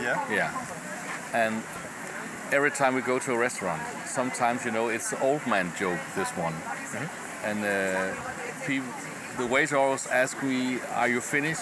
Yeah? 0.00 0.18
Yeah. 0.30 0.50
And 1.34 1.54
every 2.52 2.70
time 2.70 2.94
we 2.94 3.02
go 3.02 3.18
to 3.18 3.32
a 3.32 3.36
restaurant, 3.36 3.80
sometimes, 4.06 4.64
you 4.64 4.70
know, 4.70 4.88
it's 4.88 5.10
the 5.10 5.20
old 5.20 5.44
man 5.48 5.72
joke, 5.76 5.98
this 6.14 6.28
one. 6.36 6.54
And 7.44 7.64
uh, 7.64 8.14
people, 8.68 8.86
the 9.36 9.46
waiter 9.46 9.76
always 9.76 10.06
ask 10.06 10.40
me, 10.44 10.78
Are 10.94 11.08
you 11.08 11.20
Finnish? 11.20 11.58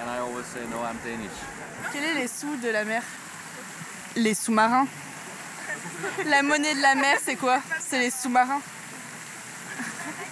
And 0.00 0.08
I 0.08 0.18
always 0.18 0.46
say, 0.46 0.60
No, 0.70 0.80
I'm 0.82 0.96
Danish. 1.04 1.30
Quels 1.92 2.02
sont 2.04 2.14
les 2.14 2.28
sous 2.28 2.56
de 2.56 2.70
la 2.72 2.84
mer 2.84 3.02
Les 4.16 4.34
sous-marins. 4.34 4.86
La 6.26 6.42
monnaie 6.42 6.74
de 6.74 6.82
la 6.82 6.94
mer, 6.94 7.18
c'est 7.22 7.36
quoi 7.36 7.60
C'est 7.80 7.98
les 7.98 8.10
sous-marins. 8.10 8.60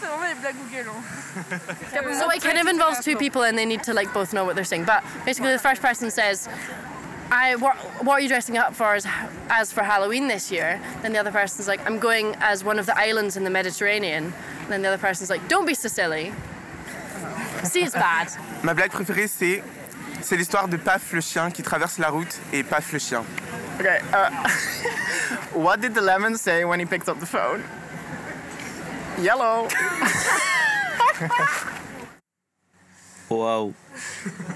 c'est 0.00 0.06
vraiment 0.06 0.26
les 0.28 0.34
blagues 0.34 0.56
Google. 0.56 0.90
hein. 0.90 2.14
So 2.20 2.30
it 2.30 2.42
kind 2.42 2.58
of 2.58 2.66
involves 2.68 3.04
two 3.04 3.16
people 3.16 3.42
and 3.42 3.56
they 3.58 3.66
need 3.66 3.82
to 3.84 3.92
like 3.92 4.12
both 4.12 4.32
know 4.32 4.44
what 4.44 4.54
they're 4.54 4.64
saying. 4.64 4.84
But 4.84 5.02
basically, 5.24 5.52
the 5.52 5.58
first 5.58 5.82
person 5.82 6.10
says, 6.10 6.48
"I 7.30 7.56
what, 7.56 7.76
what 8.04 8.14
are 8.14 8.20
you 8.20 8.28
dressing 8.28 8.56
up 8.58 8.74
for 8.74 8.94
as, 8.94 9.06
as 9.50 9.72
for 9.72 9.82
Halloween 9.82 10.28
this 10.28 10.50
year?" 10.50 10.80
Then 11.02 11.12
the 11.12 11.18
other 11.18 11.32
person's 11.32 11.66
like, 11.68 11.80
"I'm 11.86 11.98
going 11.98 12.36
as 12.40 12.62
one 12.64 12.78
of 12.78 12.86
the 12.86 12.96
islands 12.98 13.36
in 13.36 13.44
the 13.44 13.50
Mediterranean." 13.50 14.32
And 14.62 14.70
then 14.70 14.82
the 14.82 14.88
other 14.88 14.98
person's 15.00 15.30
like, 15.30 15.46
"Don't 15.48 15.66
be 15.66 15.74
so 15.74 15.88
silly." 15.88 16.32
See, 17.64 17.80
it's 17.82 17.92
bad. 17.92 18.28
Ma 18.62 18.74
blague 18.74 18.90
préférée, 18.90 19.28
c'est 19.28 19.62
c'est 20.22 20.36
l'histoire 20.36 20.68
de 20.68 20.76
Paf 20.76 21.12
le 21.12 21.20
chien 21.20 21.50
qui 21.50 21.62
traverse 21.62 21.98
la 21.98 22.08
route 22.08 22.38
et 22.52 22.62
Paf 22.62 22.92
le 22.92 22.98
chien. 22.98 23.22
Okay, 23.78 23.98
uh, 24.12 24.30
what 25.58 25.76
did 25.78 25.94
the 25.94 26.00
lemon 26.00 26.36
say 26.36 26.64
when 26.64 26.80
he 26.80 26.86
picked 26.86 27.08
up 27.08 27.20
the 27.20 27.26
phone? 27.26 27.62
Yellow. 29.18 29.68
Waouh. 33.30 33.72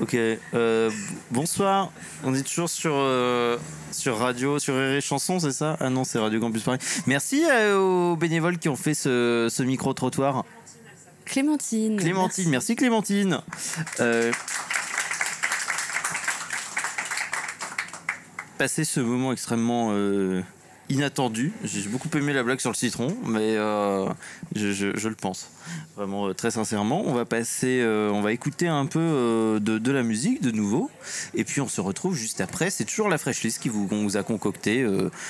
Ok. 0.01 0.15
euh, 0.15 0.91
bonsoir. 1.31 1.91
On 2.25 2.35
est 2.35 2.43
toujours 2.43 2.69
sur 2.71 2.93
euh, 2.95 3.57
sur 3.91 4.19
radio, 4.19 4.59
sur 4.59 4.75
Rire 4.75 4.95
et 4.97 5.01
Chanson, 5.01 5.41
c'est 5.41 5.53
ça? 5.53 5.77
Ah 5.81 5.91
non, 5.91 6.05
c'est 6.05 6.19
Radio 6.19 6.39
Campus 6.41 6.63
Paris. 6.63 6.79
Merci 7.07 7.45
euh, 7.51 7.77
aux 7.79 8.17
bénévoles 8.17 8.59
qui 8.59 8.69
ont 8.69 8.77
fait 8.77 8.95
ce, 8.95 9.49
ce 9.51 9.63
micro 9.63 9.93
trottoir. 9.93 10.45
Clémentine. 11.31 11.97
Clémentine, 11.97 12.51
merci, 12.51 12.75
Clémentine. 12.77 13.41
Euh, 14.01 14.33
passer 18.59 18.85
ce 18.85 18.99
moment 19.01 19.33
extrêmement 19.33 19.91
euh, 19.93 20.43
inattendu. 20.89 21.53
J'ai 21.63 21.83
beaucoup 21.89 22.09
aimé 22.19 22.33
la 22.33 22.43
blague 22.43 22.59
sur 22.59 22.71
le 22.71 22.75
citron, 22.77 23.17
mais 23.25 23.55
euh, 23.57 24.07
je, 24.57 24.73
je- 24.73 24.97
je 24.97 25.09
le 25.09 25.15
pense 25.15 25.51
vraiment 25.97 26.27
euh, 26.29 26.35
très 26.35 26.51
sincèrement. 26.51 27.03
On 27.07 27.15
va 27.15 27.25
passer, 27.25 27.81
euh, 27.81 28.11
on 28.11 28.23
va 28.23 28.33
écouter 28.33 28.67
un 28.67 28.87
peu 28.87 28.99
euh, 28.99 29.61
de, 29.61 29.79
de 29.79 29.93
la 29.93 30.03
musique 30.03 30.43
de 30.43 30.51
nouveau, 30.51 30.91
et 31.35 31.45
puis 31.45 31.61
on 31.61 31.69
se 31.69 31.81
retrouve 31.81 32.17
juste 32.17 32.41
après. 32.41 32.71
C'est 32.71 32.85
toujours 32.85 33.09
la 33.09 33.19
fresh 33.19 33.43
list 33.45 33.61
qui 33.63 33.69
vous, 33.69 34.17
a 34.17 34.23
concocté. 34.25 34.85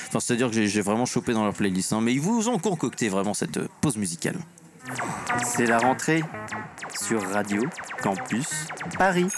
Enfin, 0.09 0.19
c'est-à-dire 0.19 0.49
que 0.51 0.55
j'ai- 0.67 0.81
vraiment 0.81 1.05
chopé 1.07 1.35
dans 1.35 1.45
leur 1.45 1.53
playlist, 1.55 1.93
hein, 1.93 2.01
mais 2.01 2.15
ils 2.15 2.21
vous 2.23 2.49
ont 2.49 2.59
concocté 2.59 3.11
vraiment 3.11 3.35
cette 3.35 3.59
pause 3.83 3.99
musicale. 3.99 4.39
C'est 5.45 5.67
la 5.67 5.79
rentrée 5.79 6.23
sur 6.99 7.23
Radio 7.31 7.63
Campus 8.03 8.67
Paris. 8.99 9.29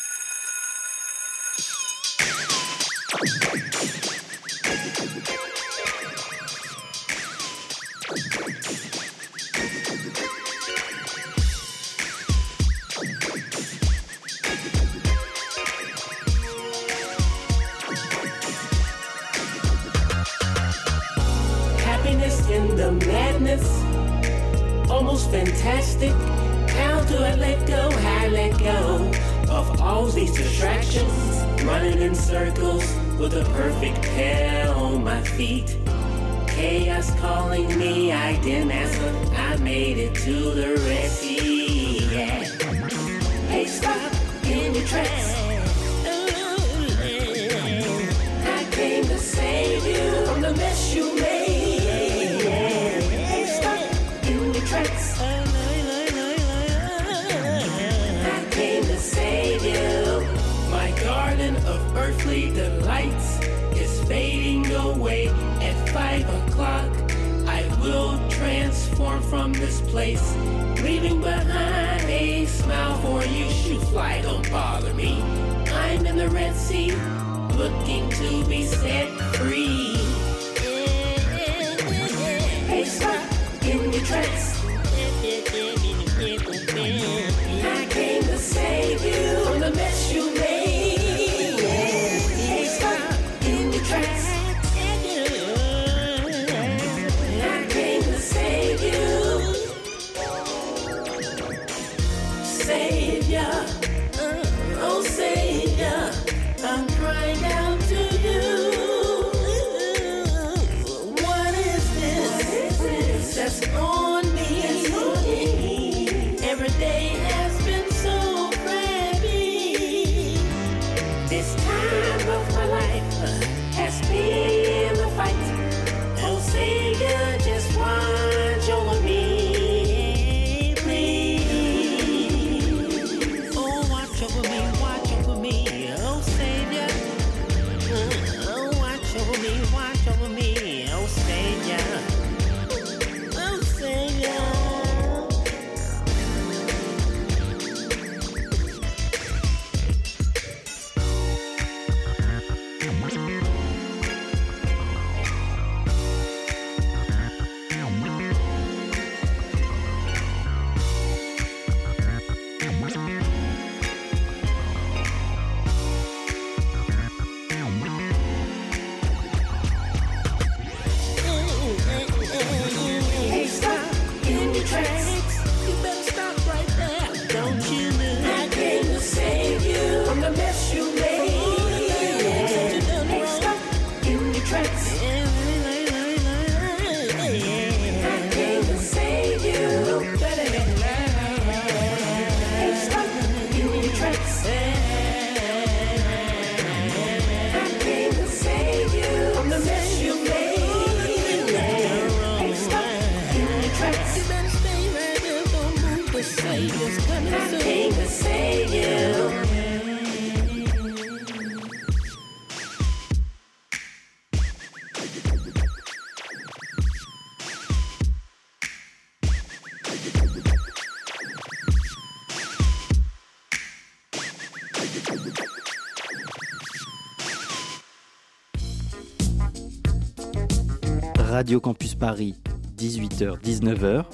Radio 231.43 231.59
Campus 231.59 231.97
Paris, 231.97 232.36
18h, 232.78 233.40
19h. 233.40 234.05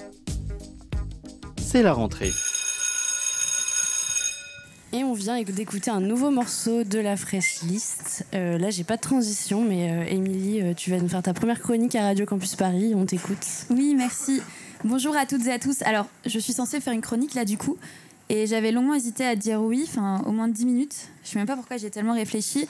C'est 1.61 1.83
la 1.83 1.93
rentrée. 1.93 2.33
Et 4.95 5.05
on 5.05 5.13
vient 5.13 5.39
d'écouter 5.43 5.91
un 5.91 6.01
nouveau 6.01 6.31
morceau 6.31 6.85
de 6.85 6.99
la 6.99 7.19
Fresh 7.19 7.65
List. 7.65 8.25
Euh, 8.33 8.57
là, 8.57 8.71
j'ai 8.71 8.83
pas 8.83 8.97
de 8.97 9.03
transition, 9.03 9.63
mais 9.63 9.91
euh, 9.91 10.11
Émilie, 10.11 10.63
euh, 10.63 10.73
tu 10.73 10.89
vas 10.89 10.97
nous 10.97 11.09
faire 11.11 11.23
ta 11.23 11.35
première 11.35 11.61
chronique 11.61 11.97
à 11.97 12.05
Radio 12.05 12.25
Campus 12.25 12.57
Paris. 12.57 12.95
On 12.97 13.05
t'écoute. 13.05 13.47
Oui, 13.69 13.95
merci. 13.95 14.41
Bonjour 14.85 15.15
à 15.15 15.27
toutes 15.27 15.47
et 15.49 15.53
à 15.53 15.59
tous. 15.59 15.83
Alors, 15.83 16.07
je 16.25 16.39
suis 16.39 16.55
censée 16.55 16.81
faire 16.81 16.95
une 16.95 17.03
chronique 17.03 17.35
là 17.35 17.45
du 17.45 17.59
coup. 17.59 17.77
Et 18.31 18.47
j'avais 18.47 18.73
longuement 18.73 18.95
hésité 18.95 19.27
à 19.27 19.37
dire 19.37 19.61
oui, 19.61 19.85
enfin 19.87 20.23
au 20.25 20.33
moins 20.33 20.49
10 20.49 20.65
minutes. 20.65 21.09
Je 21.25 21.29
sais 21.29 21.39
même 21.39 21.47
pas 21.47 21.57
pourquoi 21.57 21.77
j'ai 21.77 21.91
tellement 21.91 22.15
réfléchi. 22.15 22.67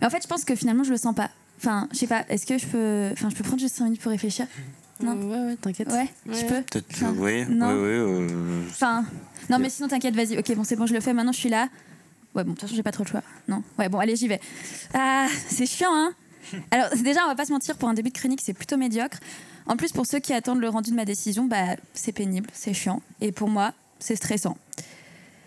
Mais 0.00 0.06
en 0.06 0.10
fait, 0.10 0.22
je 0.22 0.28
pense 0.28 0.44
que 0.44 0.54
finalement, 0.54 0.84
je 0.84 0.92
le 0.92 0.96
sens 0.96 1.16
pas. 1.16 1.30
Enfin, 1.58 1.88
je 1.92 1.98
sais 1.98 2.06
pas, 2.06 2.24
est-ce 2.28 2.46
que 2.46 2.58
je 2.58 2.66
peux. 2.66 3.08
Enfin, 3.12 3.30
je 3.30 3.34
peux 3.34 3.42
prendre 3.44 3.60
juste 3.60 3.76
5 3.76 3.84
minutes 3.84 4.00
pour 4.00 4.10
réfléchir 4.12 4.46
Non 5.00 5.14
Ouais, 5.14 5.46
ouais, 5.46 5.56
t'inquiète. 5.56 5.90
Ouais, 5.90 6.08
je 6.26 6.44
peux 6.44 6.62
Peut-être 6.62 6.86
Enfin, 6.92 7.14
oui, 7.16 7.44
oui, 7.48 7.54
non. 7.54 7.68
oui. 7.68 7.74
euh, 7.74 8.62
Enfin, 8.70 9.04
non, 9.50 9.58
mais 9.58 9.70
sinon, 9.70 9.88
t'inquiète, 9.88 10.14
vas-y. 10.14 10.38
Ok, 10.38 10.54
bon, 10.54 10.64
c'est 10.64 10.76
bon, 10.76 10.86
je 10.86 10.94
le 10.94 11.00
fais. 11.00 11.12
Maintenant, 11.12 11.32
je 11.32 11.38
suis 11.38 11.48
là. 11.48 11.68
Ouais, 12.34 12.44
bon, 12.44 12.50
de 12.50 12.56
toute 12.56 12.60
façon, 12.62 12.74
j'ai 12.74 12.82
pas 12.82 12.92
trop 12.92 13.04
le 13.04 13.08
choix. 13.08 13.22
Non. 13.48 13.62
Ouais, 13.78 13.88
bon, 13.88 13.98
allez, 13.98 14.16
j'y 14.16 14.28
vais. 14.28 14.40
Ah, 14.92 15.26
c'est 15.48 15.66
chiant, 15.66 15.90
hein 15.92 16.12
Alors, 16.70 16.90
déjà, 17.02 17.20
on 17.24 17.28
va 17.28 17.34
pas 17.34 17.46
se 17.46 17.52
mentir, 17.52 17.76
pour 17.78 17.88
un 17.88 17.94
début 17.94 18.10
de 18.10 18.18
chronique, 18.18 18.40
c'est 18.44 18.52
plutôt 18.54 18.76
médiocre. 18.76 19.18
En 19.66 19.76
plus, 19.76 19.90
pour 19.92 20.06
ceux 20.06 20.18
qui 20.18 20.32
attendent 20.34 20.60
le 20.60 20.68
rendu 20.68 20.90
de 20.90 20.96
ma 20.96 21.04
décision, 21.06 21.44
bah, 21.46 21.76
c'est 21.94 22.12
pénible, 22.12 22.50
c'est 22.52 22.74
chiant. 22.74 23.00
Et 23.20 23.32
pour 23.32 23.48
moi, 23.48 23.72
c'est 23.98 24.14
stressant. 24.16 24.56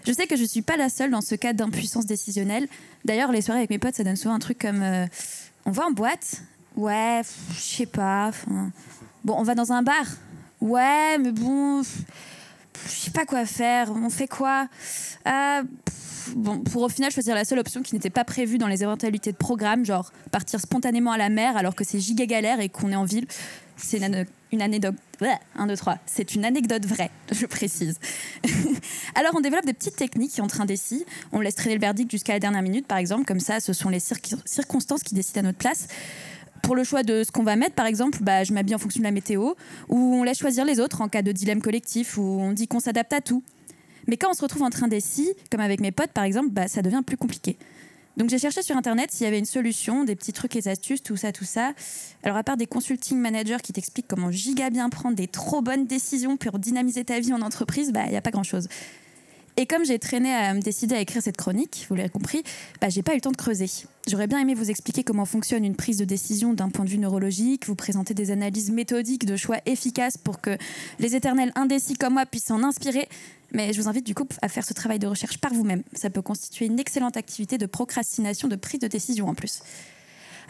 Je 0.07 0.11
sais 0.13 0.27
que 0.27 0.35
je 0.35 0.43
suis 0.43 0.61
pas 0.61 0.77
la 0.77 0.89
seule 0.89 1.11
dans 1.11 1.21
ce 1.21 1.35
cas 1.35 1.53
d'impuissance 1.53 2.05
décisionnelle. 2.05 2.67
D'ailleurs, 3.05 3.31
les 3.31 3.41
soirées 3.41 3.59
avec 3.59 3.69
mes 3.69 3.77
potes, 3.79 3.95
ça 3.95 4.03
donne 4.03 4.15
souvent 4.15 4.33
un 4.33 4.39
truc 4.39 4.57
comme 4.57 4.81
euh, 4.81 5.05
on 5.69 5.71
va 5.71 5.85
en 5.85 5.91
boîte? 5.91 6.41
Ouais, 6.75 7.21
je 7.53 7.59
sais 7.59 7.85
pas. 7.85 8.31
Bon, 9.23 9.35
on 9.37 9.43
va 9.43 9.53
dans 9.53 9.71
un 9.71 9.83
bar? 9.83 10.03
Ouais, 10.59 11.19
mais 11.19 11.31
bon, 11.31 11.83
je 11.83 12.89
sais 12.89 13.11
pas 13.11 13.25
quoi 13.25 13.45
faire. 13.45 13.91
On 13.91 14.09
fait 14.09 14.27
quoi? 14.27 14.67
Pff, 15.23 15.99
Bon, 16.35 16.59
pour 16.59 16.83
au 16.83 16.89
final 16.89 17.11
choisir 17.11 17.33
la 17.33 17.45
seule 17.45 17.59
option 17.59 17.81
qui 17.81 17.95
n'était 17.95 18.09
pas 18.09 18.23
prévue 18.23 18.57
dans 18.57 18.67
les 18.67 18.83
éventualités 18.83 19.31
de 19.31 19.37
programme, 19.37 19.85
genre 19.85 20.11
partir 20.31 20.59
spontanément 20.59 21.11
à 21.11 21.17
la 21.17 21.29
mer 21.29 21.57
alors 21.57 21.73
que 21.75 21.83
c'est 21.83 21.99
giga 21.99 22.25
galère 22.25 22.59
et 22.59 22.69
qu'on 22.69 22.91
est 22.91 22.95
en 22.95 23.05
ville. 23.05 23.25
C'est 23.81 23.97
une, 23.97 24.03
ane- 24.03 24.25
une 24.51 24.61
anecdote. 24.61 24.95
Ouais, 25.21 25.37
1, 25.55 25.67
2, 25.67 25.75
3. 25.75 25.97
C'est 26.05 26.35
une 26.35 26.45
anecdote 26.45 26.85
vraie, 26.85 27.11
je 27.31 27.45
précise. 27.45 27.99
Alors, 29.15 29.33
on 29.35 29.41
développe 29.41 29.65
des 29.65 29.73
petites 29.73 29.95
techniques 29.95 30.39
entre 30.39 30.61
indécis. 30.61 31.05
On 31.31 31.39
laisse 31.41 31.55
traîner 31.55 31.75
le 31.75 31.81
verdict 31.81 32.11
jusqu'à 32.11 32.33
la 32.33 32.39
dernière 32.39 32.61
minute, 32.61 32.87
par 32.87 32.97
exemple. 32.97 33.25
Comme 33.25 33.39
ça, 33.39 33.59
ce 33.59 33.73
sont 33.73 33.89
les 33.89 33.99
circ- 33.99 34.35
circonstances 34.45 35.03
qui 35.03 35.13
décident 35.15 35.39
à 35.39 35.43
notre 35.43 35.57
place. 35.57 35.87
Pour 36.61 36.75
le 36.75 36.83
choix 36.83 37.03
de 37.03 37.23
ce 37.23 37.31
qu'on 37.31 37.43
va 37.43 37.55
mettre, 37.55 37.75
par 37.75 37.85
exemple, 37.85 38.19
bah, 38.21 38.43
je 38.43 38.53
m'habille 38.53 38.75
en 38.75 38.79
fonction 38.79 38.99
de 38.99 39.05
la 39.05 39.11
météo, 39.11 39.53
ou 39.87 39.97
on 40.15 40.23
laisse 40.23 40.37
choisir 40.39 40.65
les 40.65 40.79
autres 40.79 41.01
en 41.01 41.07
cas 41.07 41.21
de 41.21 41.31
dilemme 41.31 41.61
collectif, 41.61 42.17
ou 42.17 42.21
on 42.21 42.51
dit 42.51 42.67
qu'on 42.67 42.81
s'adapte 42.81 43.13
à 43.13 43.21
tout. 43.21 43.43
Mais 44.07 44.17
quand 44.17 44.29
on 44.31 44.33
se 44.33 44.41
retrouve 44.41 44.63
entre 44.63 44.83
indécis, 44.83 45.29
comme 45.51 45.61
avec 45.61 45.79
mes 45.79 45.91
potes 45.91 46.11
par 46.11 46.23
exemple, 46.25 46.49
bah, 46.49 46.67
ça 46.67 46.81
devient 46.81 47.01
plus 47.05 47.15
compliqué. 47.17 47.57
Donc 48.19 48.29
j'ai 48.29 48.37
cherché 48.37 48.61
sur 48.61 48.75
internet 48.75 49.11
s'il 49.11 49.23
y 49.23 49.27
avait 49.27 49.39
une 49.39 49.45
solution, 49.45 50.03
des 50.03 50.13
petits 50.13 50.33
trucs 50.33 50.53
et 50.57 50.67
astuces, 50.67 51.01
tout 51.01 51.15
ça, 51.15 51.31
tout 51.31 51.45
ça. 51.45 51.71
Alors 52.21 52.35
à 52.35 52.43
part 52.43 52.57
des 52.57 52.67
consulting 52.67 53.17
managers 53.17 53.59
qui 53.63 53.71
t'expliquent 53.71 54.09
comment 54.09 54.29
giga 54.29 54.69
bien 54.69 54.89
prendre 54.89 55.15
des 55.15 55.27
trop 55.27 55.61
bonnes 55.61 55.87
décisions 55.87 56.35
pour 56.35 56.59
dynamiser 56.59 57.05
ta 57.05 57.21
vie 57.21 57.31
en 57.31 57.41
entreprise, 57.41 57.93
bah 57.93 58.01
il 58.07 58.11
y 58.11 58.17
a 58.17 58.21
pas 58.21 58.31
grand 58.31 58.43
chose. 58.43 58.67
Et 59.55 59.65
comme 59.65 59.85
j'ai 59.85 59.99
traîné 59.99 60.33
à 60.33 60.53
me 60.53 60.61
décider 60.61 60.95
à 60.95 61.01
écrire 61.01 61.21
cette 61.21 61.37
chronique, 61.37 61.85
vous 61.89 61.95
l'avez 61.95 62.09
compris, 62.09 62.43
bah, 62.81 62.87
j'ai 62.87 63.03
pas 63.03 63.11
eu 63.13 63.15
le 63.15 63.21
temps 63.21 63.31
de 63.31 63.37
creuser. 63.37 63.69
J'aurais 64.07 64.27
bien 64.27 64.39
aimé 64.39 64.53
vous 64.53 64.69
expliquer 64.69 65.03
comment 65.03 65.25
fonctionne 65.25 65.65
une 65.65 65.75
prise 65.75 65.97
de 65.97 66.05
décision 66.05 66.53
d'un 66.53 66.69
point 66.69 66.85
de 66.85 66.89
vue 66.89 66.97
neurologique, 66.97 67.67
vous 67.67 67.75
présenter 67.75 68.13
des 68.13 68.31
analyses 68.31 68.71
méthodiques 68.71 69.25
de 69.25 69.35
choix 69.35 69.57
efficaces 69.65 70.17
pour 70.17 70.39
que 70.39 70.57
les 70.99 71.15
éternels 71.15 71.51
indécis 71.55 71.95
comme 71.95 72.13
moi 72.13 72.25
puissent 72.25 72.45
s'en 72.45 72.63
inspirer. 72.63 73.09
Mais 73.51 73.73
je 73.73 73.81
vous 73.81 73.87
invite 73.87 74.05
du 74.05 74.13
coup 74.13 74.27
à 74.41 74.47
faire 74.47 74.65
ce 74.65 74.73
travail 74.73 74.99
de 74.99 75.07
recherche 75.07 75.37
par 75.39 75.53
vous-même. 75.53 75.83
Ça 75.93 76.09
peut 76.09 76.21
constituer 76.21 76.65
une 76.65 76.79
excellente 76.79 77.17
activité 77.17 77.57
de 77.57 77.65
procrastination, 77.65 78.47
de 78.47 78.55
prise 78.55 78.79
de 78.79 78.87
décision 78.87 79.27
en 79.27 79.33
plus. 79.33 79.61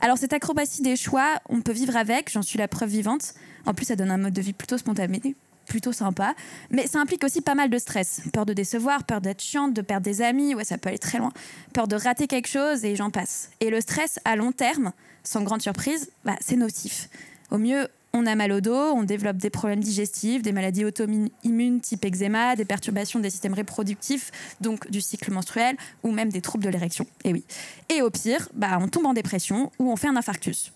Alors 0.01 0.17
cette 0.17 0.33
acrobatie 0.33 0.81
des 0.81 0.95
choix, 0.95 1.39
on 1.49 1.61
peut 1.61 1.71
vivre 1.71 1.95
avec, 1.97 2.31
j'en 2.31 2.41
suis 2.41 2.57
la 2.57 2.67
preuve 2.67 2.89
vivante. 2.89 3.33
En 3.65 3.73
plus, 3.73 3.85
ça 3.85 3.95
donne 3.95 4.11
un 4.11 4.17
mode 4.17 4.33
de 4.33 4.41
vie 4.41 4.53
plutôt 4.53 4.77
spontané, 4.77 5.35
plutôt 5.67 5.91
sympa. 5.91 6.35
Mais 6.71 6.87
ça 6.87 6.99
implique 6.99 7.23
aussi 7.23 7.41
pas 7.41 7.55
mal 7.55 7.69
de 7.69 7.77
stress. 7.77 8.21
Peur 8.33 8.45
de 8.45 8.53
décevoir, 8.53 9.03
peur 9.03 9.21
d'être 9.21 9.41
chiante, 9.41 9.73
de 9.73 9.81
perdre 9.81 10.03
des 10.05 10.21
amis, 10.21 10.55
ouais, 10.55 10.63
ça 10.63 10.77
peut 10.77 10.89
aller 10.89 10.99
très 10.99 11.17
loin. 11.17 11.31
Peur 11.73 11.87
de 11.87 11.95
rater 11.95 12.27
quelque 12.27 12.47
chose 12.47 12.85
et 12.85 12.95
j'en 12.95 13.11
passe. 13.11 13.49
Et 13.59 13.69
le 13.69 13.81
stress 13.81 14.19
à 14.25 14.35
long 14.35 14.51
terme, 14.51 14.93
sans 15.23 15.43
grande 15.43 15.61
surprise, 15.61 16.09
bah, 16.23 16.35
c'est 16.39 16.55
nocif. 16.55 17.09
Au 17.51 17.57
mieux, 17.57 17.87
on 18.13 18.25
a 18.25 18.35
mal 18.35 18.51
au 18.51 18.61
dos, 18.61 18.73
on 18.73 19.03
développe 19.03 19.37
des 19.37 19.49
problèmes 19.49 19.81
digestifs, 19.81 20.41
des 20.41 20.51
maladies 20.51 20.83
auto-immunes 20.83 21.79
type 21.79 22.03
eczéma, 22.05 22.55
des 22.55 22.65
perturbations 22.65 23.19
des 23.19 23.29
systèmes 23.29 23.53
reproductifs, 23.53 24.31
donc 24.61 24.89
du 24.89 24.99
cycle 24.99 25.31
menstruel, 25.31 25.77
ou 26.03 26.11
même 26.11 26.31
des 26.31 26.41
troubles 26.41 26.63
de 26.63 26.69
l'érection. 26.69 27.05
Et 27.23 27.33
oui. 27.33 27.43
Et 27.89 28.01
au 28.01 28.09
pire, 28.09 28.49
bah, 28.53 28.79
on 28.81 28.87
tombe 28.87 29.05
en 29.05 29.13
dépression 29.13 29.71
ou 29.77 29.91
on 29.91 29.95
fait 29.95 30.07
un 30.07 30.15
infarctus. 30.15 30.71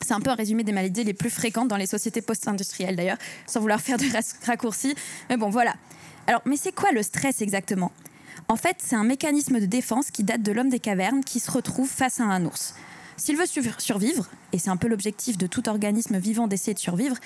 C'est 0.00 0.14
un 0.14 0.20
peu 0.20 0.30
un 0.30 0.34
résumé 0.34 0.62
des 0.62 0.72
maladies 0.72 1.04
les 1.04 1.14
plus 1.14 1.30
fréquentes 1.30 1.68
dans 1.68 1.76
les 1.76 1.86
sociétés 1.86 2.22
post-industrielles 2.22 2.96
d'ailleurs, 2.96 3.18
sans 3.46 3.60
vouloir 3.60 3.80
faire 3.80 3.96
de 3.96 4.04
rac- 4.04 4.44
raccourcis. 4.44 4.94
Mais 5.30 5.36
bon, 5.36 5.48
voilà. 5.48 5.74
Alors, 6.26 6.42
mais 6.44 6.56
c'est 6.56 6.72
quoi 6.72 6.92
le 6.92 7.02
stress 7.02 7.40
exactement? 7.40 7.90
En 8.48 8.56
fait, 8.56 8.76
c'est 8.78 8.94
un 8.94 9.04
mécanisme 9.04 9.58
de 9.58 9.66
défense 9.66 10.10
qui 10.10 10.22
date 10.22 10.42
de 10.42 10.52
l'homme 10.52 10.68
des 10.68 10.78
cavernes 10.78 11.24
qui 11.24 11.40
se 11.40 11.50
retrouve 11.50 11.88
face 11.88 12.20
à 12.20 12.24
un 12.24 12.44
ours. 12.44 12.74
S'il 13.16 13.36
veut 13.36 13.46
sur- 13.46 13.80
survivre, 13.80 14.28
et 14.52 14.58
c'est 14.58 14.70
un 14.70 14.76
peu 14.76 14.88
l'objectif 14.88 15.38
de 15.38 15.46
tout 15.46 15.68
organisme 15.68 16.18
vivant 16.18 16.46
d'essayer 16.46 16.74
de 16.74 16.78
survivre, 16.78 17.16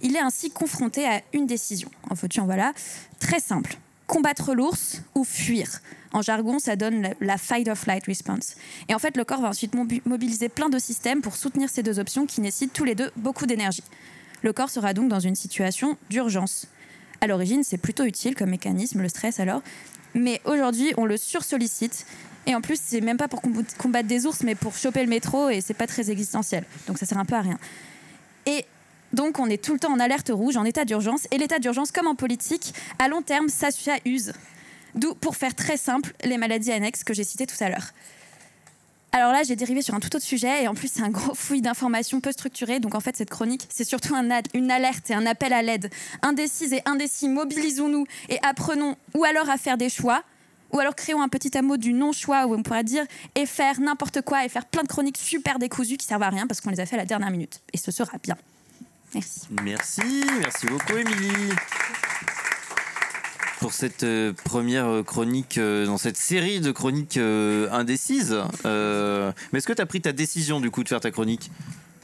il 0.00 0.16
est 0.16 0.20
ainsi 0.20 0.50
confronté 0.50 1.06
à 1.06 1.22
une 1.32 1.46
décision. 1.46 1.90
En 2.10 2.14
faut 2.16 2.26
en 2.38 2.44
voilà, 2.44 2.72
très 3.20 3.40
simple. 3.40 3.76
Combattre 4.06 4.54
l'ours 4.54 5.00
ou 5.14 5.24
fuir. 5.24 5.80
En 6.12 6.20
jargon, 6.22 6.58
ça 6.58 6.76
donne 6.76 7.14
la, 7.20 7.38
fight 7.38 7.68
or 7.68 7.76
flight 7.76 8.04
response. 8.06 8.56
Et 8.88 8.94
en 8.94 8.98
fait, 8.98 9.16
le 9.16 9.24
corps 9.24 9.40
va 9.40 9.48
ensuite 9.48 9.74
mobi- 9.74 10.02
mobiliser 10.04 10.48
plein 10.48 10.68
de 10.68 10.78
systèmes 10.78 11.22
pour 11.22 11.36
soutenir 11.36 11.70
ces 11.70 11.82
deux 11.82 11.98
options 11.98 12.26
qui 12.26 12.40
nécessitent 12.40 12.72
tous 12.72 12.84
les 12.84 12.94
deux 12.94 13.10
beaucoup 13.16 13.46
d'énergie. 13.46 13.84
Le 14.42 14.52
corps 14.52 14.70
sera 14.70 14.92
donc 14.92 15.08
dans 15.08 15.20
une 15.20 15.36
situation 15.36 15.96
d'urgence. 16.10 16.66
À 17.20 17.26
l'origine, 17.28 17.62
c'est 17.62 17.78
plutôt 17.78 18.04
utile 18.04 18.34
comme 18.34 18.50
mécanisme, 18.50 19.00
le 19.00 19.08
stress 19.08 19.40
alors. 19.40 19.62
Mais 20.14 20.40
aujourd'hui, 20.44 20.92
on 20.98 21.06
le 21.06 21.16
sursollicite. 21.16 22.04
Et 22.46 22.54
en 22.54 22.60
plus, 22.60 22.80
c'est 22.82 23.00
même 23.00 23.16
pas 23.16 23.28
pour 23.28 23.40
comb- 23.40 23.64
combattre 23.78 24.08
des 24.08 24.26
ours, 24.26 24.42
mais 24.42 24.54
pour 24.54 24.76
choper 24.76 25.02
le 25.02 25.08
métro, 25.08 25.48
et 25.48 25.60
c'est 25.60 25.74
pas 25.74 25.86
très 25.86 26.10
existentiel. 26.10 26.64
Donc 26.86 26.98
ça 26.98 27.06
sert 27.06 27.18
un 27.18 27.24
peu 27.24 27.36
à 27.36 27.40
rien. 27.40 27.58
Et 28.46 28.64
donc, 29.12 29.38
on 29.38 29.48
est 29.48 29.62
tout 29.62 29.74
le 29.74 29.78
temps 29.78 29.92
en 29.92 30.00
alerte 30.00 30.30
rouge, 30.32 30.56
en 30.56 30.64
état 30.64 30.84
d'urgence. 30.84 31.28
Et 31.30 31.38
l'état 31.38 31.58
d'urgence, 31.58 31.92
comme 31.92 32.06
en 32.06 32.14
politique, 32.14 32.74
à 32.98 33.08
long 33.08 33.22
terme, 33.22 33.48
ça, 33.48 33.70
ça 33.70 33.96
use. 34.04 34.32
D'où, 34.94 35.14
pour 35.14 35.36
faire 35.36 35.54
très 35.54 35.76
simple, 35.76 36.14
les 36.24 36.38
maladies 36.38 36.72
annexes 36.72 37.04
que 37.04 37.14
j'ai 37.14 37.24
citées 37.24 37.46
tout 37.46 37.56
à 37.60 37.68
l'heure. 37.68 37.92
Alors 39.14 39.32
là, 39.32 39.42
j'ai 39.42 39.56
dérivé 39.56 39.82
sur 39.82 39.94
un 39.94 40.00
tout 40.00 40.14
autre 40.16 40.24
sujet 40.24 40.64
et 40.64 40.68
en 40.68 40.74
plus, 40.74 40.90
c'est 40.90 41.02
un 41.02 41.10
gros 41.10 41.34
fouillis 41.34 41.60
d'informations 41.60 42.20
peu 42.22 42.32
structurées. 42.32 42.80
Donc 42.80 42.94
en 42.94 43.00
fait, 43.00 43.14
cette 43.14 43.28
chronique, 43.28 43.68
c'est 43.70 43.84
surtout 43.84 44.14
une 44.54 44.70
alerte 44.70 45.10
et 45.10 45.14
un 45.14 45.26
appel 45.26 45.52
à 45.52 45.60
l'aide. 45.60 45.90
Indécises 46.22 46.72
et 46.72 46.80
indécis, 46.86 47.28
mobilisons-nous 47.28 48.06
et 48.30 48.38
apprenons 48.42 48.96
ou 49.14 49.24
alors 49.24 49.50
à 49.50 49.58
faire 49.58 49.76
des 49.76 49.90
choix 49.90 50.22
ou 50.72 50.80
alors 50.80 50.94
créons 50.94 51.22
un 51.22 51.28
petit 51.28 51.56
hameau 51.56 51.76
du 51.76 51.92
non-choix 51.92 52.46
où 52.46 52.54
on 52.54 52.62
pourra 52.62 52.82
dire 52.82 53.04
et 53.34 53.46
faire 53.46 53.80
n'importe 53.80 54.22
quoi 54.22 54.44
et 54.44 54.48
faire 54.48 54.64
plein 54.66 54.82
de 54.82 54.88
chroniques 54.88 55.18
super 55.18 55.58
décousues 55.58 55.96
qui 55.96 56.06
servent 56.06 56.22
à 56.22 56.30
rien 56.30 56.46
parce 56.46 56.60
qu'on 56.60 56.70
les 56.70 56.80
a 56.80 56.86
fait 56.86 56.96
à 56.96 56.98
la 56.98 57.06
dernière 57.06 57.30
minute. 57.30 57.60
Et 57.72 57.78
ce 57.78 57.90
sera 57.90 58.18
bien. 58.22 58.36
Merci. 59.14 59.40
Merci, 59.62 60.24
merci 60.40 60.66
beaucoup 60.66 60.96
Émilie. 60.96 61.52
Pour 63.60 63.72
cette 63.72 64.02
euh, 64.02 64.32
première 64.44 64.86
euh, 64.88 65.02
chronique, 65.04 65.58
euh, 65.58 65.86
dans 65.86 65.98
cette 65.98 66.16
série 66.16 66.60
de 66.60 66.72
chroniques 66.72 67.18
indécises. 67.18 68.36
Mais 68.64 69.58
est-ce 69.58 69.66
que 69.66 69.72
tu 69.72 69.82
as 69.82 69.86
pris 69.86 70.00
ta 70.00 70.12
décision 70.12 70.60
du 70.60 70.70
coup 70.70 70.82
de 70.82 70.88
faire 70.88 71.00
ta 71.00 71.10
chronique? 71.10 71.50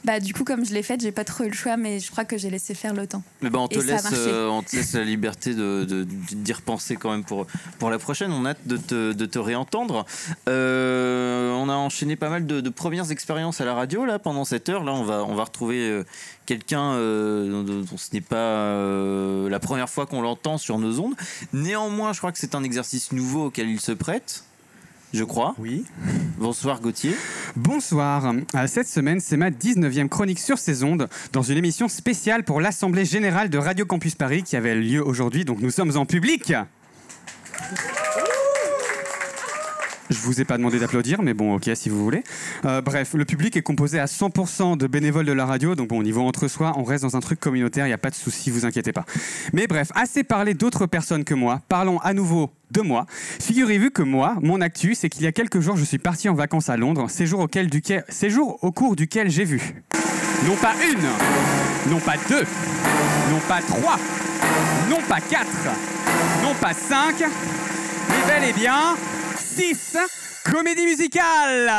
Bah 0.05 0.19
du 0.19 0.33
coup 0.33 0.43
comme 0.45 0.65
je 0.65 0.73
l'ai 0.73 0.83
faite, 0.83 1.01
j'ai 1.01 1.11
pas 1.11 1.25
trop 1.25 1.43
eu 1.43 1.49
le 1.49 1.53
choix, 1.53 1.75
mais 1.75 1.99
je 1.99 2.09
crois 2.09 2.23
que 2.23 2.37
j'ai 2.37 2.49
laissé 2.49 2.73
faire 2.73 2.93
le 2.93 3.05
temps. 3.05 3.21
Mais 3.41 3.49
ben, 3.49 3.59
on, 3.59 3.67
te 3.67 3.79
laisse, 3.79 4.05
euh, 4.13 4.47
on 4.47 4.63
te 4.63 4.75
laisse 4.75 4.93
la 4.93 5.03
liberté 5.03 5.53
de, 5.53 5.83
de- 5.83 6.03
d'y 6.03 6.53
repenser 6.53 6.95
quand 6.95 7.11
même 7.11 7.23
pour, 7.25 7.45
pour 7.79 7.89
la 7.89 7.99
prochaine. 7.99 8.31
On 8.31 8.45
a 8.45 8.51
hâte 8.51 8.65
de 8.65 8.77
te, 8.77 9.11
de 9.11 9.25
te 9.25 9.37
réentendre. 9.39 10.05
Euh, 10.47 11.51
on 11.53 11.67
a 11.69 11.73
enchaîné 11.73 12.15
pas 12.15 12.29
mal 12.29 12.45
de, 12.45 12.61
de 12.61 12.69
premières 12.69 13.11
expériences 13.11 13.61
à 13.61 13.65
la 13.65 13.73
radio 13.73 14.05
là 14.05 14.19
pendant 14.19 14.45
cette 14.45 14.69
heure. 14.69 14.83
Là, 14.83 14.93
on 14.93 15.03
va, 15.03 15.23
on 15.25 15.35
va 15.35 15.43
retrouver 15.43 15.89
euh, 15.89 16.03
quelqu'un 16.45 16.93
euh, 16.93 17.63
dont, 17.63 17.97
ce 17.97 18.09
n'est 18.13 18.21
pas 18.21 19.49
la 19.49 19.59
première 19.59 19.89
fois 19.89 20.05
qu'on 20.05 20.21
l'entend 20.21 20.57
sur 20.57 20.79
nos 20.79 20.99
ondes. 20.99 21.15
Néanmoins, 21.53 22.13
je 22.13 22.19
crois 22.19 22.31
que 22.31 22.39
c'est 22.39 22.55
un 22.55 22.63
exercice 22.63 23.11
nouveau 23.11 23.47
auquel 23.47 23.69
il 23.69 23.79
se 23.81 23.91
prête. 23.91 24.43
Je 25.13 25.23
crois. 25.23 25.55
Oui. 25.57 25.85
Bonsoir 26.37 26.81
Gauthier. 26.81 27.15
Bonsoir. 27.55 28.31
Euh, 28.55 28.67
Cette 28.67 28.87
semaine, 28.87 29.19
c'est 29.19 29.37
ma 29.37 29.49
19e 29.49 30.07
chronique 30.07 30.39
sur 30.39 30.57
ces 30.59 30.83
ondes 30.83 31.09
dans 31.33 31.41
une 31.41 31.57
émission 31.57 31.87
spéciale 31.87 32.43
pour 32.43 32.61
l'Assemblée 32.61 33.05
Générale 33.05 33.49
de 33.49 33.57
Radio 33.57 33.85
Campus 33.85 34.15
Paris 34.15 34.43
qui 34.43 34.55
avait 34.55 34.75
lieu 34.75 35.05
aujourd'hui. 35.05 35.45
Donc 35.45 35.61
nous 35.61 35.71
sommes 35.71 35.97
en 35.97 36.05
public. 36.05 36.53
Je 40.09 40.17
vous 40.17 40.41
ai 40.41 40.45
pas 40.45 40.57
demandé 40.57 40.79
d'applaudir, 40.79 41.21
mais 41.21 41.33
bon, 41.33 41.55
ok, 41.55 41.69
si 41.75 41.89
vous 41.89 42.03
voulez. 42.03 42.23
Euh, 42.65 42.81
bref, 42.81 43.13
le 43.13 43.25
public 43.25 43.55
est 43.55 43.61
composé 43.61 43.99
à 43.99 44.05
100% 44.05 44.77
de 44.77 44.87
bénévoles 44.87 45.25
de 45.25 45.31
la 45.31 45.45
radio, 45.45 45.75
donc 45.75 45.89
bon, 45.89 45.99
au 45.99 46.03
niveau 46.03 46.21
entre 46.21 46.47
soi, 46.47 46.73
on 46.77 46.83
reste 46.83 47.03
dans 47.03 47.15
un 47.15 47.19
truc 47.19 47.39
communautaire, 47.39 47.85
il 47.85 47.89
n'y 47.89 47.93
a 47.93 47.99
pas 47.99 48.09
de 48.09 48.15
souci, 48.15 48.49
vous 48.49 48.65
inquiétez 48.65 48.91
pas. 48.91 49.05
Mais 49.53 49.67
bref, 49.67 49.91
assez 49.95 50.23
parlé 50.23 50.53
d'autres 50.53 50.85
personnes 50.85 51.23
que 51.23 51.33
moi, 51.33 51.61
parlons 51.69 51.99
à 51.99 52.13
nouveau 52.13 52.51
de 52.71 52.81
moi. 52.81 53.05
Figurez-vous 53.09 53.91
que 53.91 54.03
moi, 54.03 54.35
mon 54.41 54.61
actu, 54.61 54.95
c'est 54.95 55.09
qu'il 55.09 55.23
y 55.23 55.27
a 55.27 55.31
quelques 55.31 55.59
jours, 55.59 55.77
je 55.77 55.83
suis 55.83 55.99
parti 55.99 56.29
en 56.29 56.33
vacances 56.33 56.69
à 56.69 56.77
Londres, 56.77 57.09
séjour, 57.09 57.41
auquel, 57.41 57.69
duquel, 57.69 58.03
séjour 58.09 58.57
au 58.63 58.71
cours 58.71 58.95
duquel 58.95 59.29
j'ai 59.29 59.45
vu 59.45 59.83
non 60.45 60.55
pas 60.55 60.73
une, 60.89 61.91
non 61.91 61.99
pas 61.99 62.15
deux, 62.29 62.45
non 63.29 63.39
pas 63.47 63.59
trois, 63.61 63.97
non 64.89 65.01
pas 65.07 65.19
quatre, 65.19 65.49
non 66.41 66.53
pas 66.59 66.73
cinq, 66.73 67.15
mais 67.19 68.27
bel 68.27 68.49
et 68.49 68.53
bien 68.53 68.95
six 69.55 69.97
comédies 70.43 70.85
musicales. 70.85 71.71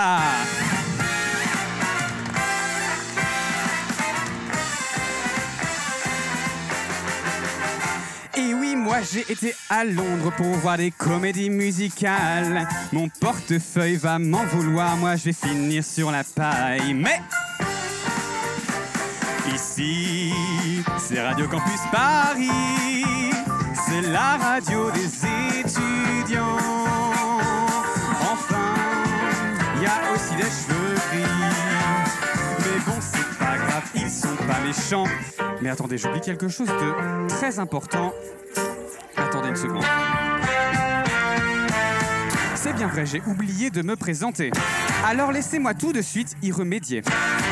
Et 8.37 8.55
oui, 8.55 8.75
moi 8.77 8.99
j'ai 9.03 9.31
été 9.31 9.55
à 9.69 9.85
Londres 9.85 10.33
pour 10.37 10.47
voir 10.57 10.79
des 10.79 10.91
comédies 10.91 11.51
musicales. 11.51 12.67
Mon 12.93 13.09
portefeuille 13.09 13.97
va 13.97 14.19
m'en 14.19 14.45
vouloir, 14.47 14.97
moi 14.97 15.17
je 15.17 15.25
vais 15.27 15.33
finir 15.33 15.85
sur 15.85 16.11
la 16.11 16.25
paille. 16.25 16.95
Mais 16.95 17.21
ici, 19.55 20.33
c'est 20.99 21.21
Radio 21.21 21.47
Campus 21.49 21.81
Paris, 21.93 22.49
c'est 23.87 24.03
la 24.09 24.37
radio 24.37 24.91
des 24.91 25.61
étudiants. 25.61 27.00
Aussi 30.15 30.37
des 30.37 30.43
cheveux 30.43 30.95
gris. 31.11 31.25
Mais 32.59 32.79
bon, 32.87 32.99
c'est 33.01 33.39
pas 33.39 33.57
grave, 33.57 33.85
ils 33.95 34.11
sont 34.11 34.37
pas 34.47 34.61
méchants. 34.67 35.05
Mais 35.63 35.71
attendez, 35.71 35.99
j'oublie 35.99 36.21
quelque 36.21 36.49
chose 36.49 36.69
de 36.69 37.29
très 37.29 37.59
important. 37.59 38.13
Attendez 39.17 39.49
une 39.49 39.57
seconde. 39.57 39.85
C'est 42.55 42.75
bien 42.75 42.89
vrai, 42.89 43.07
j'ai 43.07 43.23
oublié 43.27 43.71
de 43.71 43.83
me 43.83 43.97
présenter. 43.97 44.51
Alors 45.07 45.33
laissez-moi 45.33 45.75
tout 45.75 45.93
de 45.93 46.03
suite 46.03 46.37
y 46.43 46.53
remédier. 46.53 47.03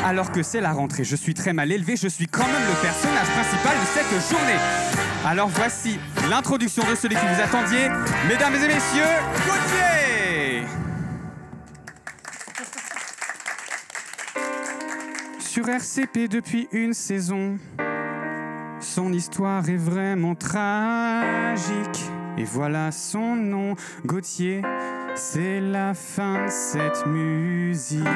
Alors 0.04 0.30
que 0.30 0.42
c'est 0.42 0.60
la 0.60 0.72
rentrée, 0.72 1.04
je 1.04 1.16
suis 1.16 1.34
très 1.34 1.52
mal 1.52 1.72
élevé, 1.72 1.96
je 1.96 2.08
suis 2.08 2.26
quand 2.26 2.46
même 2.46 2.68
le 2.68 2.74
personnage 2.82 3.26
principal 3.26 3.76
de 3.78 3.86
cette 3.94 4.30
journée. 4.30 4.58
Alors 5.26 5.48
voici 5.48 5.98
l'introduction 6.30 6.82
de 6.88 6.94
celui 6.94 7.16
que 7.16 7.20
vous 7.20 7.42
attendiez, 7.42 7.88
mesdames 8.28 8.54
et 8.54 8.68
messieurs, 8.68 9.14
Gauthier 9.46 10.17
Sur 15.58 15.70
RCP 15.70 16.28
depuis 16.28 16.68
une 16.70 16.94
saison, 16.94 17.58
son 18.78 19.12
histoire 19.12 19.68
est 19.68 19.76
vraiment 19.76 20.36
tragique. 20.36 22.04
Et 22.36 22.44
voilà 22.44 22.92
son 22.92 23.34
nom, 23.34 23.74
Gauthier, 24.06 24.62
c'est 25.16 25.58
la 25.60 25.94
fin 25.94 26.44
de 26.44 26.48
cette 26.48 27.04
musique. 27.06 28.06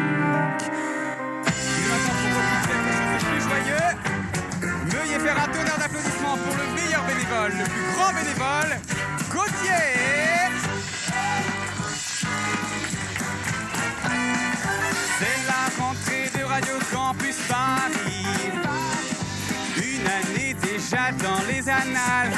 Dans 20.93 21.43
les 21.49 21.69
annales. 21.69 22.33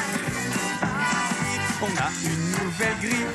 On 1.81 1.87
a 1.87 2.09
une 2.23 2.51
nouvelle 2.51 2.97
grille. 3.01 3.27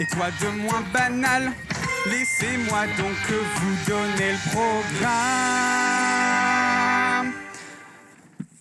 Et 0.00 0.06
quoi 0.06 0.30
de 0.40 0.48
moins 0.62 0.82
banal 0.92 1.52
Laissez-moi 2.06 2.86
donc 2.96 3.16
vous 3.56 3.76
donner 3.86 4.32
le 4.32 4.38
programme. 4.50 5.20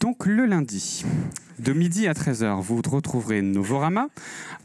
Donc 0.01 0.25
le 0.25 0.45
lundi, 0.45 1.05
de 1.59 1.73
midi 1.73 2.07
à 2.07 2.13
13h, 2.13 2.61
vous 2.61 2.81
retrouverez 2.85 3.41
Novorama. 3.41 4.07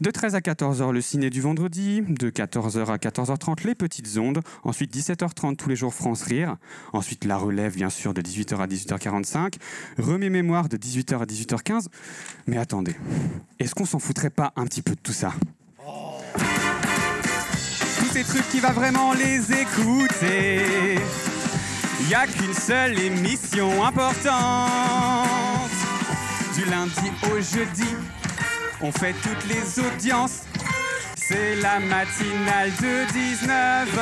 De 0.01 0.11
13 0.11 0.35
à 0.35 0.39
14h, 0.39 0.91
le 0.91 1.01
ciné 1.01 1.29
du 1.29 1.41
vendredi. 1.41 2.01
De 2.07 2.29
14h 2.29 2.85
à 2.87 2.97
14h30, 2.97 3.65
les 3.65 3.75
petites 3.75 4.17
ondes. 4.17 4.39
Ensuite, 4.63 4.95
17h30, 4.95 5.57
tous 5.57 5.69
les 5.69 5.75
jours 5.75 5.93
France 5.93 6.23
Rire. 6.23 6.55
Ensuite, 6.93 7.25
la 7.25 7.37
relève, 7.37 7.75
bien 7.75 7.89
sûr, 7.89 8.13
de 8.13 8.21
18h 8.21 8.57
à 8.57 8.67
18h45. 8.67 9.55
Remets 9.97 10.29
mémoire 10.29 10.69
de 10.69 10.77
18h 10.77 11.19
à 11.19 11.25
18h15. 11.25 11.87
Mais 12.47 12.57
attendez, 12.57 12.95
est-ce 13.59 13.75
qu'on 13.75 13.85
s'en 13.85 13.99
foutrait 13.99 14.29
pas 14.29 14.53
un 14.55 14.65
petit 14.65 14.81
peu 14.81 14.95
de 14.95 15.01
tout 15.01 15.13
ça? 15.13 15.33
Tous 17.99 18.13
ces 18.13 18.23
trucs 18.23 18.49
qui 18.49 18.59
va 18.59 18.71
vraiment 18.71 19.13
les 19.13 19.51
écouter. 19.51 20.95
Y 22.09 22.13
a 22.13 22.27
qu'une 22.27 22.53
seule 22.53 22.99
émission 22.99 23.83
importante. 23.83 25.54
Du 26.55 26.63
lundi 26.65 27.11
au 27.23 27.35
jeudi, 27.41 27.95
on 28.79 28.89
fait 28.89 29.13
toutes 29.21 29.45
les 29.49 29.79
audiences. 29.79 30.43
C'est 31.17 31.55
la 31.57 31.79
matinale 31.81 32.71
de 32.81 33.05
19h. 33.11 34.01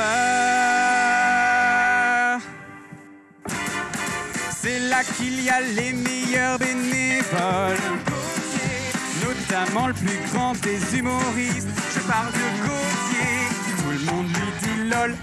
C'est 4.56 4.78
là 4.78 5.02
qu'il 5.16 5.42
y 5.42 5.50
a 5.50 5.60
les 5.60 5.92
meilleurs 5.94 6.60
bénévoles. 6.60 7.76
Notamment 9.24 9.88
le 9.88 9.94
plus 9.94 10.20
grand 10.32 10.52
des 10.60 10.96
humoristes. 10.96 11.68
Je 11.92 12.00
parle 12.06 12.30
de 12.32 12.38
Gauthier. 12.62 13.48
Tout 13.78 13.90
le 13.90 13.98
monde 14.12 14.28
lui 14.28 14.52
dit 14.62 14.90
lol. 14.90 15.16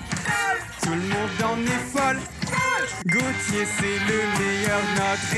Tout 0.82 0.89
le 0.89 0.95
monde 0.97 1.41
en 1.45 1.57
est 1.65 1.86
folle. 1.93 2.19
Gauthier, 3.05 3.65
c'est 3.79 3.99
le 4.07 4.19
meilleur 4.39 4.79
de 4.81 4.91
notre 4.99 5.33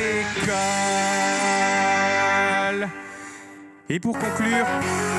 école. 2.78 2.90
Et 3.90 4.00
pour 4.00 4.18
conclure, 4.18 4.68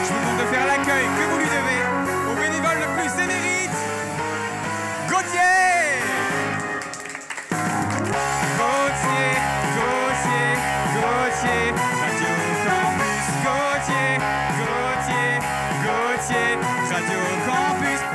je 0.05 0.12
vous 0.12 0.20
demande 0.20 0.40
de 0.40 0.47
faire 0.53 0.66
l'accueil 0.66 1.05
que 1.05 1.24
vous 1.30 1.38
lui 1.38 1.47
devez 1.47 1.93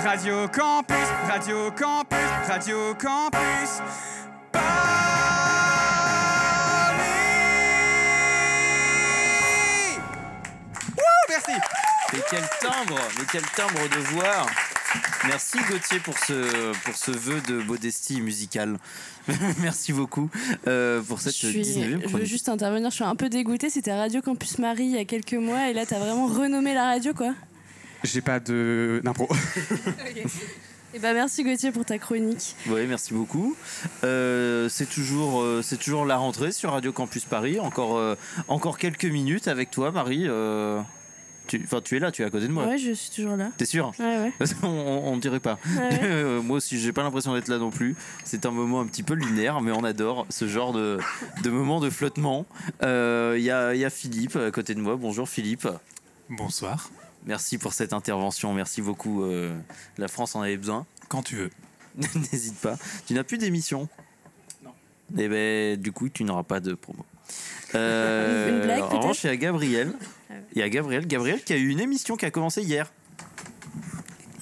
Radio 0.09 0.47
Campus, 0.47 1.07
Radio 1.29 1.69
Campus, 1.77 2.17
Radio 2.47 2.95
Campus. 2.95 3.81
Wouh, 10.97 11.25
merci 11.29 11.51
Mais 12.13 12.19
quel 12.29 12.43
timbre, 12.61 12.99
mais 13.17 13.25
quel 13.31 13.41
timbre 13.55 13.87
de 13.89 13.99
voix. 14.13 14.45
Merci 15.27 15.57
Gauthier 15.69 15.99
pour 15.99 16.17
ce, 16.17 16.71
pour 16.83 16.95
ce 16.95 17.11
vœu 17.11 17.39
de 17.47 17.61
modestie 17.61 18.21
musicale. 18.21 18.77
Merci 19.59 19.93
beaucoup 19.93 20.29
euh, 20.67 21.01
pour 21.03 21.21
cette 21.21 21.35
Je, 21.35 21.47
suis- 21.49 21.61
19e 21.61 22.01
je 22.01 22.07
veux 22.17 22.25
juste 22.25 22.49
intervenir, 22.49 22.89
je 22.89 22.95
suis 22.95 23.03
un 23.03 23.15
peu 23.15 23.29
dégoûtée. 23.29 23.69
C'était 23.69 23.93
Radio 23.93 24.21
Campus 24.23 24.57
Marie 24.57 24.85
il 24.85 24.95
y 24.95 24.97
a 24.97 25.05
quelques 25.05 25.33
mois 25.35 25.69
et 25.69 25.73
là 25.73 25.85
t'as 25.85 25.99
vraiment 25.99 26.25
renommé 26.25 26.73
la 26.73 26.85
radio 26.85 27.13
quoi. 27.13 27.33
J'ai 28.03 28.21
pas 28.21 28.39
de 28.39 29.01
d'impro. 29.03 29.27
Et 30.93 30.97
bah 30.97 31.13
merci 31.13 31.43
Gauthier 31.43 31.71
pour 31.71 31.85
ta 31.85 31.99
chronique. 31.99 32.55
Oui, 32.67 32.87
merci 32.87 33.13
beaucoup. 33.13 33.55
Euh, 34.03 34.67
c'est 34.69 34.89
toujours, 34.89 35.41
euh, 35.41 35.61
c'est 35.61 35.77
toujours 35.77 36.03
la 36.03 36.17
rentrée 36.17 36.51
sur 36.51 36.71
Radio 36.71 36.91
Campus 36.91 37.25
Paris. 37.25 37.59
Encore, 37.59 37.97
euh, 37.97 38.15
encore 38.47 38.79
quelques 38.79 39.05
minutes 39.05 39.47
avec 39.47 39.69
toi, 39.69 39.91
Marie. 39.91 40.23
Euh, 40.27 40.81
tu, 41.45 41.61
enfin, 41.63 41.81
tu 41.83 41.95
es 41.95 41.99
là, 41.99 42.11
tu 42.11 42.23
es 42.23 42.25
à 42.25 42.31
côté 42.31 42.47
de 42.47 42.51
moi. 42.51 42.65
Ouais, 42.65 42.79
je 42.79 42.91
suis 42.91 43.11
toujours 43.11 43.35
là. 43.35 43.51
T'es 43.57 43.65
sûr 43.65 43.91
Ouais, 43.99 44.31
ouais. 44.39 44.47
On 44.63 45.15
ne 45.15 45.21
dirait 45.21 45.39
pas. 45.39 45.59
Ouais, 45.77 45.99
ouais. 46.01 46.41
Moi 46.41 46.57
aussi, 46.57 46.79
j'ai 46.79 46.91
pas 46.91 47.03
l'impression 47.03 47.35
d'être 47.35 47.49
là 47.49 47.59
non 47.59 47.69
plus. 47.69 47.95
C'est 48.23 48.47
un 48.47 48.51
moment 48.51 48.81
un 48.81 48.87
petit 48.87 49.03
peu 49.03 49.13
lunaire, 49.13 49.61
mais 49.61 49.71
on 49.71 49.83
adore 49.83 50.25
ce 50.29 50.47
genre 50.47 50.73
de, 50.73 50.97
de 51.43 51.49
moment 51.51 51.79
de 51.79 51.91
flottement. 51.91 52.47
Euh, 52.81 53.35
Il 53.37 53.43
y, 53.43 53.51
a, 53.51 53.75
il 53.75 53.79
y 53.79 53.85
a 53.85 53.91
Philippe 53.91 54.37
à 54.37 54.49
côté 54.49 54.73
de 54.73 54.79
moi. 54.79 54.95
Bonjour 54.95 55.29
Philippe. 55.29 55.67
Bonsoir. 56.29 56.89
Merci 57.25 57.57
pour 57.57 57.73
cette 57.73 57.93
intervention. 57.93 58.53
Merci 58.53 58.81
beaucoup. 58.81 59.23
euh, 59.23 59.57
la 59.97 60.07
France 60.07 60.35
en 60.35 60.41
avait 60.41 60.57
besoin. 60.57 60.85
Quand 61.07 61.23
tu 61.23 61.35
veux. 61.35 61.49
N'hésite 62.31 62.57
pas. 62.59 62.77
Tu 63.07 63.13
n'as 63.13 63.23
plus 63.23 63.37
d'émission 63.37 63.89
Non. 64.63 64.71
Et 65.17 65.27
ben, 65.27 65.79
du 65.79 65.91
coup, 65.91 66.09
tu 66.09 66.23
n'auras 66.23 66.43
pas 66.43 66.59
de 66.59 66.73
promo. 66.73 67.05
Euh, 67.75 68.49
Une 68.49 68.61
blague, 68.65 68.81
En 68.81 68.99
revanche, 68.99 69.23
il 69.23 69.27
y 69.27 69.29
a 69.31 69.37
Gabriel. 69.37 69.93
Il 70.53 70.59
y 70.59 70.61
a 70.61 70.69
Gabriel. 70.69 71.05
Gabriel 71.07 71.43
qui 71.43 71.53
a 71.53 71.57
eu 71.57 71.67
une 71.69 71.79
émission 71.79 72.15
qui 72.15 72.25
a 72.25 72.31
commencé 72.31 72.61
hier. 72.61 72.91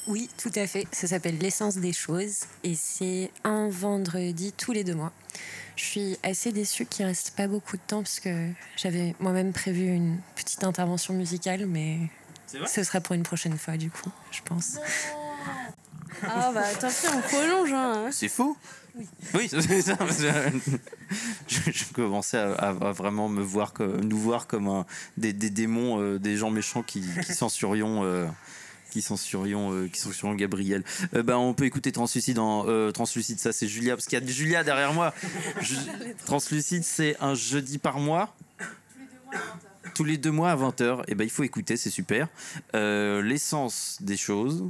Oui, 0.07 0.29
tout 0.37 0.51
à 0.55 0.67
fait. 0.67 0.85
Ça 0.91 1.07
s'appelle 1.07 1.37
L'essence 1.37 1.77
des 1.77 1.91
choses 1.91 2.45
et 2.63 2.75
c'est 2.75 3.29
un 3.43 3.67
vendredi 3.69 4.53
tous 4.55 4.71
les 4.71 4.85
deux 4.85 4.95
mois. 4.95 5.11
Je 5.75 5.83
suis 5.83 6.17
assez 6.23 6.51
déçue 6.53 6.85
qu'il 6.85 7.05
reste 7.05 7.35
pas 7.35 7.47
beaucoup 7.47 7.75
de 7.75 7.81
temps 7.85 8.01
parce 8.01 8.19
que 8.21 8.49
j'avais 8.77 9.15
moi-même 9.19 9.51
prévu 9.51 9.87
une 9.87 10.17
petite 10.35 10.63
intervention 10.63 11.13
musicale, 11.13 11.65
mais 11.67 11.97
ce 12.47 12.83
sera 12.83 13.01
pour 13.01 13.15
une 13.15 13.23
prochaine 13.23 13.57
fois 13.57 13.77
du 13.77 13.89
coup, 13.89 14.09
je 14.31 14.41
pense. 14.43 14.77
Ah 16.23 16.51
bah 16.53 16.63
tant 16.79 16.87
pis, 16.87 17.07
on 17.15 17.21
prolonge. 17.21 17.71
Hein. 17.73 18.09
C'est 18.11 18.27
faux 18.29 18.57
Oui, 19.35 19.47
c'est 19.61 19.81
ça. 19.81 19.97
Je, 21.47 21.71
je 21.71 21.85
commençais 21.93 22.37
à, 22.37 22.53
à- 22.53 22.69
à 22.69 22.91
vraiment 22.91 23.29
me 23.29 23.41
voir 23.43 23.73
comme, 23.73 24.01
nous 24.01 24.17
voir 24.17 24.47
comme 24.47 24.67
un- 24.67 24.85
des, 25.17 25.33
des 25.33 25.49
démons, 25.51 25.99
euh, 26.01 26.17
des 26.19 26.35
gens 26.37 26.49
méchants 26.49 26.83
qui, 26.83 27.03
qui 27.25 27.33
censurions. 27.33 28.03
euh, 28.03 28.25
qui 28.89 29.01
censurions, 29.01 29.73
euh, 29.73 29.87
qui 29.89 29.99
censurions 29.99 30.33
Gabriel. 30.33 30.81
Euh, 31.13 31.21
ben, 31.21 31.35
on 31.35 31.53
peut 31.53 31.65
écouter 31.65 31.91
Translucide 31.91 32.39
en 32.39 32.65
euh, 32.67 32.89
Translucide, 32.91 33.37
ça 33.37 33.51
c'est 33.51 33.67
Julia, 33.67 33.95
parce 33.95 34.07
qu'il 34.07 34.17
y 34.17 34.23
a 34.23 34.25
Julia 34.25 34.63
derrière 34.63 34.93
moi. 34.93 35.13
Je- 35.61 35.75
Translucide, 36.25 36.85
c'est 36.85 37.17
un 37.19 37.35
jeudi 37.35 37.77
par 37.79 37.99
mois. 37.99 38.33
Tous 38.57 38.65
les 38.99 39.05
deux 39.05 39.19
mois 39.25 39.37
à 39.95 40.55
20h, 40.55 41.03
et 41.07 41.15
ben 41.15 41.23
il 41.23 41.29
faut 41.29 41.43
écouter, 41.43 41.77
c'est 41.77 41.89
super. 41.89 42.27
Euh, 42.75 43.21
L'essence 43.21 43.97
des 44.01 44.17
choses, 44.17 44.67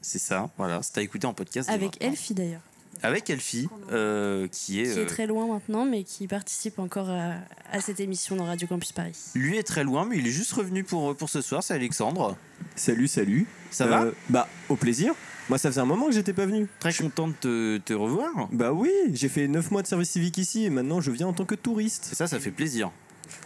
c'est 0.00 0.18
ça, 0.18 0.50
voilà. 0.56 0.80
C'est 0.82 0.98
à 0.98 1.02
écouter 1.02 1.26
en 1.26 1.34
podcast. 1.34 1.68
Avec 1.70 2.02
Elfie 2.02 2.34
d'ailleurs, 2.34 2.60
Avec 3.02 3.30
Elfie, 3.30 3.68
euh, 3.92 4.48
qui 4.50 4.80
est. 4.80 4.84
qui 4.92 4.98
est 4.98 5.02
euh, 5.02 5.06
très 5.06 5.26
loin 5.26 5.46
maintenant, 5.46 5.84
mais 5.84 6.02
qui 6.04 6.26
participe 6.26 6.78
encore 6.78 7.10
à, 7.10 7.34
à 7.70 7.80
cette 7.80 8.00
émission 8.00 8.36
dans 8.36 8.44
Radio 8.44 8.66
Campus 8.68 8.92
Paris. 8.92 9.16
Lui 9.34 9.56
est 9.56 9.62
très 9.62 9.84
loin, 9.84 10.04
mais 10.04 10.18
il 10.18 10.26
est 10.26 10.30
juste 10.30 10.52
revenu 10.52 10.84
pour, 10.84 11.16
pour 11.16 11.28
ce 11.28 11.40
soir, 11.40 11.62
c'est 11.62 11.74
Alexandre. 11.74 12.36
Salut, 12.76 13.08
salut. 13.08 13.46
Ça 13.70 13.86
va 13.86 14.06
Bah, 14.30 14.48
au 14.68 14.76
plaisir. 14.76 15.14
Moi, 15.48 15.56
ça 15.56 15.70
faisait 15.70 15.80
un 15.80 15.86
moment 15.86 16.06
que 16.06 16.12
j'étais 16.12 16.34
pas 16.34 16.44
venu. 16.44 16.66
Très 16.78 16.92
content 16.92 17.28
de 17.28 17.32
te, 17.32 17.78
te 17.78 17.92
revoir. 17.94 18.48
Bah 18.52 18.72
oui, 18.74 18.90
j'ai 19.14 19.30
fait 19.30 19.48
9 19.48 19.70
mois 19.70 19.80
de 19.80 19.86
service 19.86 20.10
civique 20.10 20.36
ici 20.36 20.64
et 20.66 20.70
maintenant 20.70 21.00
je 21.00 21.10
viens 21.10 21.26
en 21.26 21.32
tant 21.32 21.46
que 21.46 21.54
touriste. 21.54 22.10
Et 22.12 22.14
ça, 22.14 22.26
ça 22.26 22.38
fait 22.38 22.50
plaisir. 22.50 22.90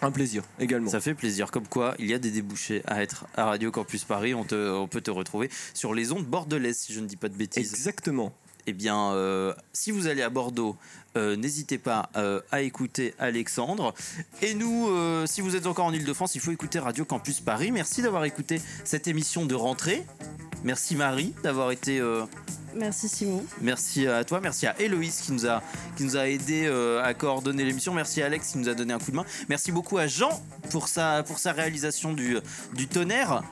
Un 0.01 0.11
plaisir, 0.11 0.43
également. 0.59 0.91
Ça 0.91 1.01
fait 1.01 1.15
plaisir. 1.15 1.51
Comme 1.51 1.67
quoi, 1.67 1.95
il 1.99 2.07
y 2.07 2.15
a 2.15 2.19
des 2.19 2.31
débouchés 2.31 2.83
à 2.87 3.03
être 3.03 3.27
à 3.35 3.47
Radio 3.47 3.71
Campus 3.71 4.05
Paris. 4.05 4.35
On, 4.35 4.45
te, 4.45 4.71
on 4.71 4.89
peut 4.89 5.01
te 5.01 5.11
retrouver 5.11 5.51
sur 5.75 5.95
les 5.95 6.13
ondes 6.13 6.27
bordelaises, 6.27 6.79
si 6.79 6.93
je 6.93 7.01
ne 7.01 7.07
dis 7.07 7.17
pas 7.17 7.29
de 7.29 7.37
bêtises. 7.37 7.73
Exactement. 7.73 8.33
Eh 8.67 8.73
bien, 8.73 9.13
euh, 9.13 9.55
si 9.73 9.91
vous 9.91 10.07
allez 10.07 10.23
à 10.23 10.31
Bordeaux, 10.31 10.77
euh, 11.17 11.37
n'hésitez 11.37 11.79
pas 11.79 12.11
euh, 12.17 12.41
à 12.51 12.63
écouter 12.63 13.15
Alexandre. 13.19 13.95
Et 14.41 14.55
nous, 14.55 14.89
si 15.27 15.41
vous 15.41 15.57
êtes 15.57 15.67
encore 15.67 15.87
en 15.87 15.93
Ile-de-France, 15.93 16.35
il 16.35 16.41
faut 16.41 16.53
écouter 16.53 16.79
Radio 16.79 17.05
Campus 17.05 17.41
Paris. 17.41 17.71
Merci 17.73 18.03
d'avoir 18.03 18.25
écouté 18.25 18.61
cette 18.85 19.07
émission 19.09 19.45
de 19.45 19.55
rentrée. 19.55 20.05
Merci 20.65 20.97
Marie 20.97 21.35
d'avoir 21.43 21.71
été. 21.71 22.01
Merci 22.75 23.09
Simon. 23.09 23.45
Merci 23.61 24.07
à 24.07 24.25
toi, 24.25 24.41
merci 24.41 24.67
à 24.67 24.81
Héloïse 24.81 25.21
qui 25.21 25.33
nous 25.33 25.47
a, 25.47 25.63
qui 25.97 26.05
nous 26.05 26.17
a 26.17 26.29
aidé 26.29 26.65
euh, 26.67 27.03
à 27.03 27.13
coordonner 27.15 27.65
l'émission. 27.65 27.93
Merci 27.93 28.23
à 28.23 28.27
Alex 28.27 28.53
qui 28.53 28.59
nous 28.59 28.69
a 28.69 28.75
donné 28.75 28.93
un 28.93 28.99
coup 28.99 29.11
de 29.11 29.17
main. 29.17 29.27
Merci 29.49 29.73
beaucoup 29.73 29.99
à 29.99 30.07
Jean 30.07 30.31
pour 30.71 30.89
sa, 30.89 31.23
pour 31.23 31.39
sa 31.39 31.53
réalisation 31.53 32.13
du, 32.13 32.39
du 32.75 32.89
tonnerre. 32.89 33.43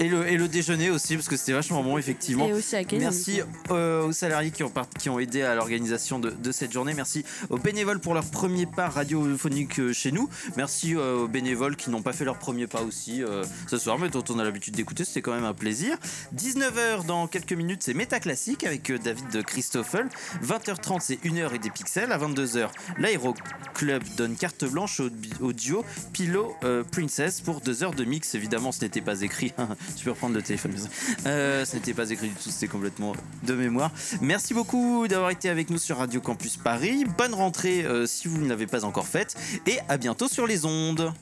Et 0.00 0.08
le, 0.08 0.26
et 0.26 0.38
le 0.38 0.48
déjeuner 0.48 0.88
aussi, 0.88 1.14
parce 1.16 1.28
que 1.28 1.36
c'était 1.36 1.52
vachement 1.52 1.82
bon, 1.82 1.98
effectivement. 1.98 2.46
Et 2.48 2.52
aussi 2.54 2.74
à. 2.74 2.82
Merci 2.98 3.42
euh, 3.70 4.02
aux 4.06 4.12
salariés 4.12 4.50
qui 4.50 4.62
ont, 4.62 4.70
part- 4.70 4.88
qui 4.98 5.10
ont 5.10 5.18
aidé 5.18 5.42
à 5.42 5.54
l'organisation 5.54 6.18
de, 6.18 6.30
de 6.30 6.52
cette 6.52 6.72
journée. 6.72 6.94
Merci 6.94 7.22
aux 7.50 7.58
bénévoles 7.58 8.00
pour 8.00 8.14
leur 8.14 8.24
premier 8.24 8.64
pas 8.64 8.88
radiophonique 8.88 9.78
euh, 9.78 9.92
chez 9.92 10.10
nous. 10.10 10.30
Merci 10.56 10.94
euh, 10.96 11.16
aux 11.24 11.28
bénévoles 11.28 11.76
qui 11.76 11.90
n'ont 11.90 12.00
pas 12.00 12.14
fait 12.14 12.24
leur 12.24 12.38
premier 12.38 12.66
pas 12.66 12.80
aussi 12.80 13.22
euh, 13.22 13.44
ce 13.68 13.76
soir, 13.76 13.98
mais 13.98 14.08
dont 14.08 14.24
on 14.30 14.38
a 14.38 14.44
l'habitude 14.44 14.74
d'écouter. 14.74 15.04
C'était 15.04 15.20
quand 15.20 15.34
même 15.34 15.44
un 15.44 15.52
plaisir. 15.52 15.98
19h 16.34 17.04
dans 17.04 17.26
quelques 17.26 17.52
minutes, 17.52 17.82
c'est 17.82 17.92
Méta 17.92 18.20
Classique 18.20 18.64
avec 18.64 18.90
David 19.02 19.42
Christoffel. 19.44 20.08
20h30, 20.42 21.00
c'est 21.02 21.22
1h 21.24 21.54
et 21.54 21.58
des 21.58 21.70
pixels. 21.70 22.10
À 22.12 22.18
22h, 22.18 22.68
l'Aéro 22.96 23.34
Club 23.74 24.02
donne 24.16 24.34
carte 24.36 24.64
blanche 24.64 25.00
au, 25.00 25.10
au 25.42 25.52
duo 25.52 25.84
Pilo 26.14 26.56
euh, 26.64 26.84
Princess 26.90 27.42
pour 27.42 27.60
2 27.60 27.82
heures 27.82 27.94
de 27.94 28.04
mix. 28.04 28.34
Évidemment, 28.34 28.72
ce 28.72 28.80
n'était 28.82 29.02
pas 29.02 29.20
écrit. 29.20 29.52
Tu 29.96 30.04
peux 30.04 30.10
reprendre 30.10 30.34
le 30.34 30.42
téléphone. 30.42 30.72
Euh, 31.26 31.64
ça 31.64 31.76
n'était 31.76 31.94
pas 31.94 32.10
écrit 32.10 32.28
du 32.28 32.34
tout, 32.34 32.50
c'était 32.50 32.68
complètement 32.68 33.14
de 33.42 33.54
mémoire. 33.54 33.90
Merci 34.20 34.54
beaucoup 34.54 35.06
d'avoir 35.08 35.30
été 35.30 35.48
avec 35.48 35.70
nous 35.70 35.78
sur 35.78 35.98
Radio 35.98 36.20
Campus 36.20 36.56
Paris. 36.56 37.04
Bonne 37.18 37.34
rentrée 37.34 37.84
euh, 37.84 38.06
si 38.06 38.28
vous 38.28 38.38
ne 38.38 38.48
l'avez 38.48 38.66
pas 38.66 38.84
encore 38.84 39.06
faite. 39.06 39.36
Et 39.66 39.78
à 39.88 39.96
bientôt 39.96 40.28
sur 40.28 40.46
les 40.46 40.64
ondes. 40.64 41.12